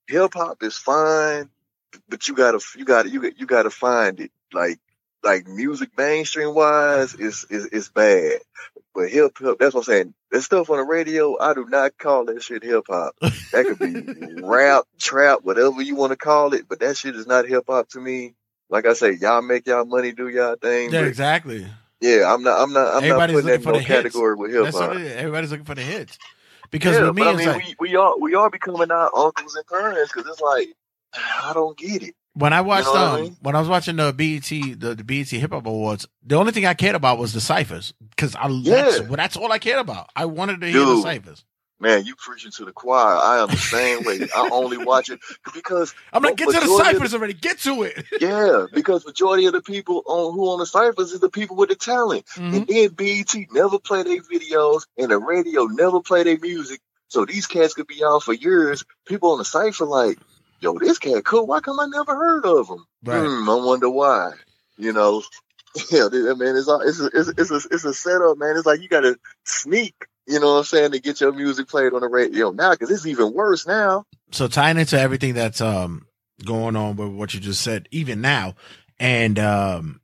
[0.08, 1.50] hip hop is fine,
[2.08, 4.30] but you gotta, you gotta, you you gotta find it.
[4.52, 4.78] Like,
[5.22, 8.40] like music mainstream wise is is is bad,
[8.94, 9.58] but hip hop.
[9.58, 10.14] That's what I'm saying.
[10.30, 13.14] That stuff on the radio, I do not call that shit hip hop.
[13.52, 17.26] That could be rap, trap, whatever you want to call it, but that shit is
[17.26, 18.34] not hip hop to me.
[18.74, 20.92] Like I say, y'all make y'all money, do y'all thing.
[20.92, 21.64] Yeah, exactly.
[22.00, 23.88] yeah, I'm not, I'm not, I'm not Everybody's putting that for no the hits.
[23.88, 24.96] category with hip hop.
[24.96, 26.18] Everybody's looking for the hits.
[26.72, 29.54] Because yeah, with me, I mean, like we, we are we are becoming our uncles
[29.54, 30.66] and parents because it's like
[31.14, 32.16] I don't get it.
[32.32, 33.36] when I watched know what I um mean?
[33.42, 36.66] when I was watching the BET the, the BET Hip Hop Awards, the only thing
[36.66, 39.06] I cared about was the ciphers because I that's Yeah.
[39.06, 40.10] well, that's all I cared about.
[40.16, 41.44] I wanted to hear the ciphers.
[41.80, 43.16] Man, you preaching to the choir.
[43.16, 44.20] I am the same way.
[44.34, 45.18] I only watch it
[45.52, 47.34] because I'm like, get to the ciphers already.
[47.34, 48.04] Get to it.
[48.20, 51.68] Yeah, because majority of the people on who on the ciphers is the people with
[51.70, 52.54] the talent, Mm-hmm.
[52.54, 56.80] and then BET never play their videos, and the radio never play their music.
[57.08, 58.84] So these cats could be out for years.
[59.06, 60.18] People on the cipher like,
[60.60, 61.46] yo, this cat cool.
[61.46, 62.84] Why come I never heard of him?
[63.04, 63.26] Right.
[63.26, 64.32] Hmm, I wonder why.
[64.78, 65.22] You know,
[65.90, 68.56] yeah, dude, man, it's a, it's a, it's a, it's a, it's a setup, man.
[68.56, 69.94] It's like you got to sneak.
[70.26, 72.90] You know what I'm saying to get your music played on the radio now because
[72.90, 74.06] it's even worse now.
[74.30, 76.06] So tying into everything that's um
[76.44, 78.54] going on with what you just said, even now,
[78.98, 80.00] and um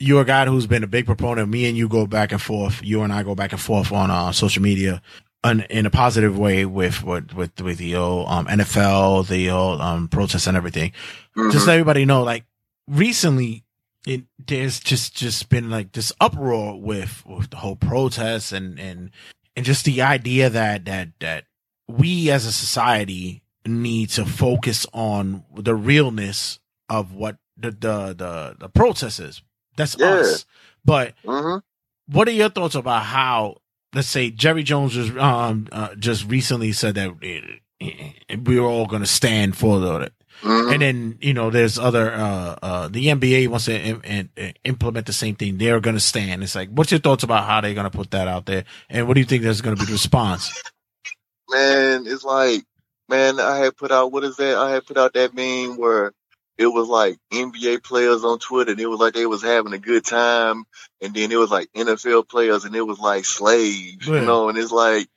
[0.00, 1.50] you're a guy who's been a big proponent.
[1.50, 2.82] Me and you go back and forth.
[2.82, 5.02] You and I go back and forth on uh, social media,
[5.44, 9.80] on, in a positive way with with with, with the old um, NFL, the old
[9.80, 10.92] um, protests and everything.
[11.52, 12.44] Just let everybody know, like
[12.88, 13.62] recently,
[14.06, 19.10] it there's just just been like this uproar with with the whole protests and and
[19.56, 21.44] and just the idea that that that
[21.88, 26.58] we as a society need to focus on the realness
[26.88, 29.42] of what the the the, the protest is.
[29.76, 30.06] That's Yeah.
[30.14, 30.44] us.
[30.84, 31.58] But Mm-hmm.
[32.14, 33.58] what are your thoughts about how
[33.94, 38.86] let's say Jerry Jones just um uh, just recently said that uh, we were all
[38.86, 40.12] going to stand for the
[40.42, 40.72] Mm-hmm.
[40.72, 44.02] and then you know there's other uh uh the NBA wants to im-
[44.36, 47.44] im- implement the same thing they're going to stand it's like what's your thoughts about
[47.44, 49.76] how they're going to put that out there and what do you think there's going
[49.76, 50.50] to be the response
[51.50, 52.62] man, it's like,
[53.08, 54.56] man, I had put out what is that?
[54.56, 56.12] I had put out that meme where
[56.58, 59.78] it was like NBA players on Twitter, and it was like they was having a
[59.78, 60.64] good time,
[61.00, 64.20] and then it was like NFL players, and it was like slaves, Yeah.
[64.20, 64.48] you know.
[64.48, 65.08] And it's like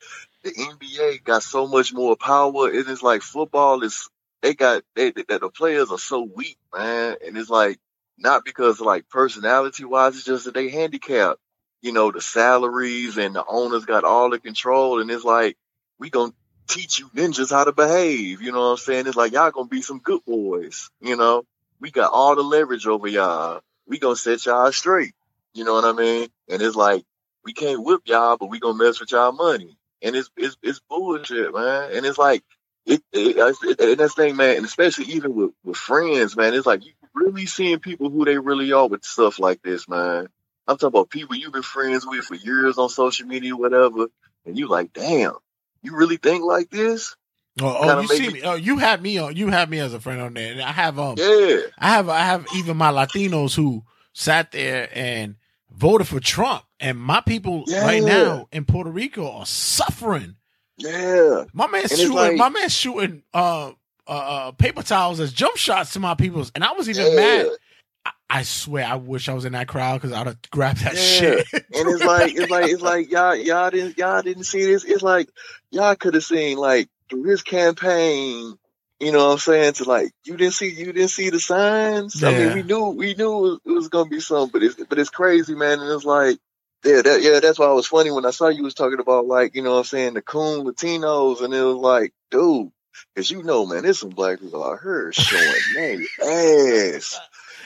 [0.43, 2.69] the NBA got so much more power.
[2.71, 4.09] It is like football is
[4.43, 7.79] they got they, that the players are so weak, man, and it's like
[8.17, 11.39] not because like personality wise, it's just that they handicapped.
[11.81, 15.57] You know, the salaries and the owners got all the control, and it's like
[15.97, 16.33] we gonna
[16.67, 18.41] teach you ninjas how to behave.
[18.41, 19.07] You know what I'm saying?
[19.07, 20.89] It's like y'all gonna be some good boys.
[20.99, 21.45] You know,
[21.79, 23.61] we got all the leverage over y'all.
[23.87, 25.13] We gonna set y'all straight.
[25.53, 26.27] You know what I mean?
[26.49, 27.05] And it's like
[27.45, 29.77] we can't whip y'all, but we gonna mess with y'all money.
[30.01, 31.91] And it's it's it's bullshit, man.
[31.93, 32.43] And it's like
[32.85, 34.57] it, it, it and that's the thing, man.
[34.57, 36.53] And especially even with with friends, man.
[36.53, 40.27] It's like you really seeing people who they really are with stuff like this, man.
[40.67, 44.07] I'm talking about people you've been friends with for years on social media, whatever,
[44.45, 45.33] and you like, damn,
[45.81, 47.15] you really think like this?
[47.61, 48.41] Oh, oh, you see me- me?
[48.43, 49.35] Oh, you have me on.
[49.35, 50.51] You have me as a friend on there.
[50.53, 51.15] And I have um.
[51.17, 51.57] Yeah.
[51.77, 53.83] I have I have even my Latinos who
[54.13, 55.35] sat there and
[55.69, 60.35] voted for Trump, and my people right now in Puerto Rico are suffering.
[60.77, 61.45] Yeah.
[61.53, 62.13] My man shooting.
[62.13, 63.71] like- my man shooting uh,
[64.07, 67.15] uh uh paper towels as jump shots to my peoples, and I was even Yeah.
[67.15, 67.47] mad.
[68.05, 70.95] I, I swear, I wish I was in that crowd because I'd have grabbed that
[70.95, 70.99] Yeah.
[70.99, 71.47] shit.
[71.53, 74.83] and it's like it's like it's like y'all y'all didn't y'all didn't see this.
[74.83, 75.29] It's like
[75.71, 78.55] y'all could have seen like through his campaign.
[78.99, 79.73] You know what I'm saying?
[79.73, 82.23] To like you didn't see you didn't see the signs.
[82.23, 84.75] I mean, we knew we knew it was, it was gonna be something, but it's
[84.89, 85.79] but it's crazy, man.
[85.79, 86.37] And it's like
[86.83, 89.25] yeah, that yeah, that's why it was funny when I saw you was talking about
[89.25, 92.71] like you know what I'm saying the coon Latinos, and it was like, dude,
[93.13, 97.19] because you know, man, there's some black people out here showing their ass.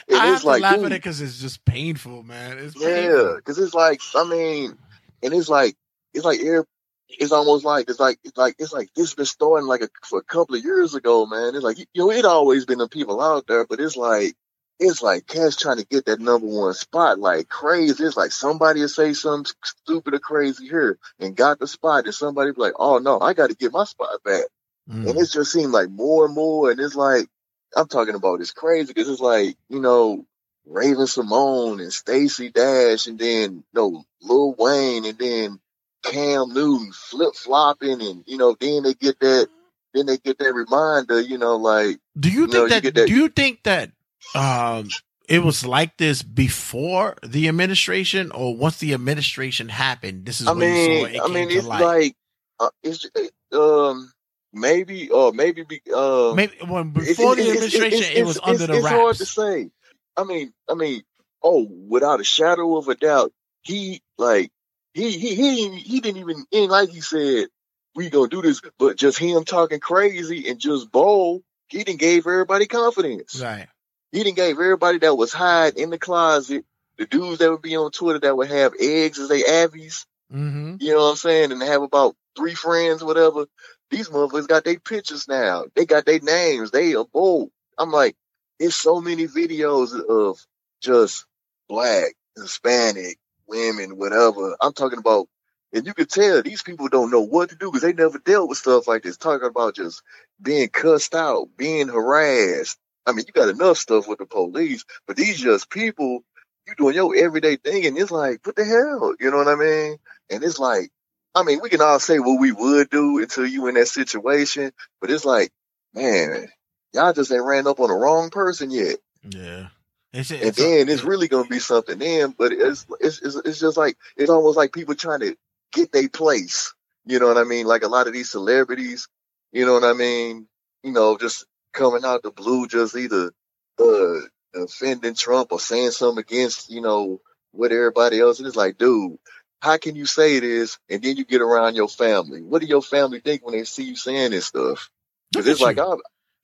[0.08, 2.58] And I have it's to like, laugh dude, at it because it's just painful, man.
[2.58, 4.78] It's yeah, because it's like I mean,
[5.22, 5.76] and it's like
[6.14, 6.64] it's like air.
[7.10, 10.18] It's almost like it's like it's like it's like this been starting like a, for
[10.18, 11.54] a couple of years ago, man.
[11.54, 14.34] It's like you know it always been the people out there, but it's like
[14.80, 18.04] it's like Cash trying to get that number one spot like crazy.
[18.04, 22.14] It's like somebody will say something stupid or crazy here and got the spot, and
[22.14, 24.44] somebody be like, "Oh no, I got to get my spot back."
[24.88, 25.10] Mm.
[25.10, 27.28] And it just seemed like more and more, and it's like
[27.76, 30.24] I'm talking about it's crazy because it's like you know
[30.66, 35.60] Raven-Symoné and Stacey Dash, and then you know Lil Wayne, and then
[36.04, 39.48] Cam Newton flip flopping, and you know then they get that
[39.94, 42.82] then they get that reminder, you know, like Do you you know, think you that,
[42.82, 43.90] get that- Do you think that
[44.34, 44.88] um
[45.28, 50.24] it was like this before the administration, or once the administration happened?
[50.24, 51.80] This is I when you saw mean, it I came mean to it's light.
[51.82, 52.14] like
[52.60, 53.06] uh, it's
[53.52, 54.10] um
[54.52, 58.40] maybe or maybe be, um Maybe when before the it's- it's- administration, it's- it was
[58.42, 58.86] under the wraps.
[58.86, 59.70] it's hard to say.
[60.16, 61.02] I mean, I mean,
[61.42, 63.32] oh, without a shadow of a doubt,
[63.62, 64.50] he like
[64.94, 67.48] he he he he didn't even like he said
[67.94, 72.26] we gonna do this, but just him talking crazy and just bold, he didn't gave
[72.26, 73.40] everybody confidence.
[73.40, 73.66] Right.
[74.12, 76.64] He didn't gave everybody that was hiding in the closet,
[76.96, 80.76] the dudes that would be on Twitter that would have eggs as they avies, Mm-hmm.
[80.80, 83.46] you know what I'm saying, and have about three friends, whatever.
[83.90, 85.64] These motherfuckers got their pictures now.
[85.74, 86.70] They got their names.
[86.70, 87.50] They are bold.
[87.78, 88.14] I'm like,
[88.60, 90.38] there's so many videos of
[90.82, 91.24] just
[91.68, 94.54] black, Hispanic, women, whatever.
[94.60, 95.28] I'm talking about,
[95.72, 98.50] and you can tell these people don't know what to do because they never dealt
[98.50, 99.16] with stuff like this.
[99.16, 100.02] Talking about just
[100.42, 102.78] being cussed out, being harassed.
[103.08, 106.20] I mean, you got enough stuff with the police, but these just people,
[106.66, 109.14] you doing your everyday thing, and it's like, what the hell?
[109.18, 109.96] You know what I mean?
[110.30, 110.90] And it's like,
[111.34, 114.72] I mean, we can all say what we would do until you in that situation,
[115.00, 115.50] but it's like,
[115.94, 116.48] man,
[116.92, 118.98] y'all just ain't ran up on the wrong person yet.
[119.22, 119.68] Yeah.
[120.12, 123.60] It's, And it's then it's really gonna be something then, but it's it's it's, it's
[123.60, 125.36] just like it's almost like people trying to
[125.72, 126.74] get their place.
[127.04, 127.66] You know what I mean?
[127.66, 129.08] Like a lot of these celebrities,
[129.52, 130.46] you know what I mean?
[130.82, 133.32] You know, just coming out the blue, just either
[133.78, 134.20] uh
[134.54, 137.20] offending Trump or saying something against, you know,
[137.52, 138.38] what everybody else.
[138.38, 139.18] And it's like, dude,
[139.60, 142.42] how can you say this and then you get around your family?
[142.42, 144.90] What do your family think when they see you saying this stuff?
[145.32, 145.82] Because it's at like, you.
[145.84, 145.98] I'm,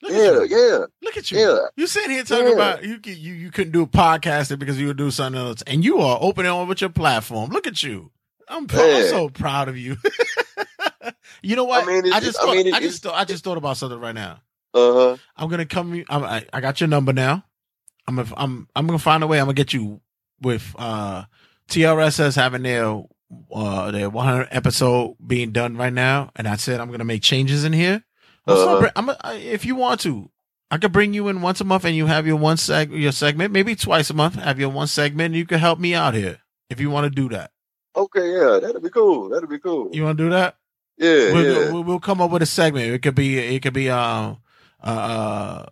[0.06, 0.84] yeah, yeah.
[1.02, 1.38] Look at you.
[1.38, 1.58] Yeah.
[1.76, 2.52] You sitting here talking Yeah.
[2.52, 5.98] about you you you couldn't do podcasting because you would do something else, and you
[6.00, 7.50] are opening on with your platform.
[7.50, 8.10] Look at you.
[8.46, 9.96] I'm, pr- I'm so proud of you.
[11.42, 11.84] you know what?
[11.84, 13.98] I mean, I just I thought, mean, I just thought, I just thought about something
[13.98, 14.40] right now.
[14.74, 15.16] Uh huh.
[15.36, 16.04] I'm gonna come.
[16.08, 17.44] I'm, I, I got your number now.
[18.06, 19.38] I'm gonna, I'm I'm gonna find a way.
[19.38, 20.00] I'm gonna get you
[20.42, 21.24] with uh
[21.68, 23.02] TRSS having their
[23.52, 27.64] uh their 100 episode being done right now, and I said I'm gonna make changes
[27.64, 28.02] in here.
[28.46, 28.90] I'm Uh-huh.
[28.96, 30.30] I'm a, I, if you want to,
[30.70, 33.12] I could bring you in once a month, and you have your one seg your
[33.12, 34.34] segment, maybe twice a month.
[34.34, 37.10] Have your one segment, and you can help me out here if you want to
[37.10, 37.52] do that.
[37.96, 39.28] Okay, yeah, that'd be cool.
[39.28, 39.88] That'd be cool.
[39.94, 40.56] You want to do that?
[40.98, 41.72] Yeah, we'll, yeah.
[41.72, 42.92] we'll, we'll come up with a segment.
[42.92, 44.38] It could be it could be um
[44.84, 45.66] uh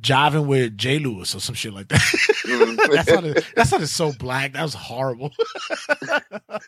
[0.00, 2.00] jiving with Jay Lewis or some shit like that.
[2.92, 4.52] that, sounded, that sounded so black.
[4.52, 5.32] That was horrible.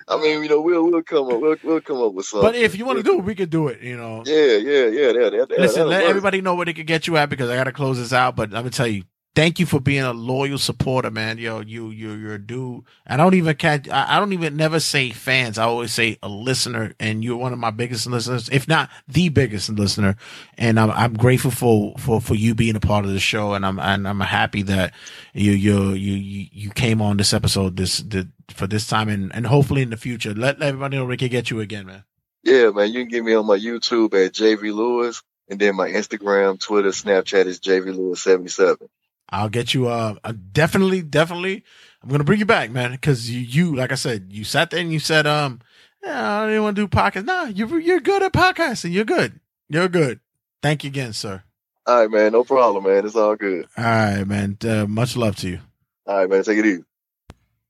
[0.09, 2.49] I mean, you know, we'll we'll come up we'll, we'll come up with something.
[2.49, 3.81] but if you want to do it, we could do it.
[3.83, 4.23] You know.
[4.27, 6.11] yeah, yeah, yeah, yeah, that, Listen, let work.
[6.11, 8.37] everybody know where they can get you at because I got to close this out.
[8.37, 9.05] But I'm gonna tell you,
[9.37, 11.37] thank you for being a loyal supporter, man.
[11.37, 12.83] Yo, you, you, you're a dude.
[13.07, 13.89] I don't even catch.
[13.89, 15.59] I, don't even never say fans.
[15.59, 19.29] I always say a listener, and you're one of my biggest listeners, if not the
[19.29, 20.17] biggest listener.
[20.57, 23.65] And I'm, I'm grateful for, for, for you being a part of the show, and
[23.65, 24.95] I'm, and I'm happy that
[25.35, 29.47] you, you, you, you, came on this episode this, the, for this time, and, and
[29.47, 32.05] hopefully in the future, let, let everybody know we can get you again, man.
[32.43, 35.91] Yeah, man, you can get me on my YouTube at JV Lewis, and then my
[35.91, 38.89] Instagram, Twitter, Snapchat is JV Lewis seventy seven.
[39.29, 39.89] I'll get you.
[39.89, 41.65] Uh, uh, definitely, definitely.
[42.03, 44.81] I'm gonna bring you back, man, because you, you, like I said, you sat there
[44.81, 45.61] and you said, um,
[46.05, 47.25] yeah, I didn't want to do podcasts.
[47.25, 48.93] Nah, you're you're good at podcasting.
[48.93, 49.41] You're good.
[49.69, 50.21] You're good.
[50.63, 51.43] Thank you again, sir.
[51.87, 53.07] All right, man, no problem, man.
[53.07, 53.67] It's all good.
[53.77, 54.59] All right, man.
[54.65, 55.61] Uh, much love to you.
[56.07, 56.85] All right, man, take it easy.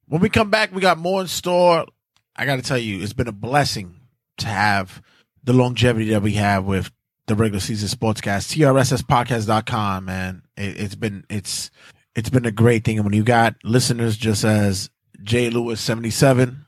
[0.08, 1.86] When we come back, we got more in store.
[2.34, 4.00] I got to tell you, it's been a blessing
[4.38, 5.02] to have
[5.42, 6.90] the longevity that we have with
[7.26, 8.56] the regular season sportscast.
[8.56, 10.42] TRSSpodcast.com, man.
[10.56, 11.70] It, it's been, it's,
[12.14, 12.98] it's been a great thing.
[12.98, 14.90] And when you got listeners just as
[15.22, 15.50] J.
[15.50, 16.66] Lewis 77,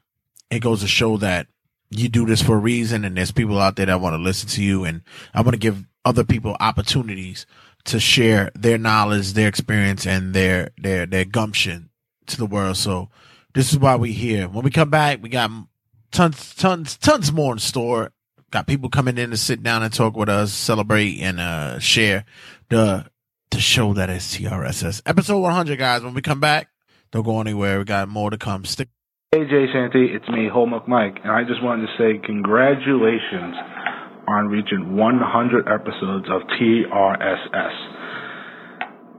[0.50, 1.46] it goes to show that
[1.90, 3.04] you do this for a reason.
[3.04, 4.84] And there's people out there that want to listen to you.
[4.84, 5.02] And
[5.32, 7.46] I want to give other people opportunities
[7.84, 11.90] to share their knowledge, their experience, and their, their, their gumption
[12.26, 12.76] to the world.
[12.76, 13.08] So
[13.54, 14.48] this is why we're here.
[14.48, 15.50] When we come back, we got
[16.10, 18.12] tons, tons, tons more in store.
[18.50, 22.24] Got people coming in to sit down and talk with us, celebrate and uh share
[22.70, 23.04] the
[23.50, 25.02] the show that is TRSS.
[25.04, 26.02] Episode 100, guys.
[26.02, 26.68] When we come back,
[27.12, 27.78] don't go anywhere.
[27.78, 28.64] We got more to come.
[28.64, 28.88] Stick.
[29.32, 33.54] Hey Jay Santy, it's me, Hallmark Mike, and I just wanted to say congratulations
[34.26, 37.76] on reaching 100 episodes of TRSS.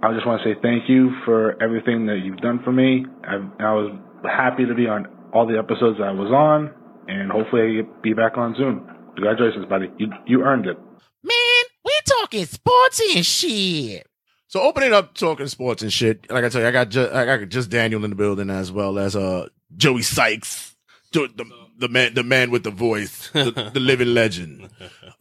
[0.01, 3.05] I just want to say thank you for everything that you've done for me.
[3.23, 6.73] I, I was happy to be on all the episodes I was on,
[7.07, 8.98] and hopefully I be back on soon.
[9.19, 9.91] Congratulations, buddy.
[9.97, 10.77] You you earned it.
[11.23, 14.07] Man, we talking sports and shit.
[14.47, 16.31] So opening up talking sports and shit.
[16.31, 18.71] Like I tell you, I got just I got just Daniel in the building as
[18.71, 20.73] well as uh Joey Sikes,
[21.11, 21.45] the the,
[21.79, 24.69] the man the man with the voice, the, the living legend.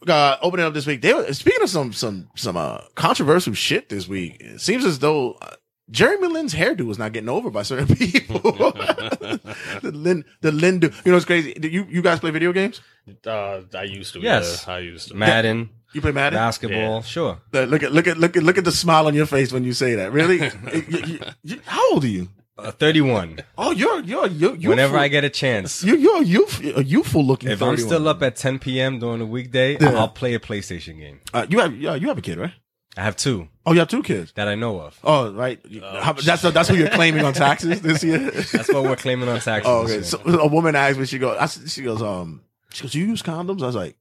[0.07, 1.01] Uh, opening up this week.
[1.01, 4.37] They were, speaking of some some some uh controversial shit this week.
[4.39, 5.33] It seems as though.
[5.33, 5.55] Uh,
[5.91, 8.39] Jeremy Lin's hairdo was not getting over by certain people.
[8.39, 11.53] the Lin, the Lin, do, you know, it's crazy.
[11.53, 12.81] Do you, you guys play video games?
[13.25, 14.19] Uh, I used to.
[14.19, 14.65] Yes.
[14.67, 15.15] yeah, I used to.
[15.15, 15.69] Madden.
[15.93, 16.37] You play Madden?
[16.37, 17.39] Basketball, sure.
[17.53, 19.63] Uh, Look at look at look at look at the smile on your face when
[19.63, 20.11] you say that.
[20.11, 20.37] Really?
[20.87, 22.29] You- you- you- how old are you?
[22.59, 23.39] Uh, 31.
[23.57, 24.69] Oh, you're you're you're youthful.
[24.69, 25.81] Whenever I get a chance.
[25.83, 27.49] you're you're a youth a youthful looking.
[27.49, 28.99] If I'm still up at 10 p.m.
[28.99, 29.97] during the weekday, Yeah.
[29.97, 31.21] I'll play a PlayStation game.
[31.33, 32.51] uh, you have yeah, you have a kid, right?
[32.97, 34.31] I have two Oh, you have two kids.
[34.33, 34.99] that I know of.
[35.03, 35.59] Oh, right.
[36.01, 38.31] How- that's that's who you're claiming on taxes this year.
[38.31, 39.69] That's what we're claiming on taxes.
[39.69, 40.23] Oh, this okay.
[40.27, 40.33] year.
[40.33, 42.41] So a woman asked me, she goes, I, s- she goes, um,
[42.73, 43.61] she goes, you use condoms?
[43.61, 43.95] I was like,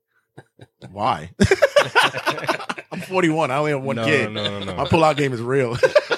[0.90, 1.30] why?
[2.92, 3.50] I'm 41.
[3.50, 4.32] I only have one No, kid.
[4.32, 4.74] no, no, no.
[4.74, 5.76] My pull-out game is real.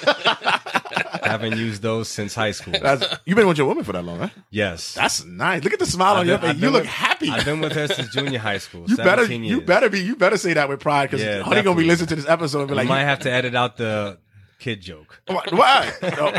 [1.31, 2.75] I haven't used those since high school.
[2.81, 4.33] That's, you've been with your woman for that long, right?
[4.51, 4.95] yes.
[4.95, 5.63] That's nice.
[5.65, 6.51] Look at the smile on your face.
[6.51, 7.31] I've You been look with- happy.
[7.31, 8.85] I've been with her since junior high school.
[8.89, 11.63] You better, 17 you better be, you better say that with pride because Yeah, Honey
[11.63, 13.77] gonna be listening to this episode and be like, You might have to edit out
[13.77, 14.19] the
[14.59, 15.23] kid joke.
[15.27, 15.45] Why?
[15.51, 15.93] why?
[16.03, 16.39] No.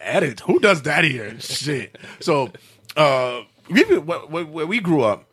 [0.00, 0.40] Edit.
[0.40, 1.38] Who does that here?
[1.40, 1.96] Shit.
[2.20, 2.52] So,
[2.96, 5.28] uh, we, we grew up,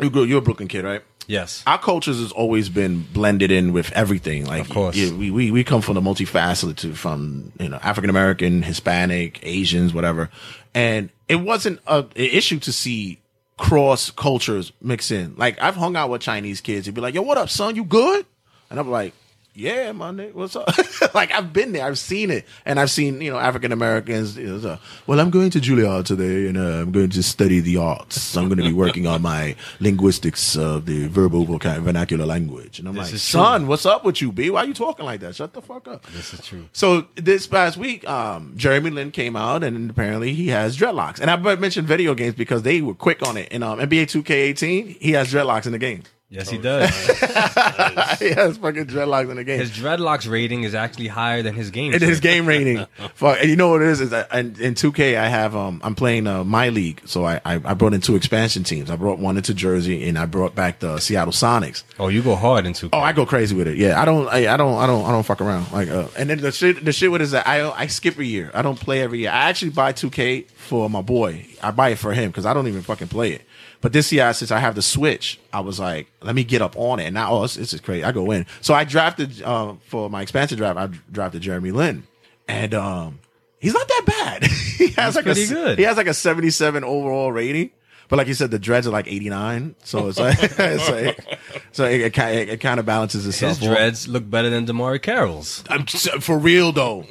[0.00, 0.24] you grew.
[0.24, 1.02] You're a Brooklyn kid, right?
[1.26, 1.62] Yes.
[1.66, 4.46] Our cultures has always been blended in with everything.
[4.46, 4.94] Like, Of course.
[4.94, 10.30] we, we we come from the multifaceted, from you know African American, Hispanic, Asians, whatever,
[10.74, 13.20] and it wasn't a, an issue to see
[13.58, 15.34] cross cultures mix in.
[15.36, 16.86] Like I've hung out with Chinese kids.
[16.86, 17.74] They'd be like, "Yo, what up, son?
[17.76, 18.24] You good?"
[18.70, 19.12] And I'm like,
[19.56, 20.68] "Yeah, my nigga, what's up?"
[21.14, 24.36] like I've been there, I've seen it, and I've seen you know African Americans.
[24.36, 27.78] You know, well, I'm going to Juilliard today, and uh, I'm going to study the
[27.78, 28.36] arts.
[28.36, 32.78] I'm going to be working on my linguistics of the verbal voca- vernacular language.
[32.78, 33.18] And I'm This like, true.
[33.18, 34.50] "Son, what's up with you, B?
[34.50, 35.34] Why are you talking like that?
[35.34, 36.68] Shut the fuck up." This is true.
[36.72, 41.20] So this past week, um, Jeremy Lin came out, and apparently he has dreadlocks.
[41.20, 43.50] And I mentioned video games because they were quick on it.
[43.52, 46.02] In um, NBA 2K18, he has dreadlocks in the game.
[46.28, 46.90] Yes, he does.
[48.18, 49.60] he has fucking dreadlocks in the game.
[49.60, 51.92] His dreadlocks rating is actually higher than his game.
[51.92, 52.84] And his game rating.
[53.14, 53.38] Fuck.
[53.40, 54.00] And you know what it is?
[54.00, 57.00] Is that in, in 2K, I have, um, I'm playing, uh, my league.
[57.04, 58.90] So I, I, I brought in two expansion teams.
[58.90, 61.84] I brought one into Jersey and I brought back the Seattle Sonics.
[62.00, 62.88] Oh, you go hard into.
[62.92, 63.78] Oh, I go crazy with it.
[63.78, 64.00] Yeah.
[64.00, 65.70] I don't, I, I don't, I don't, I don't fuck around.
[65.70, 68.18] Like, uh, and then the shit, the shit with it is that I, I skip
[68.18, 68.50] a year.
[68.52, 69.30] I don't play every year.
[69.30, 71.46] I actually buy 2K for my boy.
[71.62, 73.42] I buy it for him because I don't even fucking play it.
[73.86, 76.76] But this year, since I have the Switch, I was like, let me get up
[76.76, 77.04] on it.
[77.04, 78.02] And now, oh, this, is crazy.
[78.02, 78.44] I go in.
[78.60, 80.76] So I drafted uh, for my expansion draft.
[80.76, 82.04] I drafted Jeremy Lin,
[82.48, 83.20] and um,
[83.60, 84.42] he's not that bad.
[84.50, 85.78] he has He's like pretty a good.
[85.78, 87.70] he has like a seventy seven overall rating.
[88.08, 89.76] But like you said, the dreads are like eighty nine.
[89.84, 91.38] So it's like, it's like
[91.70, 93.58] so it, it, kind it, kind of balances itself.
[93.58, 95.62] His dreads look better than DeMarre Carroll's.
[95.70, 97.06] I'm for real though.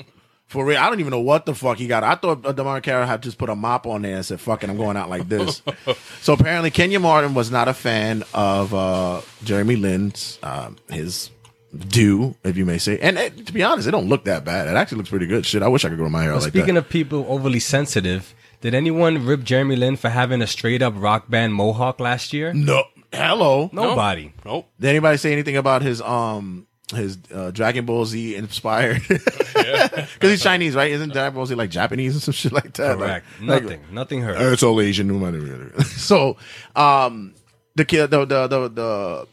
[0.48, 2.04] For real, I don't even know what the fuck he got.
[2.04, 4.70] I thought uh, DeMarre Carroll had just put a mop on there and said, "Fucking,
[4.70, 5.64] I'm going out like this."
[6.22, 11.32] so apparently, Kenyon Martin was not a fan of uh, Jeremy Lin's um, his
[11.76, 13.00] do, if you may say.
[13.00, 14.68] And it, to be honest, it don't look that bad.
[14.68, 15.46] It actually looks pretty good.
[15.46, 16.86] Shit, I wish I could grow my hair Well, like speaking that.
[16.86, 20.94] Speaking of people overly sensitive, did anyone rip Jeremy Lin for having a straight up
[20.96, 22.54] rock band mohawk last year?
[22.54, 24.32] no, hello, Nobody.
[24.46, 24.70] Nope.
[24.80, 29.02] Did anybody say anything about his um his uh, Dragon Ball Z inspired?
[29.56, 30.92] Because he's Chinese, right?
[30.92, 32.98] Isn't Dragon Ball Z like Japanese and some shit like that?
[32.98, 33.26] Correct.
[33.42, 33.82] Like- Nothing.
[33.92, 34.38] Nothing hurt.
[34.38, 35.82] Uh, It's all Asian, no matter.
[35.84, 36.38] so,
[36.76, 37.34] um,
[37.76, 39.28] the kid, the the the the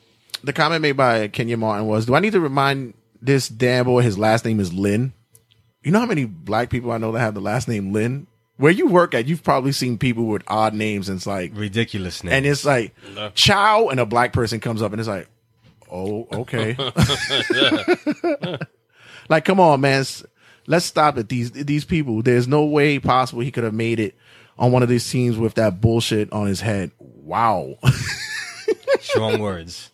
[0.45, 4.03] the comment made by Kenyon Martin was, "Do I need to remind this damn boy
[4.03, 5.13] his last name is Lin?
[5.83, 8.27] You know how many black people I know that have the last name Lin?
[8.57, 12.23] Where you work at, you've probably seen people with odd names, and it's like ridiculous
[12.23, 12.95] names, and it's like
[13.35, 15.29] Chow, and a black person comes up, and it's like,
[15.93, 16.77] oh, okay.
[19.29, 20.05] like, come on, man.
[20.67, 21.29] Let's stop it.
[21.29, 22.23] These these people.
[22.23, 24.15] There's no way possible he could have made it
[24.59, 26.93] on one of these teams with that bullshit on his head.
[26.99, 27.79] Wow.
[29.01, 29.91] Strong words.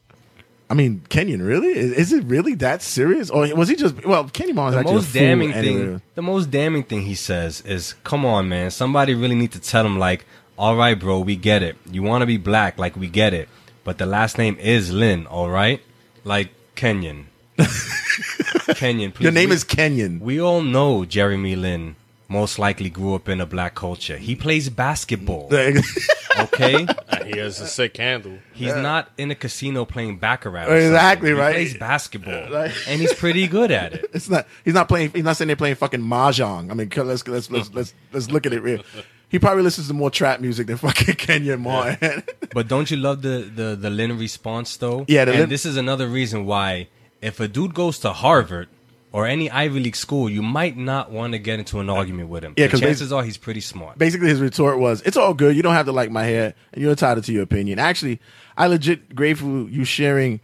[0.70, 1.70] I mean, Kenyon, really?
[1.70, 4.04] Is, is it really that serious, or was he just?
[4.04, 5.84] Well, Kenyon Martin's The actually most a fool damning anyway.
[5.84, 8.70] thing, the most damning thing he says is, "Come on, man.
[8.70, 10.26] Somebody really need to tell him like,
[10.58, 11.76] all right, bro, we get it.
[11.90, 13.48] You want to be black, like we get it,
[13.84, 15.80] but the last name is Lin, all right?
[16.28, 17.26] Like Kenyon,
[18.74, 19.12] Kenyon.
[19.12, 20.20] Please, Your name we- is Kenyon.
[20.20, 21.96] We all know Jeremy Lin
[22.28, 24.18] most likely grew up in a black culture.
[24.18, 25.48] He plays basketball.
[26.38, 28.38] okay, Uh, he has a sick handle.
[28.52, 30.68] He's not in a casino playing baccarat.
[30.68, 31.36] or Exactly, something.
[31.36, 31.54] He right?
[31.54, 34.10] plays basketball, Like- and he's pretty good at it.
[34.12, 34.46] It's not.
[34.64, 35.10] He's not playing.
[35.14, 36.70] He's not sitting there playing fucking mahjong.
[36.70, 38.82] I mean, let's let's let's let's let's look at it real.
[39.30, 42.22] He probably listens to more trap music than fucking Kenyon Martin.
[42.54, 45.04] But don't you love the the the Lin response though?
[45.06, 46.88] Yeah, and Lin- this is another reason why
[47.20, 48.68] if a dude goes to Harvard
[49.12, 52.42] or any Ivy League school, you might not want to get into an argument with
[52.44, 52.54] him.
[52.56, 53.98] Yeah, The 'cause chances are he's pretty smart.
[53.98, 55.56] Basically, his retort was, "It's all good.
[55.56, 58.18] You don't have to like my hair, and you're entitled to your opinion." Actually,
[58.56, 60.40] I legit grateful you sharing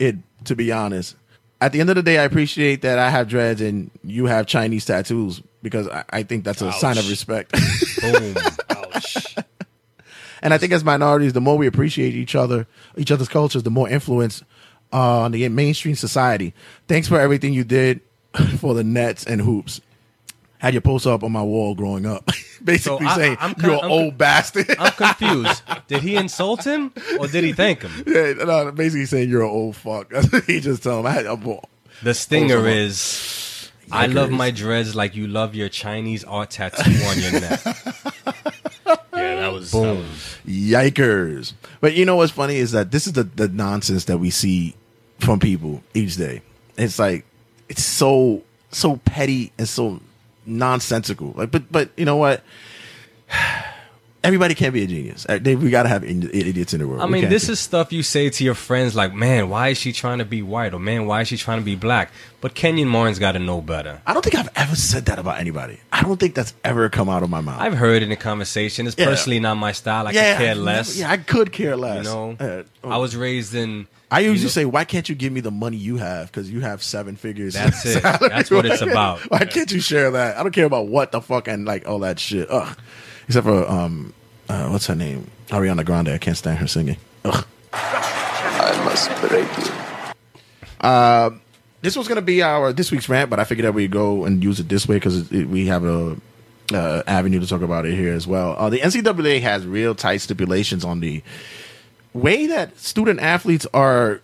[0.00, 0.16] it.
[0.46, 1.16] To be honest,
[1.64, 4.46] at the end of the day, I appreciate that I have dreads and you have
[4.46, 7.52] Chinese tattoos because I, I think that's a sign of respect.
[8.00, 8.36] Boom.
[10.42, 12.66] And I think as minorities, the more we appreciate each other,
[12.98, 14.42] each other's cultures, the more influence
[14.92, 16.52] uh, on the mainstream society.
[16.86, 18.02] Thanks for everything you did
[18.58, 19.80] for the Nets and hoops.
[20.64, 22.24] Had your poster up on my wall growing up,
[22.64, 24.74] basically So I- saying I'm you're kind- an I'm old bastard.
[24.78, 25.62] I'm confused.
[25.88, 27.92] Did he insult him or did he thank him?
[28.06, 30.10] yeah, no, basically saying you're an old fuck.
[30.46, 31.06] He just told him.
[31.06, 31.36] I had a
[32.02, 36.90] The stinger Poster is, I love my dreads like you love your Chinese art tattoo
[37.04, 37.60] on your neck.
[39.12, 40.06] Yeah, that was Boom.
[40.46, 41.52] Yikers.
[41.82, 44.74] But you know what's funny is that this is the, the nonsense that we see
[45.18, 46.40] from people each day.
[46.78, 47.24] It's like
[47.68, 50.00] it's so so petty and so
[50.46, 51.32] nonsensical.
[51.36, 52.42] Like but but you know what?
[54.24, 55.26] Everybody can't be a genius.
[55.28, 57.02] Uh, We gotta have idiots in the world.
[57.02, 59.78] I mean, this do- is stuff you say to your friends like, man, why is
[59.78, 60.72] she trying to be white?
[60.74, 62.10] Or man, why is she trying to be black?
[62.40, 64.00] But Kenyon Martin's got to know better.
[64.06, 65.78] I don't think I've ever said that about anybody.
[65.92, 67.60] I don't think that's ever come out of my mouth.
[67.60, 68.86] I've heard in conversation.
[68.86, 69.04] It's Yeah.
[69.06, 70.08] personally not my style.
[70.08, 70.96] I Yeah, could care less.
[70.96, 71.98] yeah, I could care less.
[72.06, 72.90] You know, Uh, oh.
[72.90, 73.86] I was raised in.
[74.10, 76.26] I usually you know- say, why can't you give me the money you have?
[76.30, 77.54] Because you have seven figures.
[77.54, 78.02] That's it.
[78.02, 79.20] That's what it's about.
[79.30, 80.38] Why can't you share that?
[80.38, 82.48] I don't care about what the fuck and like all that shit.
[82.50, 82.76] Ugh.
[83.26, 84.12] Except for um,
[84.48, 85.30] uh, what's her name?
[85.48, 86.08] Ariana Grande.
[86.08, 86.96] I can't stand her singing.
[87.24, 87.46] Ugh.
[87.72, 89.72] I must break you.
[90.80, 91.30] Uh,
[91.80, 94.42] this was gonna be our this week's rant, but I figured that we'd go and
[94.42, 96.16] use it this way because we have a
[96.72, 98.56] uh, avenue to talk about it here as well.
[98.58, 101.22] Uh, the NCAA has real tight stipulations on the
[102.12, 104.20] way that student athletes are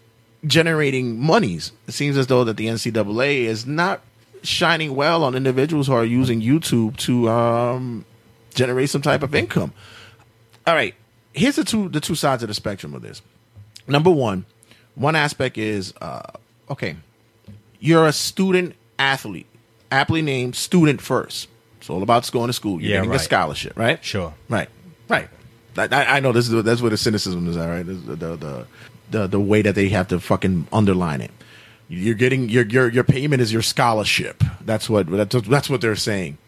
[0.47, 1.72] generating monies.
[1.86, 4.01] It seems as though that the NCAA is not
[4.43, 8.05] shining well on individuals who are using YouTube to um,
[8.55, 9.72] generate some type of income.
[10.66, 10.94] All right,
[11.32, 13.22] here's the two the two sides of the spectrum of this.
[13.89, 14.44] Number one,
[14.94, 16.31] one aspect is uh,
[16.68, 16.97] okay,
[17.78, 19.47] you're a student athlete,
[19.90, 21.48] aptly named student first.
[21.78, 22.81] It's all about going to school.
[22.81, 24.05] You're Yeah, getting a scholarship, right?
[24.05, 24.35] Sure.
[24.48, 24.68] Right.
[25.09, 25.28] Right.
[25.77, 27.86] I, I I know this is that's where the cynicism is at, right?
[27.86, 28.66] The, the the
[29.10, 31.31] the the way that they have to fucking underline it.
[31.89, 34.44] You're getting your your your payment is your scholarship.
[34.60, 36.39] That's what that's, that's what they're saying.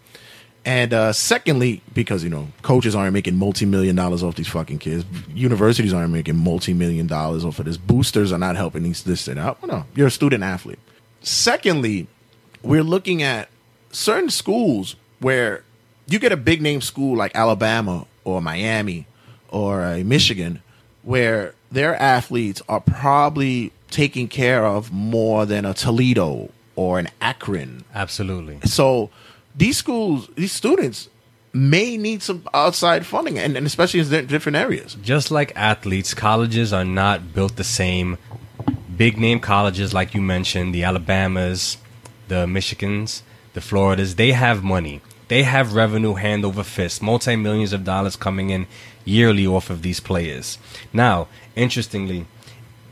[0.64, 4.78] And uh, secondly, because you know coaches aren't making multi million dollars off these fucking
[4.78, 7.76] kids, universities aren't making multi million dollars off of this.
[7.76, 9.64] Boosters are not helping these this and that.
[9.66, 10.78] No, you're a student athlete.
[11.20, 12.06] Secondly,
[12.62, 13.48] we're looking at
[13.90, 15.64] certain schools where
[16.06, 19.06] you get a big name school like Alabama or Miami
[19.48, 20.62] or a Michigan,
[21.02, 27.84] where their athletes are probably taken care of more than a Toledo or an Akron.
[27.94, 28.60] Absolutely.
[28.64, 29.10] So
[29.55, 31.09] these schools, these students
[31.53, 34.97] may need some outside funding, and, and especially in di- different areas.
[35.03, 38.19] Just like athletes, colleges are not built the same.
[38.97, 41.77] Big name colleges, like you mentioned, the Alabamas,
[42.29, 43.23] the Michigans,
[43.53, 45.01] the Floridas, they have money.
[45.29, 48.66] They have revenue hand over fist, multi millions of dollars coming in
[49.05, 50.59] yearly off of these players.
[50.93, 52.27] Now, interestingly,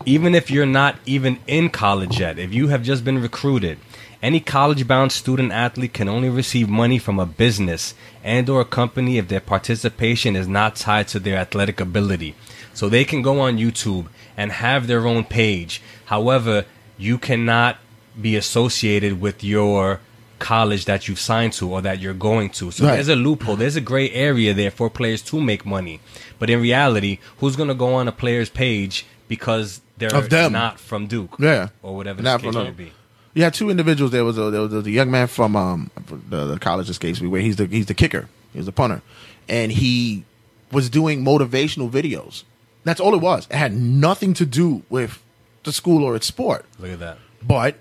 [0.07, 3.78] even if you're not even in college yet, if you have just been recruited,
[4.22, 9.16] any college-bound student athlete can only receive money from a business and or a company
[9.18, 12.34] if their participation is not tied to their athletic ability.
[12.74, 14.06] So they can go on YouTube
[14.36, 15.80] and have their own page.
[16.06, 16.66] However,
[16.98, 17.78] you cannot
[18.20, 20.01] be associated with your
[20.38, 22.70] college that you've signed to or that you're going to.
[22.70, 22.94] So Right.
[22.94, 23.56] there's a loophole.
[23.56, 26.01] There's a gray area there for players to make money.
[26.38, 30.10] But in reality, who's going to go on a player's page because they're
[30.51, 31.36] not from Duke?
[31.38, 32.92] Yeah, Or whatever Not the case may be.
[33.35, 34.12] You had two individuals.
[34.12, 35.90] There was a there was a young man from um
[36.28, 39.02] the, the college escapes me where he's the he's the kicker, he's the punter,
[39.48, 40.24] and he
[40.73, 42.44] was doing motivational videos.
[42.85, 43.47] That's all it was.
[43.51, 45.23] It had nothing to do with
[45.65, 46.65] the school or its sport.
[46.78, 47.19] Look at that.
[47.43, 47.77] But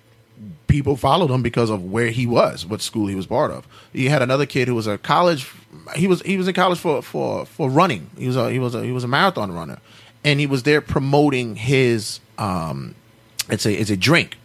[0.68, 3.68] people followed him because of where he was, what school he was part of.
[3.94, 5.52] You had another kid who was a college.
[5.96, 8.10] He was he was in college for for for running.
[8.18, 9.80] He was a he was a he was a marathon runner,
[10.24, 12.96] and he was there promoting his um,
[13.50, 14.38] it's a it's a drink.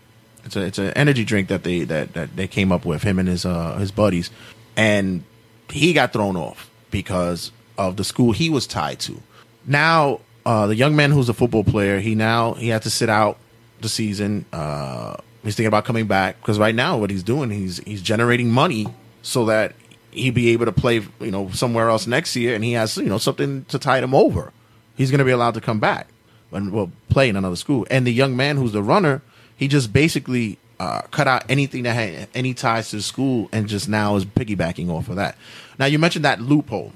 [0.44, 3.18] It's a it's an energy drink that they that that they came up with him
[3.18, 4.30] and his uh his buddies,
[4.76, 5.24] and
[5.70, 9.20] he got thrown off because of the school he was tied to.
[9.66, 13.08] Now uh, the young man who's a football player, he now he had to sit
[13.08, 13.38] out
[13.80, 14.44] the season.
[14.52, 18.50] Uh, he's thinking about coming back because right now what he's doing he's he's generating
[18.50, 18.86] money
[19.22, 19.74] so that
[20.10, 23.04] he'd be able to play you know somewhere else next year, and he has you
[23.04, 24.52] know something to tide him over.
[24.96, 26.08] He's going to be allowed to come back
[26.52, 27.86] and will play in another school.
[27.90, 29.22] And the young man who's the runner,
[29.56, 33.68] he just basically uh, cut out anything that had any ties to the school and
[33.68, 35.36] just now is piggybacking off of that.
[35.78, 36.92] Now you mentioned that loophole.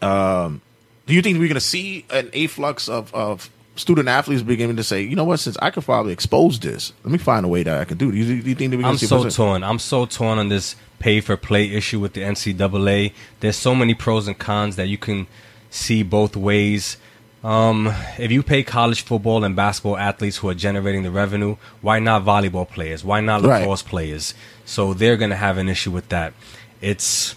[0.00, 0.60] Um,
[1.06, 4.84] do you think we're going to see an afflux of, of student athletes beginning to
[4.84, 7.62] say, you know what, since I could probably expose this, let me find a way
[7.62, 8.12] that I can do it.
[8.12, 9.64] Do you, do you think that we're going I'm see so torn.
[9.64, 13.12] I'm so torn on this pay for play issue with the NCAA.
[13.40, 15.26] There's so many pros and cons that you can
[15.70, 16.96] see both ways.
[17.44, 21.98] Um, if you pay college football and basketball athletes who are generating the revenue, why
[21.98, 23.04] not volleyball players?
[23.04, 23.58] Why not Right.
[23.60, 24.34] lacrosse players?
[24.64, 26.34] So they're going to have an issue with that.
[26.80, 27.34] It's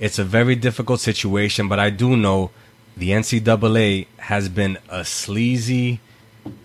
[0.00, 2.50] it's a very difficult situation, but I do know
[2.96, 5.98] the NCAA has been a sleazy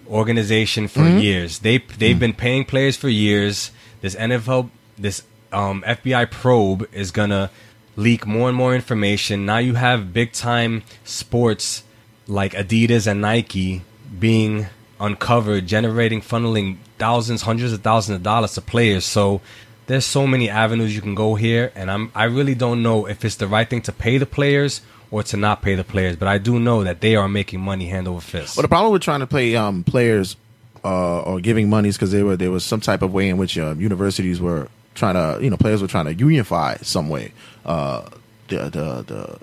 [0.08, 1.22] organization for Mhm.
[1.24, 1.60] years.
[1.60, 3.72] They they've been paying players for years.
[4.02, 7.50] This NFL this um, FBI probe is gonna
[7.96, 9.46] leak more and more information.
[9.46, 11.84] Now you have big time sports
[12.28, 13.82] like Adidas and Nike
[14.20, 14.68] being
[15.00, 19.06] uncovered, generating funneling thousands, hundreds of thousands of dollars to players.
[19.06, 19.42] So
[19.88, 23.26] there's so many avenues you can go here, and I'm I really don't know if
[23.26, 24.82] it's the right thing to pay the players
[25.12, 27.88] or to not pay the players, but I do know that they are making money
[27.88, 28.58] hand over fist.
[28.58, 30.36] Well, the problem with trying to play um, players
[30.84, 33.58] uh, or giving monies because there were there was some type of way in which
[33.58, 37.34] uh, universities were trying to you know players were trying to unify some way
[37.66, 38.08] uh,
[38.48, 39.40] the, the the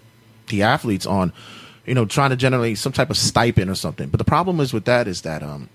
[0.48, 1.32] the athletes on
[1.86, 4.08] you know trying to generate some type of stipend or something.
[4.08, 5.68] But the problem is with that is that um,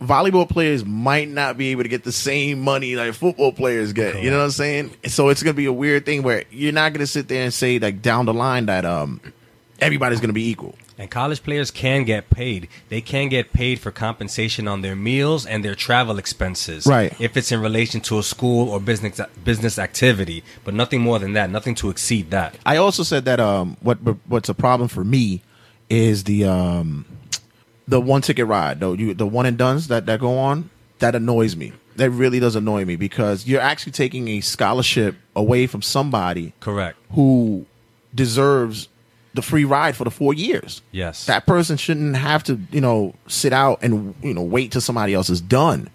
[0.00, 4.22] volleyball players might not be able to get the same money like football players get.
[4.22, 4.94] You know what I'm saying?
[5.06, 7.78] So it's gonna be a weird thing where you're not gonna sit there and say
[7.78, 9.20] like down the line that um
[9.80, 10.74] everybody's gonna be equal.
[10.98, 12.68] And college players can get paid.
[12.88, 16.86] They can get paid for compensation on their meals and their travel expenses.
[16.86, 17.14] Right.
[17.20, 21.34] If it's in relation to a school or business business activity, but nothing more than
[21.34, 22.56] that, nothing to exceed that.
[22.66, 25.42] I also said that um, what what's a problem for me
[25.88, 27.04] is the um,
[27.86, 30.70] the one ticket ride, though you the one and duns that that go on.
[30.98, 31.72] That annoys me.
[31.94, 36.98] That really does annoy me because you're actually taking a scholarship away from somebody, correct,
[37.12, 37.66] who
[38.12, 38.88] deserves
[39.34, 40.82] the free ride for the four years.
[40.92, 41.26] Yes.
[41.26, 45.14] that person shouldn't have to you know sit out and you know wait till somebody
[45.14, 45.88] else is done.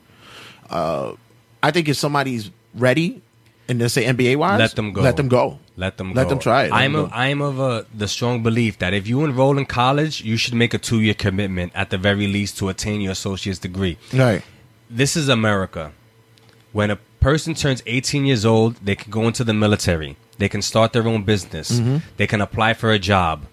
[0.69, 1.14] Uh,
[1.61, 3.22] I think if somebody's ready
[3.68, 5.01] and they say NBA wise, Let them go.
[5.01, 5.60] Let them go.
[5.76, 6.30] Let them Let go.
[6.30, 6.72] them try it.
[6.72, 7.10] Let I'm go.
[7.11, 10.73] I'm of a, the strong belief that if you enroll in college, you should make
[10.73, 13.97] a two year commitment at the very least to attain your associate's degree.
[14.14, 14.41] Right.
[14.89, 15.91] This is America.
[16.73, 20.15] When a person turns 18 years old, they can go into the military.
[20.37, 21.67] They can start their own business.
[21.79, 22.01] Mhm.
[22.17, 23.45] They can apply for a job.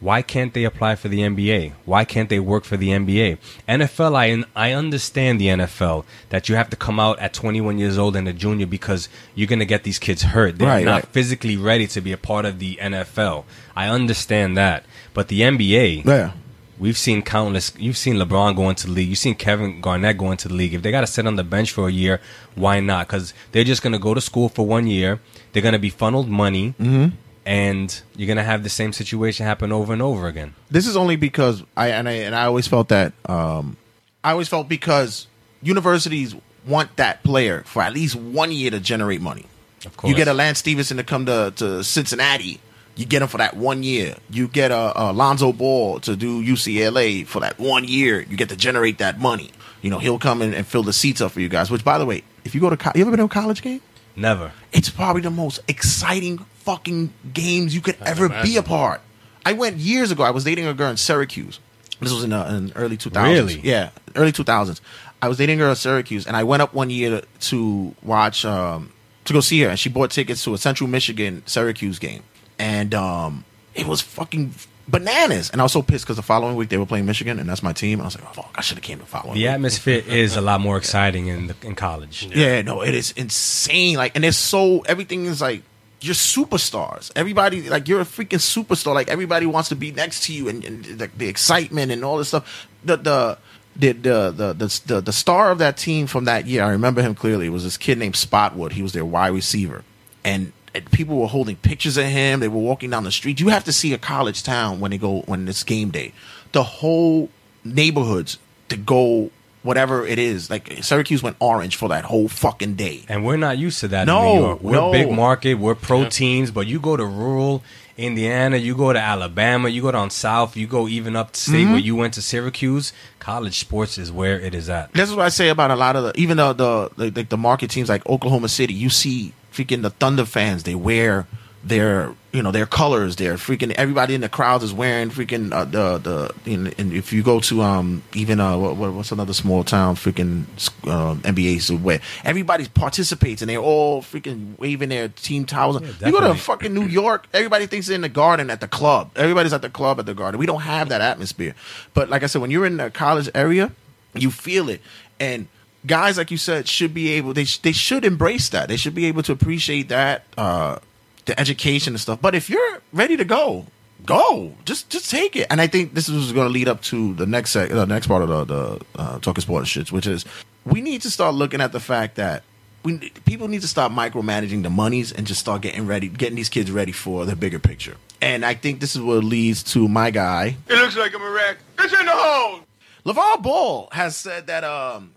[0.00, 1.72] Why can't they apply for the NBA?
[1.84, 3.36] Why can't they work for the NBA?
[3.68, 7.98] NFL, I I understand the NFL that you have to come out at 21 years
[7.98, 10.58] old and a junior because you're gonna get these kids hurt.
[10.58, 11.06] They're Right, not right.
[11.12, 13.44] physically ready to be a part of the NFL.
[13.74, 14.84] I understand that,
[15.14, 16.30] but the NBA, Yeah.
[16.78, 17.72] We've seen countless.
[17.78, 19.08] You've seen LeBron go into the league.
[19.08, 20.74] You've seen Kevin Garnett go into the league.
[20.74, 22.20] If they got to sit on the bench for a year,
[22.54, 23.06] why not?
[23.08, 25.20] Because they're just going to go to school for one year.
[25.52, 27.12] They're going to be funneled money, Mhm.
[27.44, 30.54] and you're going to have the same situation happen over and over again.
[30.70, 33.76] This is only because I and I and I always felt that um,
[34.22, 35.26] I always felt because
[35.62, 36.34] universities
[36.66, 39.46] want that player for at least one year to generate money.
[39.86, 40.10] Of course.
[40.10, 42.60] You get a Lance Stephenson to come to, to Cincinnati.
[42.98, 44.16] You get him for that one year.
[44.28, 48.20] You get a, a Lonzo Ball to do UCLA for that one year.
[48.20, 49.50] You get to generate that money.
[49.82, 51.70] You know, he'll come in and fill the seats up for you guys.
[51.70, 53.62] Which, by the way, if you go to co- you ever been to a college
[53.62, 53.80] game?
[54.16, 54.50] Never.
[54.72, 59.00] It's probably the most exciting fucking games you could ever be a part.
[59.46, 60.24] I went years ago.
[60.24, 61.60] I was dating a girl in Syracuse.
[62.00, 63.22] This was in the in early 2000s.
[63.32, 63.60] Really?
[63.60, 64.80] Yeah, early 2000s.
[65.22, 67.94] I was dating a girl in Syracuse, and I went up one year to, to
[68.02, 68.92] watch um,
[69.24, 72.22] to go see her, and she bought tickets to a Central Michigan Syracuse game,
[72.58, 73.44] and um,
[73.74, 74.54] it was fucking
[74.86, 75.50] bananas.
[75.50, 77.62] And I was so pissed because the following week they were playing Michigan, and that's
[77.62, 78.00] my team.
[78.00, 79.34] I was like, oh fuck, I should have came the following.
[79.34, 79.50] The week.
[79.50, 82.28] atmosphere is a lot more exciting in the, in college.
[82.34, 83.96] Yeah, no, it is insane.
[83.96, 85.62] Like, and it's so everything is like
[86.00, 87.10] you're superstars.
[87.16, 88.94] Everybody, like, you're a freaking superstar.
[88.94, 92.18] Like, everybody wants to be next to you, and, and the, the excitement and all
[92.18, 92.68] this stuff.
[92.84, 93.38] The the
[93.74, 97.02] the the the the, the, the star of that team from that year, I remember
[97.02, 97.46] him clearly.
[97.46, 98.72] It was this kid named Spotwood.
[98.72, 99.84] He was their wide receiver,
[100.24, 100.52] and.
[100.74, 102.40] And people were holding pictures of him.
[102.40, 103.40] They were walking down the street.
[103.40, 106.12] You have to see a college town when they go when it's game day.
[106.52, 107.30] The whole
[107.64, 108.38] neighborhoods
[108.68, 109.30] to go
[109.62, 110.48] whatever it is.
[110.50, 113.02] Like Syracuse went orange for that whole fucking day.
[113.08, 114.62] And we're not used to that No, in New York.
[114.62, 114.92] We're no.
[114.92, 117.62] big market, we're proteins, but you go to rural
[117.96, 121.66] Indiana, you go to Alabama, you go down south, you go even up to state
[121.66, 121.70] Mhm.
[121.72, 124.92] where you went to Syracuse, college sports is where it is at.
[124.92, 127.22] This is what I say about a lot of the even though the the, the,
[127.24, 128.72] the market teams like Oklahoma City.
[128.72, 130.62] You see freaking the Thunder fans.
[130.64, 131.26] They wear
[131.64, 133.16] their you know their colors.
[133.16, 136.34] They're freaking everybody in the crowds is wearing freaking uh, the the.
[136.50, 139.96] And, and if you go to um even uh what, what- what's another small town
[139.96, 140.44] freaking
[140.84, 145.80] uh, NBA where everybody participates and they're all freaking waving their team towels.
[145.82, 149.10] you go to fucking New York, everybody thinks they're in the garden at the club.
[149.16, 150.38] Everybody's at the club at the garden.
[150.38, 151.54] We don't have that atmosphere.
[151.92, 153.72] But like I said, when you're in the college area,
[154.14, 154.80] you feel it.
[155.18, 155.48] And
[155.86, 157.32] guys, like you said, should be able.
[157.34, 158.68] They sh- they should embrace that.
[158.68, 160.78] They should be able to appreciate that, uh,
[161.26, 162.20] the education and stuff.
[162.20, 163.66] But if you're ready to go,
[164.06, 164.54] go.
[164.64, 165.46] Just just take it.
[165.50, 168.06] And I think this is going to lead up to the next sec- the next
[168.06, 170.24] part of the the uh, talking sports shits, which is
[170.64, 172.42] we need to start looking at the fact that.
[172.84, 172.96] We,
[173.26, 176.70] people need to stop micromanaging the monies and just start getting ready, getting these kids
[176.70, 177.96] ready for the bigger picture.
[178.22, 181.28] And I think this is what leads to my guy, It looks like I'm a
[181.28, 181.58] wreck.
[181.80, 182.60] It's in the hole.
[183.04, 185.10] LeVar Ball has said that um,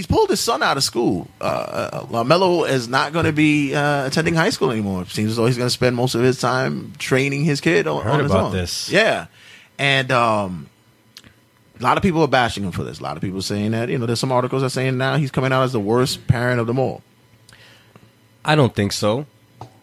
[0.00, 1.28] he's pulled his son out of school.
[1.42, 5.02] Uh, uh, LaMelo is not going to be uh, attending high school anymore.
[5.02, 7.86] It seems as though he's going to spend most of his time training his kid
[7.86, 8.52] on, Heard on his about own.
[8.52, 8.90] this.
[8.90, 9.26] Yeah.
[9.78, 10.70] And um,
[11.78, 12.98] a lot of people are bashing him for this.
[12.98, 15.16] A lot of people saying that, you know, there's some articles that are saying now
[15.16, 17.02] he's coming out as the worst parent of them all.
[18.42, 19.26] I don't think so.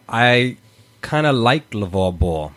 [0.08, 0.56] I
[1.00, 2.52] kind of like LeVar Ball.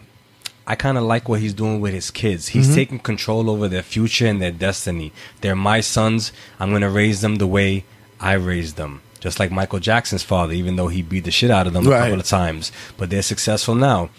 [0.71, 2.47] I kind of like what he's doing with his kids.
[2.49, 2.71] He's Mm-hmm.
[2.71, 2.75] Mhm.
[2.81, 5.11] taking control over their future and their destiny.
[5.41, 6.31] They're my sons.
[6.59, 7.83] I'm going to raise them the way
[8.19, 9.01] I raised them.
[9.19, 11.89] Just like Michael Jackson's father, even though he beat the shit out of them a
[11.91, 12.71] couple of times.
[12.97, 14.09] But they're successful now.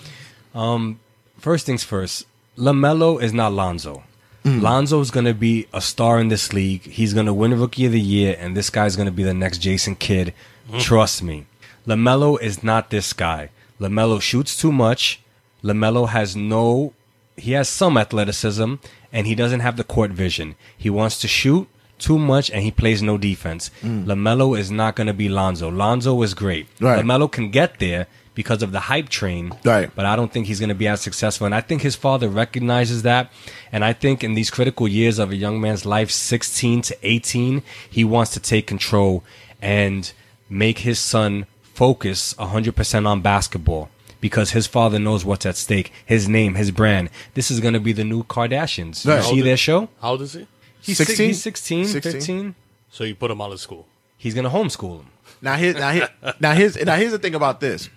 [0.54, 1.00] Um,
[1.38, 2.26] first things first,
[2.58, 4.02] LaMelo is not Lonzo.
[4.44, 5.00] Mm.
[5.00, 6.82] is going to be a star in this league.
[6.82, 9.32] He's going to win Rookie of the Year, and this guy's going to be the
[9.34, 10.34] next Jason Kidd.
[10.78, 11.46] Trust me.
[11.86, 13.48] LaMelo is not this guy.
[13.80, 15.22] LaMelo shoots too much.
[15.62, 16.93] LaMelo has no,
[17.36, 18.74] he has some athleticism,
[19.12, 20.55] and he doesn't have the court vision.
[20.76, 21.68] He wants to shoot
[21.98, 23.70] too much, and he plays no defense.
[23.80, 24.05] Mm.
[24.06, 25.70] LaMelo is not going to be Lonzo.
[25.70, 26.66] Lonzo is great.
[26.80, 27.05] Right.
[27.05, 29.52] LaMelo can get there because of the hype train.
[29.64, 29.94] Right.
[29.94, 31.44] But I don't think he's going to be as successful.
[31.44, 33.30] And I think his father recognizes that.
[33.70, 37.62] And I think in these critical years of a young man's life, 16 to 18,
[37.89, 39.22] he wants to take control
[39.60, 40.12] and
[40.48, 43.90] make his son focus 100% on basketball
[44.23, 45.93] because his father knows what's at stake.
[46.07, 47.11] His name, his brand.
[47.35, 49.05] This is going to be the new Kardashians.
[49.07, 49.16] Right.
[49.16, 49.89] You How see old their is- show?
[50.01, 50.47] How old is he?
[50.81, 52.55] He's 16, he's 16, 15.
[52.90, 53.86] So you put him out of school.
[54.16, 55.07] He's going to homeschool him.
[55.40, 56.09] Now here's now here
[56.40, 57.89] now here's now here's the thing about this.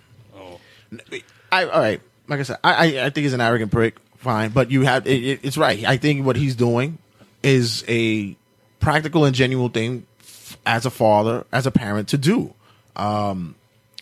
[1.52, 3.96] I all right, like I said, I I, I think he's an arrogant prick.
[4.18, 5.84] Fine, but you have it, it- it's right.
[5.84, 6.98] I think what he's doing
[7.42, 8.36] is a
[8.80, 12.54] practical and genuine thing f- as a father, as a parent to do.
[12.96, 13.54] Um,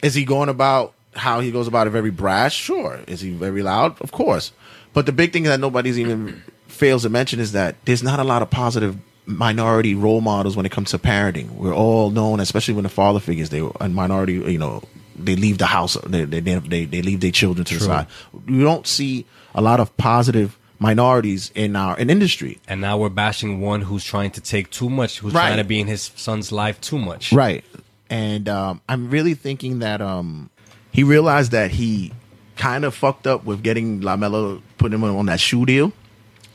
[0.03, 2.55] is he going about how he goes about it very brash?
[2.55, 3.01] Sure.
[3.07, 4.01] Is he very loud?
[4.01, 4.53] Of course.
[4.93, 8.25] But the big thing that nobody's even fails to mention is that there's not a
[8.25, 8.97] lot of positive
[9.27, 11.51] minority role models when it comes to parenting.
[11.53, 14.83] We're all known, especially when the father figures, they a minority, you know,
[15.17, 18.07] they leave the house, they they they, they leave their children to the side.
[18.47, 19.25] You don't see
[19.55, 22.59] a lot of positive minorities in our in industry.
[22.69, 25.47] And now we're bashing one who's trying to take too much, who's Right.
[25.47, 27.33] trying to be in his son's life too much.
[27.33, 27.65] Right.
[28.11, 30.51] And um, I'm really thinking that um,
[30.95, 32.13] he realized that he
[32.57, 35.93] kind of fucked up with getting LaMelo, putting him on that shoe deal.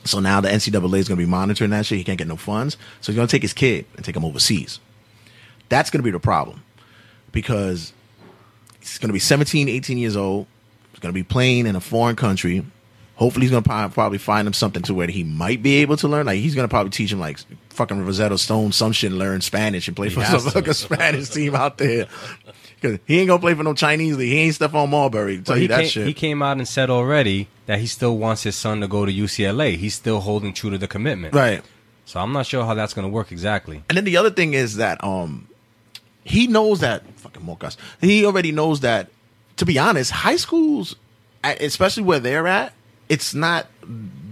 [0.04, 1.98] So now the NCAA is going to be monitoring that shit.
[1.98, 2.78] He can't get no funds.
[3.02, 4.80] So he's going to take his kid and take him overseas.
[5.68, 6.62] That's going to be the problem
[7.32, 7.92] because
[8.80, 10.46] he's going to be 17, 18 years old.
[10.92, 12.64] He's going to be playing in a foreign country.
[13.16, 16.08] Hopefully, he's going to probably find him something to where he might be able to
[16.08, 16.24] learn.
[16.24, 17.38] Like, he's going to probably teach him, like,
[17.68, 21.54] fucking Rosetta Stone, some shit, learn Spanish and play He for some fucking Spanish team
[21.54, 22.06] out there.
[22.80, 24.30] Because he ain't to play for no Chinese league.
[24.30, 25.36] He ain't Stephon Marbury.
[25.36, 26.06] Tell But you he, that came, shit.
[26.06, 29.12] he came out and said already that he still wants his son to go to
[29.12, 29.76] UCLA.
[29.76, 31.34] He's still holding true to the commitment.
[31.34, 31.62] Right.
[32.06, 33.84] So I'm not sure how that's to work exactly.
[33.88, 35.46] And then the other thing is that um
[36.24, 37.76] he knows that fucking Mocas.
[38.00, 39.08] He already knows that
[39.58, 40.96] to be honest, high schools
[41.44, 42.72] especially where they're at,
[43.08, 43.66] it's not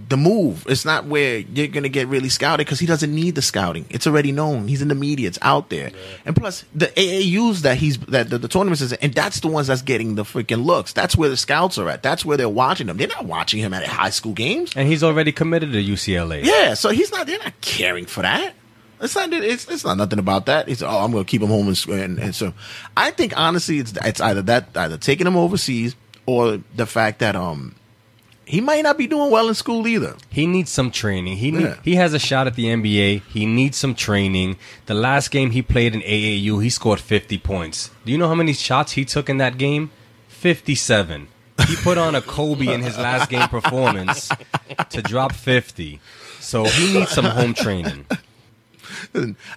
[0.09, 0.65] the move.
[0.67, 3.85] It's not where you're going to get really scouted because he doesn't need the scouting.
[3.89, 4.67] It's already known.
[4.67, 5.27] He's in the media.
[5.27, 5.91] It's out there.
[6.25, 9.67] And plus, the AAUs that he's that the, the tournaments is, and that's the ones
[9.67, 10.93] that's getting the freaking looks.
[10.93, 12.01] That's where the scouts are at.
[12.01, 12.97] That's where they're watching him.
[12.97, 14.73] They're not watching him at high school games.
[14.75, 16.43] And he's already committed to UCLA.
[16.43, 17.27] Yeah, so he's not.
[17.27, 18.53] They're not caring for that.
[18.99, 19.31] It's not.
[19.31, 20.67] It's, it's not nothing about that.
[20.67, 22.53] It's oh, I'm going to keep him home and, and and so
[22.97, 25.95] I think honestly, it's it's either that either taking him overseas
[26.25, 27.75] or the fact that um
[28.49, 30.15] he might not be doing well in school either.
[30.29, 31.37] He needs some training.
[31.37, 31.75] He need, Yeah.
[31.83, 33.21] he has a shot at the NBA.
[33.29, 34.57] He needs some training.
[34.87, 37.91] The last game he played in AAU, he scored 50 points.
[38.05, 39.91] Do you know how many shots he took in that game?
[40.29, 41.27] 57.
[41.67, 44.29] He put on a Kobe in his last game performance
[44.89, 45.99] to drop 50.
[46.39, 48.05] So he needs some home training.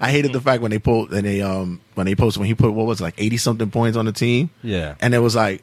[0.01, 2.55] I hated the fact when they pulled and they um when they posted when he
[2.55, 4.51] put what was it, like eighty something points on the team.
[4.63, 4.95] Yeah.
[5.01, 5.63] and it was like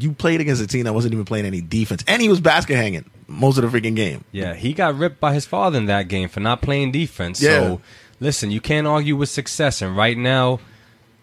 [0.00, 2.76] you played against a team that wasn't even playing any defense, and he was basket
[2.76, 4.24] hanging most of the freaking game.
[4.32, 7.40] Yeah, he got ripped by his father in that game for not playing defense.
[7.42, 7.60] Yeah.
[7.60, 7.80] So,
[8.18, 9.82] listen, you can't argue with success.
[9.82, 10.60] And right now,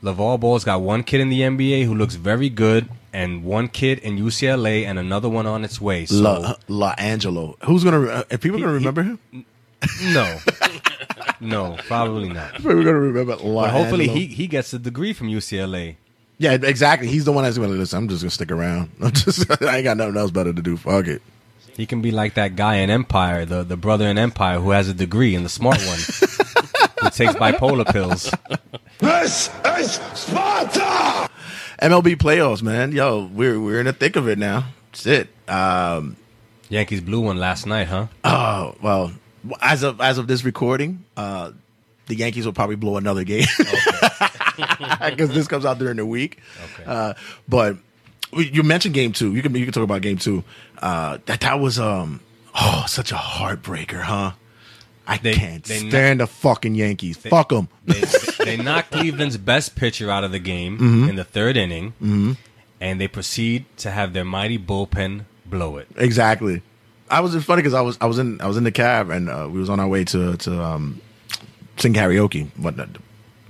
[0.04, 4.00] LeVar Ball's got one kid in the NBA who looks very good, and one kid
[4.00, 6.06] in UCLA, and another one on its way.
[6.06, 6.16] So,
[6.68, 9.20] La, LiAngelo, who's gonna uh, if people gonna remember him?
[10.04, 10.38] no.
[11.40, 12.62] no, probably not.
[12.64, 14.28] We're gonna remember La But hopefully, Angelo.
[14.28, 15.96] he, he gets a degree from UCLA.
[16.40, 17.08] Yeah, exactly.
[17.08, 17.98] He's the one that's going to listen.
[17.98, 18.92] I'm just going to stick around.
[19.02, 20.78] I'm just, I ain't got nothing else better to do.
[20.78, 21.22] Fuck it.
[21.76, 24.90] He can be like that guy in Empire, the, the brother in Empire who has
[24.90, 25.98] a degree and the smart one
[27.02, 28.32] who takes bipolar pills.
[29.00, 31.30] This is Sparta!
[31.80, 32.92] MLB playoffs, man.
[32.92, 34.66] Yo, we're we're in the thick of it now.
[34.92, 35.30] That's it.
[35.48, 36.18] Um,
[36.70, 38.08] Yankees blew one last night, huh?
[38.24, 39.12] oh well,
[39.62, 41.52] as of as of this recording, uh,
[42.08, 43.46] the Yankees will probably blow another game
[45.10, 46.40] because this comes out during the week.
[46.86, 47.14] Uh,
[47.48, 47.78] but
[48.34, 49.34] you mentioned game two.
[49.34, 50.44] You can you can talk about game two.
[50.82, 52.20] Uh, that that was um
[52.56, 54.32] oh such a heartbreaker, huh?
[55.10, 57.16] I can't they stand the fucking Yankees.
[57.16, 57.70] Fuck them.
[57.86, 58.02] They,
[58.44, 61.10] they knocked Cleveland's best pitcher out of the game Mhm.
[61.10, 62.36] in the third inning, Mhm.
[62.82, 65.88] and they proceed to have their mighty bullpen blow it.
[65.96, 66.62] Exactly.
[67.10, 69.10] I was it's funny because I was I was in I was in the cab
[69.10, 71.00] and uh, we was on our way to to um,
[71.78, 72.50] sing karaoke.
[72.58, 72.76] But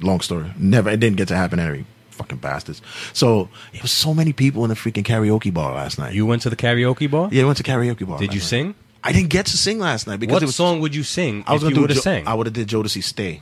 [0.02, 1.60] long story, never it didn't get to happen.
[1.60, 2.82] Any fucking bastards.
[3.14, 6.14] So there was so many people in the freaking karaoke bar last night.
[6.14, 7.30] You went to the karaoke bar?
[7.32, 8.18] Yeah, I went to karaoke bar.
[8.18, 8.48] Did you night.
[8.48, 8.76] sing?
[9.03, 11.44] I didn't get to sing last night because What it was, song would you sing
[11.48, 12.28] I was gonna you do would have Jo- sang?
[12.28, 13.41] I would have did Jodeci Stay.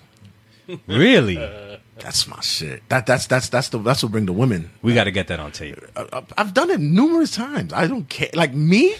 [0.88, 1.36] Really?
[2.00, 2.84] That's my shit.
[2.90, 4.70] That that's that's that's the that's what bring the women.
[4.82, 5.80] We got to get that on tape.
[5.96, 7.72] I- I've done it numerous times.
[7.72, 8.30] I don't care.
[8.34, 8.96] Like me,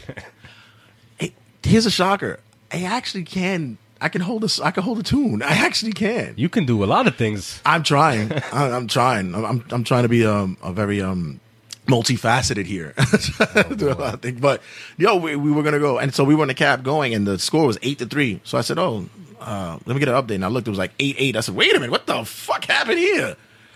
[1.18, 1.34] hey,
[1.64, 2.40] here's a shocker.
[2.72, 3.78] I actually can.
[4.06, 4.64] I can hold a.
[4.64, 5.42] I can hold a tune.
[5.42, 6.36] I actually can.
[6.38, 7.60] You can do a lot of things.
[7.66, 8.32] I'm trying.
[8.54, 9.34] I, I'm trying.
[9.34, 11.40] I'm, I'm I'm trying to be um a very um
[11.88, 12.94] multifaceted here.
[13.76, 14.40] Do a lot of things.
[14.40, 14.62] But
[14.98, 17.26] yo, we, we were gonna go, and so we were in the cab going, and
[17.26, 18.42] the score was eight to three.
[18.44, 19.10] So I said, oh,
[19.40, 20.36] uh, let me get an update.
[20.36, 21.36] And I looked, it was like eight eight.
[21.36, 23.36] I said, wait a minute, what the fuck happened here?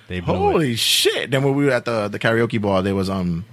[0.10, 1.32] They Holy shit!
[1.32, 3.46] Then when we were at the the karaoke bar, there was um.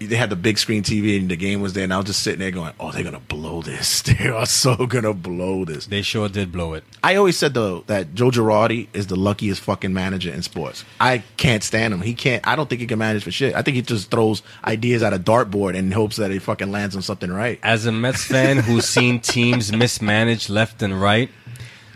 [0.00, 2.22] They had the big screen TV and the game was there, and I was just
[2.22, 4.02] sitting there going, "Oh, they're gonna blow this!
[4.14, 6.84] They are so gonna blow this!" They sure did blow it.
[7.02, 10.84] I always said though that Joe Girardi is the luckiest fucking manager in sports.
[11.00, 12.02] I can't stand him.
[12.02, 12.46] He can't.
[12.46, 13.54] I don't think he can manage for shit.
[13.54, 16.96] I think he just throws ideas at a dartboard and hopes that it fucking lands
[16.96, 17.58] on something right.
[17.62, 21.30] As a Mets fan who's seen teams mismanaged left and right,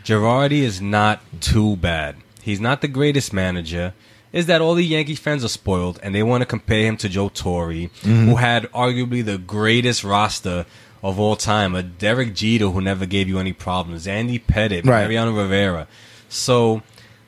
[0.05, 2.17] Girardi is not too bad.
[2.41, 3.93] He's not the greatest manager,
[4.33, 7.09] is that all the Yankee fans are spoiled and they want to compare him to
[7.09, 8.27] Joe Torre, Mhm.
[8.27, 10.67] who had arguably the greatest roster
[11.03, 15.03] of all time, a Derek Jeter who never gave you any problems, Andy Pettitte, Right.
[15.05, 15.87] Mariano Rivera.
[16.29, 16.83] So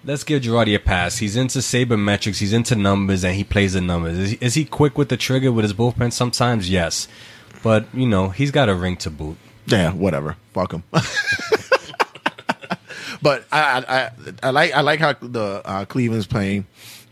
[0.04, 1.18] let's give Girardi a pass.
[1.18, 4.18] He's into sabermetrics, he's into numbers, and he plays the numbers.
[4.18, 6.12] Is he, is he quick with the trigger with his bullpen?
[6.12, 7.06] Sometimes, yes.
[7.62, 9.36] But, you know, he's got a ring to boot.
[9.66, 10.36] Yeah, whatever.
[10.52, 10.82] Fuck him.
[13.22, 14.10] but I, I I
[14.42, 16.66] I like I like how the uh, Cleveland's playing,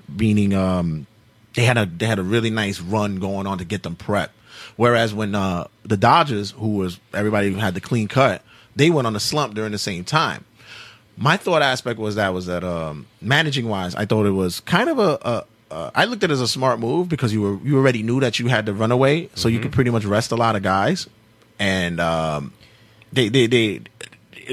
[0.09, 1.07] meaning um
[1.55, 4.33] they had a they had a really nice run going on to get them prep.
[4.77, 8.43] Whereas when uh, the Dodgers, who was everybody had the clean cut,
[8.77, 10.45] they went on a slump during the same time.
[11.17, 14.89] My thought aspect was that was that um, managing wise, I thought it was kind
[14.89, 15.19] of a.
[15.23, 18.03] a uh, I looked at it as a smart move because you were you already
[18.03, 20.57] knew that you had to run away, so you could pretty much rest a lot
[20.57, 21.09] of guys,
[21.59, 22.55] and um,
[23.13, 23.81] they they they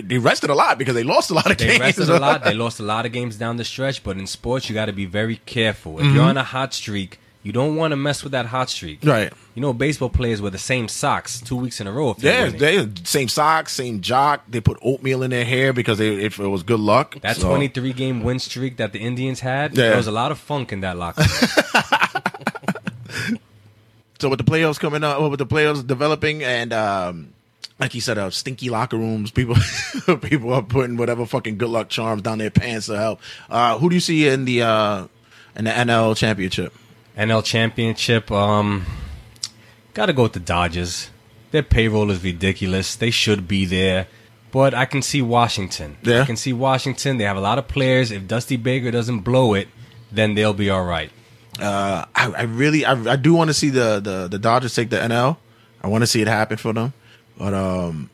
[0.03, 1.79] they rested a lot because they lost a lot of They games.
[1.79, 2.43] They rested a lot.
[2.43, 4.03] They lost a lot of games down the stretch.
[4.03, 5.99] But in sports, you got to be very careful.
[5.99, 6.13] If Mhm.
[6.15, 8.99] you're on a hot streak, you don't want to mess with that hot streak.
[9.03, 9.31] Right.
[9.53, 12.09] You know, baseball players wear the same socks two weeks in a row.
[12.11, 14.41] If Yeah, they same socks, same jock.
[14.49, 17.17] They put oatmeal in their hair because they, if it was good luck.
[17.21, 19.89] That So- 23 game win streak that the Indians had, Yeah.
[19.89, 21.81] there was a lot of funk in that locker room.
[24.19, 27.33] So with the playoffs coming up, with the playoffs developing, and um,
[27.79, 29.55] like you said, uh, stinky locker rooms, people
[30.21, 33.19] people are putting whatever fucking good luck charms down their pants to help.
[33.49, 35.07] Uh, who do you see in the uh,
[35.55, 36.73] in the NL championship?
[37.17, 38.85] NL championship, um,
[39.93, 41.09] got to go with the Dodgers.
[41.51, 42.95] Their payroll is ridiculous.
[42.95, 44.07] They should be there.
[44.51, 45.97] But I can see Washington.
[46.01, 46.21] Yeah.
[46.21, 47.17] I can see Washington.
[47.17, 48.11] They have a lot of players.
[48.11, 49.67] If Dusty Baker doesn't blow it,
[50.11, 51.11] then they'll be all right.
[51.59, 54.89] Uh, I, I really, I, I do want to see the, the the Dodgers take
[54.89, 55.37] the NL.
[55.81, 56.93] I want to see it happen for them,
[57.37, 58.09] but um,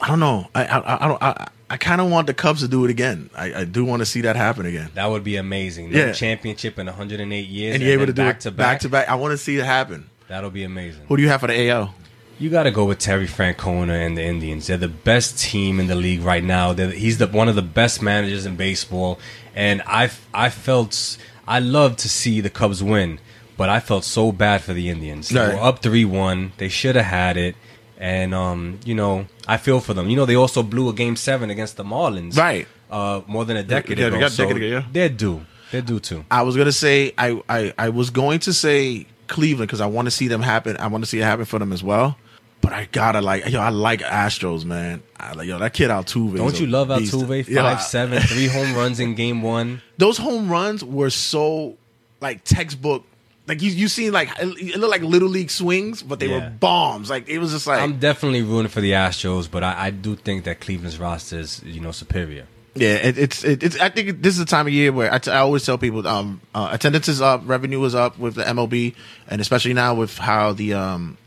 [0.00, 0.48] I don't know.
[0.54, 1.22] I I I don't.
[1.22, 3.30] I, I kind of want the Cubs to do it again.
[3.34, 4.90] I, I do want to see that happen again.
[4.94, 5.90] That would be amazing.
[5.90, 6.12] No Yeah.
[6.12, 7.74] championship in 108 years.
[7.74, 9.08] and you're able to do back it to back to back.
[9.08, 10.10] I want to see it happen.
[10.28, 11.04] That'll be amazing.
[11.08, 11.94] Who do you have for the AL?
[12.38, 14.66] You got to go with Terry Francona and the Indians.
[14.66, 16.72] They're the best team in the league right now.
[16.74, 19.18] They're, he's the one of the best managers in baseball,
[19.54, 21.16] and I I felt
[21.48, 23.18] I love to see the Cubs win,
[23.56, 25.28] but I felt so bad for the Indians.
[25.30, 26.52] They were up three one.
[26.58, 27.54] They should have had it,
[28.02, 30.10] and um, you know I feel for them.
[30.10, 32.66] You know they also blew a game seven against the Marlins, Right.
[32.90, 34.16] Uh, more than a decade Yeah, ago.
[34.16, 34.84] they got a so decade ago, yeah.
[34.92, 35.46] They're due.
[35.70, 36.24] They're due too.
[36.30, 40.06] I was gonna say I I, I was going to say Cleveland because I want
[40.06, 40.76] to see them happen.
[40.76, 42.18] I want to see it happen for them as well.
[42.60, 45.02] But I gotta like yo, I like Astros, man.
[45.18, 46.36] I like yo, that kid Altuve.
[46.36, 47.14] Don't you love beast.
[47.14, 47.46] Altuve?
[47.54, 49.80] Five seven, three home runs in game one.
[49.98, 51.76] Those home runs were so
[52.20, 53.04] like textbook.
[53.48, 56.44] Like you, you seen like it looked like little league swings, but they Yeah.
[56.44, 57.10] were bombs.
[57.10, 60.14] Like it was just like I'm definitely rooting for the Astros, but I, I do
[60.14, 62.46] think that Cleveland's roster is, you know, superior.
[62.74, 63.78] Yeah, it, it's it, it's.
[63.80, 66.06] I think this is the time of year where I, t- I always tell people
[66.08, 68.94] um, uh, attendance is up, revenue is up with the MLB,
[69.28, 71.18] and especially now with how the um,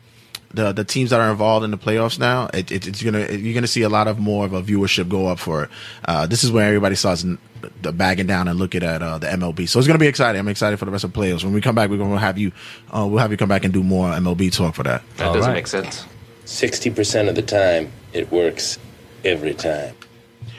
[0.56, 3.54] the the teams that are involved in the playoffs now, it, it, it's gonna you're
[3.54, 5.70] gonna see a lot of more of a viewership go up for it.
[6.06, 7.38] Uh, this is where everybody starts n-
[7.82, 9.68] the bagging down and looking at uh, the MLB.
[9.68, 10.40] So it's gonna be exciting.
[10.40, 11.44] I'm excited for the rest of the playoffs.
[11.44, 12.52] When we come back, we're gonna have you.
[12.92, 15.04] Uh, we'll have you come back and do more MLB talk for that.
[15.18, 16.06] That doesn't make sense.
[16.46, 18.78] 60% of the time, it works
[19.24, 19.96] every time.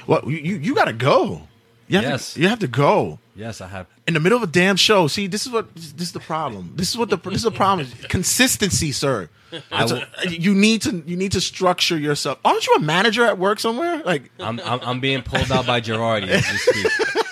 [0.06, 1.42] Well, you you, you gotta go.
[1.88, 2.34] You Yes.
[2.34, 3.18] to, you have to go.
[3.36, 3.86] Yes, I have.
[4.08, 5.08] in the middle of a damn show.
[5.08, 6.72] See, this is what this is the problem.
[6.74, 7.86] This is what the this is the problem.
[8.08, 9.28] Consistency, sir.
[9.70, 12.38] I It's a- you need to you need to structure yourself.
[12.44, 14.02] Aren't you a manager at work somewhere?
[14.04, 16.92] Like, I'm, I'm I'm being pulled out by Girardi as we speak.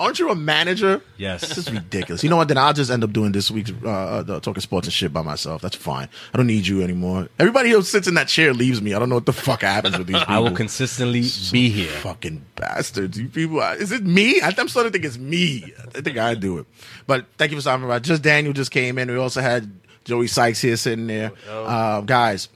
[0.00, 1.02] aren't you a manager?
[1.16, 1.40] Yes.
[1.40, 2.22] This is ridiculous.
[2.22, 2.48] You know what?
[2.48, 5.22] Then I'll just end up doing this week's uh, uh, talking sports and shit by
[5.22, 5.60] myself.
[5.62, 6.08] That's fine.
[6.32, 7.28] I don't need you anymore.
[7.38, 8.94] Everybody who sits in that chair leaves me.
[8.94, 10.34] I don't know what the fuck happens with these people.
[10.34, 11.88] I will consistently be here.
[11.90, 13.60] Fucking bastards, you people.
[13.60, 14.40] Is it me?
[14.40, 15.72] I- I'm starting to think it's me.
[15.94, 16.66] I think I do it.
[17.06, 17.98] But thank you for stopping by.
[17.98, 19.10] Just Daniel just came in.
[19.10, 19.70] We also had
[20.04, 21.32] Joey Sikes here sitting there.
[21.48, 22.48] Uh, guys,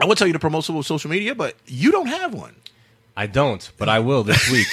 [0.00, 2.54] I would tell you to promote social media, but you don't have one.
[3.16, 4.66] I don't, but I will this week.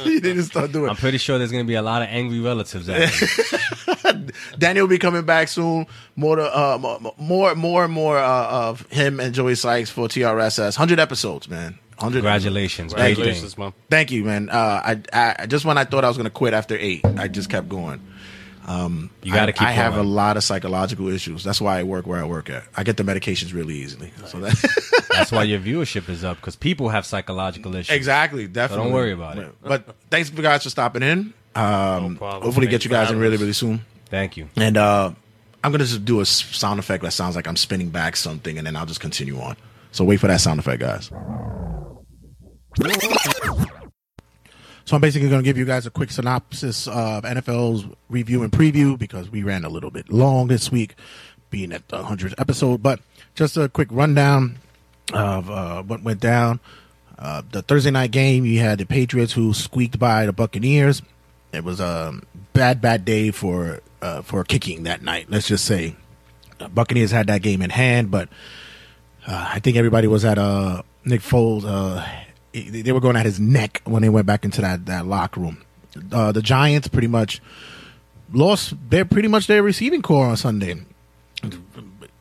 [0.06, 2.40] you didn't start doing I'm pretty sure there's going to be a lot of angry
[2.40, 3.10] relatives out
[4.02, 4.22] there.
[4.58, 5.86] Daniel will be coming back soon.
[6.16, 10.74] More to, uh, more, more and more uh, of him and Joey Sikes for TRSS.
[10.76, 11.78] Hundred episodes, man.
[11.98, 12.18] Hundred.
[12.18, 12.94] Congratulations.
[12.94, 13.14] Thank you.
[13.16, 13.74] Congratulations, man.
[13.90, 14.48] Thank you, man.
[14.48, 17.28] Uh, I, I just when I thought I was going to quit after eight, I
[17.28, 18.00] just kept going.
[18.66, 21.42] Um, You gotta keep I have a lot of psychological issues.
[21.42, 22.64] That's why I work where I work at.
[22.76, 24.12] I get the medications really easily.
[24.26, 27.94] So that That's why your viewership is up because people have psychological issues.
[27.94, 28.84] exactly, So definitely.
[28.86, 29.52] don't worry about it.
[29.62, 31.32] But thanks for guys for stopping in.
[31.54, 32.42] Um, problem.
[32.42, 33.84] hopefully, get you for guys in really, really soon.
[34.06, 34.48] Thank you.
[34.56, 35.12] And uh,
[35.64, 38.66] I'm gonna just do a sound effect that sounds like I'm spinning back something, and
[38.66, 39.56] then I'll just continue on.
[39.90, 41.10] So wait for that sound effect, guys.
[44.84, 48.52] So I'm basically going to give you guys a quick synopsis of NFL's review and
[48.52, 50.96] preview because we ran a little bit long this week,
[51.50, 52.82] being at the 100th episode.
[52.82, 53.00] But
[53.34, 54.58] just a quick rundown
[55.12, 56.60] of uh, what went down.
[57.18, 61.02] Uh, the Thursday night game, you had the Patriots who squeaked by the Buccaneers.
[61.52, 62.18] It was a
[62.52, 65.26] bad, bad day for uh, for kicking that night.
[65.28, 65.94] Let's just say,
[66.58, 68.28] the Buccaneers had that game in hand, but
[69.26, 71.64] uh, I think everybody was at uh, Nick Folk.
[72.52, 75.64] They were going at his neck when they went back into that that locker room.
[76.10, 77.40] Uh, the Giants pretty much
[78.32, 78.74] lost.
[78.88, 80.82] They're pretty much their receiving corps on Sunday.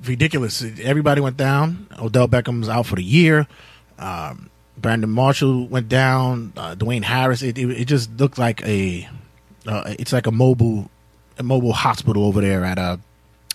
[0.04, 0.64] Ridiculous.
[0.82, 1.88] Everybody went down.
[2.00, 3.48] Odell Beckham's out for the year.
[4.00, 6.54] Um, Brandon Marshall went down.
[6.58, 7.42] Uh, Dwayne Harris.
[7.44, 9.08] It, it, it just looked like a.
[9.68, 10.90] Uh, it's like a mobile,
[11.38, 12.98] a mobile hospital over there at uh,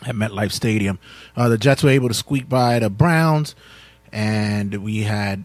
[0.06, 0.98] at MetLife Stadium.
[1.36, 3.56] Uh, the Jets were able to squeak by the Browns,
[4.12, 5.44] and we had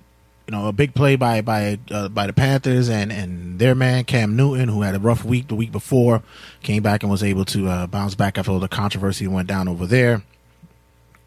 [0.52, 4.04] you know a big play by by uh, by the Panthers and and their man
[4.04, 6.22] Cam Newton, who had a rough week the week before,
[6.62, 9.70] came back and was able to uh, bounce back after all the controversy went down
[9.70, 10.24] over there.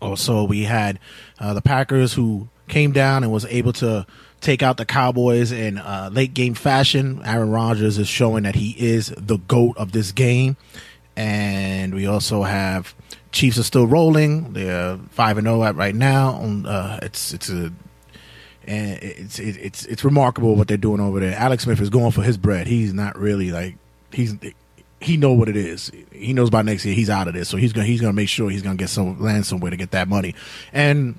[0.02, 0.98] Also, we had
[1.40, 4.06] uh, the Packers who came down and was able to
[4.42, 7.22] take out the Cowboys in uh, late game fashion.
[7.24, 10.58] Aaron Rodgers is showing that he is the goat of this game,
[11.16, 12.94] and we also have
[13.32, 14.52] Chiefs are still rolling.
[14.52, 16.42] They're five and zero at right now.
[16.66, 17.72] Uh, it's it's a
[18.66, 21.36] and it's it's it's remarkable what they're doing over there.
[21.36, 22.66] Alex Smith is going for his bread.
[22.66, 23.76] He's not really like
[24.12, 24.34] he's
[25.00, 25.90] he know what it is.
[26.12, 28.28] He knows by next year he's out of this, so he's gonna he's gonna make
[28.28, 30.34] sure he's gonna get some land somewhere to get that money.
[30.72, 31.18] And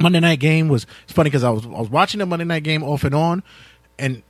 [0.00, 2.62] Monday night game was it's funny because I was I was watching the Monday night
[2.62, 3.42] game off and on,
[3.98, 4.22] and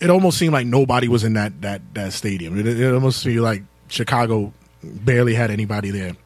[0.00, 2.58] it almost seemed like nobody was in that that that stadium.
[2.58, 4.52] It, it almost seemed like Chicago
[4.82, 6.16] barely had anybody there,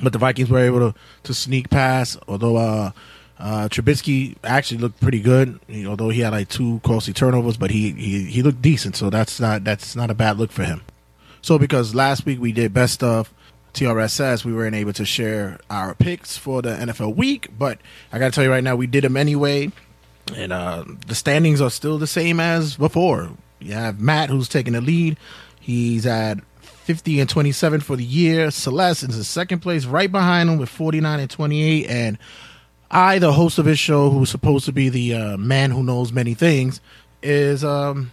[0.00, 2.18] but the Vikings were able to to sneak past.
[2.28, 2.92] Although uh,
[3.44, 7.90] uh, Trubisky actually looked pretty good, although he had like two costly turnovers, but he,
[7.90, 8.96] he he looked decent.
[8.96, 10.80] So that's not that's not a bad look for him.
[11.42, 13.34] So because last week we did best of
[13.74, 17.80] TRSS, we weren't able to share our picks for the NFL week, but
[18.10, 19.70] I got to tell you right now, we did them anyway.
[20.34, 23.28] And uh, the standings are still the same as before.
[23.58, 25.18] You have Matt, who's taking the lead.
[25.60, 28.50] He's at 50 and 27 for the year.
[28.50, 31.86] Celeste is in second place, right behind him with 49 and 28.
[31.90, 32.18] And
[32.94, 36.12] I, the host of his show, who's supposed to be the uh, man who knows
[36.12, 36.80] many things,
[37.24, 38.12] is um,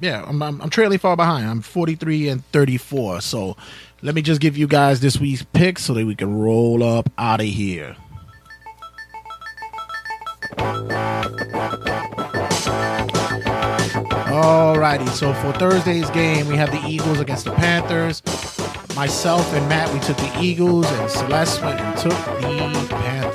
[0.00, 1.48] yeah, I'm, I'm, I'm trailing far behind.
[1.48, 3.20] I'm 43 and 34.
[3.20, 3.56] So
[4.00, 7.10] let me just give you guys this week's pick so that we can roll up
[7.18, 7.96] out of here.
[14.32, 18.22] Alrighty, so for Thursday's game, we have the Eagles against the Panthers.
[18.94, 23.31] Myself and Matt, we took the Eagles, and Celeste went and took the Panthers.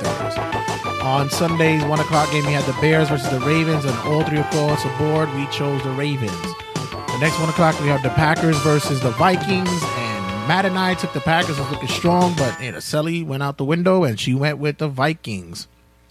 [1.08, 4.40] On Sunday's one o'clock game, we had the Bears versus the Ravens, and all three
[4.40, 6.30] across the board, we chose the Ravens.
[6.74, 10.92] The next one o'clock, we have the Packers versus the Vikings, and Matt and I
[10.92, 14.58] took the Packers, was looking strong, but Sally went out the window, and she went
[14.58, 15.66] with the Vikings.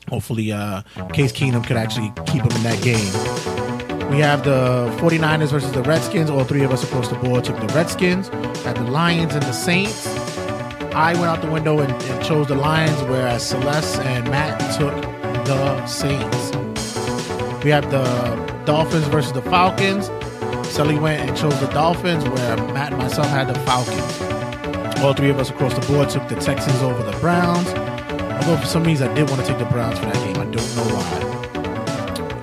[0.10, 0.82] Hopefully, uh,
[1.14, 4.10] Case Keenum could actually keep them in that game.
[4.10, 6.32] We have the 49ers versus the Redskins.
[6.32, 8.30] All three of us across the board took the Redskins.
[8.64, 10.17] Had the Lions and the Saints.
[10.94, 14.94] I went out the window and, and chose the Lions, whereas Celeste and Matt took
[15.46, 16.52] the Saints.
[17.64, 18.04] We have the
[18.66, 20.08] Dolphins versus the Falcons.
[20.74, 25.02] Sully went and chose the Dolphins, where Matt and myself had the Falcons.
[25.02, 27.68] All three of us across the board took the Texans over the Browns.
[28.38, 30.38] Although for some reason I did want to take the Browns for that game.
[30.38, 31.38] I don't know why.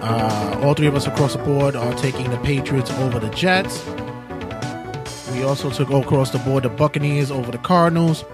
[0.03, 3.85] Uh, all three of us across the board are taking the Patriots over the Jets.
[5.33, 8.25] We also took across the board the Buccaneers over the Cardinals.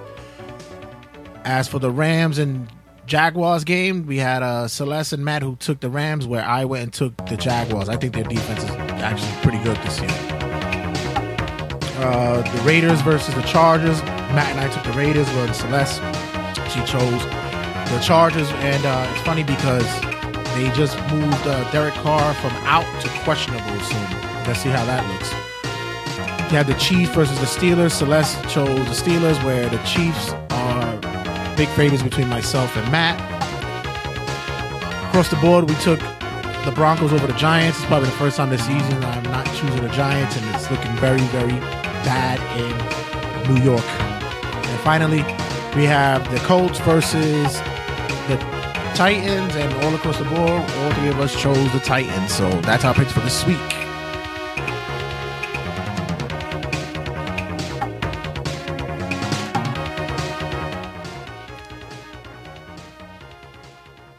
[1.45, 2.69] As for the Rams and
[3.07, 6.83] Jaguars game, we had uh, Celeste and Matt who took the Rams, where I went
[6.83, 7.89] and took the Jaguars.
[7.89, 10.11] I think their defense is actually pretty good this year.
[12.03, 14.03] Uh, the Raiders versus the Chargers.
[14.33, 16.01] Matt and I took the Raiders, where Celeste
[16.73, 17.25] she chose
[17.91, 19.87] the Chargers, and uh, it's funny because
[20.55, 23.81] they just moved uh, Derek Carr from out to questionable.
[23.81, 23.97] So
[24.47, 25.33] let's see how that looks.
[26.53, 27.93] You have the Chiefs versus the Steelers.
[27.93, 30.80] Celeste chose the Steelers, where the Chiefs are
[31.61, 33.20] big favorites between myself and Matt.
[35.09, 36.01] Across the board, we took
[36.65, 37.77] the Broncos over the Giants.
[37.77, 40.91] It's probably the first time this season I'm not choosing the Giants, and it's looking
[40.97, 41.61] very, very
[42.03, 43.85] bad in New York.
[43.85, 45.23] And finally,
[45.77, 47.53] we have the Colts versus
[48.28, 48.39] the
[48.95, 52.32] Titans, and all across the board, all three of us chose the Titans.
[52.32, 53.90] So that's our picks for this week.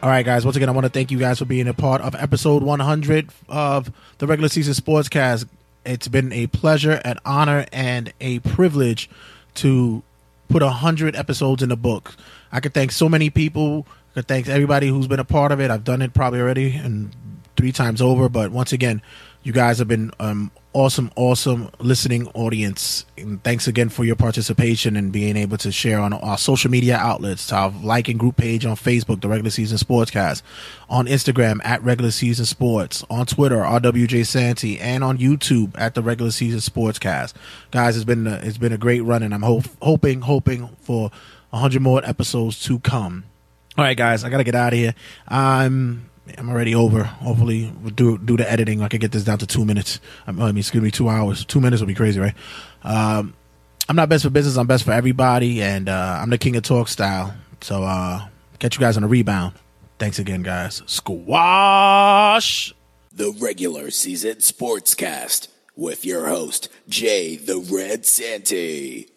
[0.01, 0.43] All right, guys.
[0.45, 3.29] Once again, I want to thank you guys for being a part of episode 100
[3.47, 5.47] of the regular season sportscast.
[5.85, 9.11] It's been a pleasure, an honor, and a privilege
[9.55, 10.01] to
[10.49, 12.15] put hundred episodes in the book.
[12.51, 13.85] I could thank so many people.
[14.11, 15.69] I could thank everybody who's been a part of it.
[15.69, 17.11] I've done it probably already and
[17.55, 19.03] three times over, but once again,
[19.43, 23.05] you guys have been um, awesome, awesome listening audience.
[23.17, 26.97] And thanks again for your participation and being able to share on our social media
[26.97, 30.41] outlets, our like and group page on Facebook, the Regular Season Sportscast,
[30.89, 36.01] on Instagram at Regular Season Sports, on Twitter, RWJ Santy, and on YouTube at the
[36.01, 37.33] Regular Season Sportscast.
[37.71, 41.11] Guys, it's been a, it's been a great run, and I'm hoping hoping for
[41.51, 43.25] hundred more episodes to come.
[43.77, 44.95] All right, guys, I gotta get out of here.
[45.27, 47.03] I'm I'm already over.
[47.03, 48.81] Hopefully, we'll do do the editing.
[48.81, 49.99] I can get this down to two minutes.
[50.27, 51.45] I mean, it's gonna two hours.
[51.45, 52.33] Two minutes would be crazy, right?
[52.83, 53.33] Um,
[53.87, 54.57] I'm not best for business.
[54.57, 57.33] I'm best for everybody, and uh, I'm the king of talk style.
[57.61, 58.27] So, uh,
[58.59, 59.53] catch you guys on the rebound.
[59.99, 60.81] Thanks again, guys.
[60.85, 62.73] Squash.
[63.13, 69.10] The regular season sportscast with your host, Jay the Red Santy.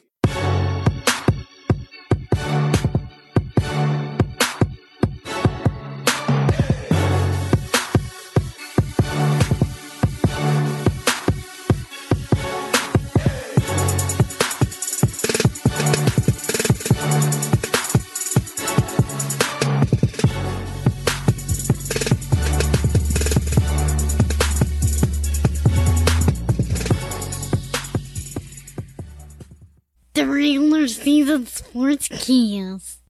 [31.04, 32.98] Season sports cast.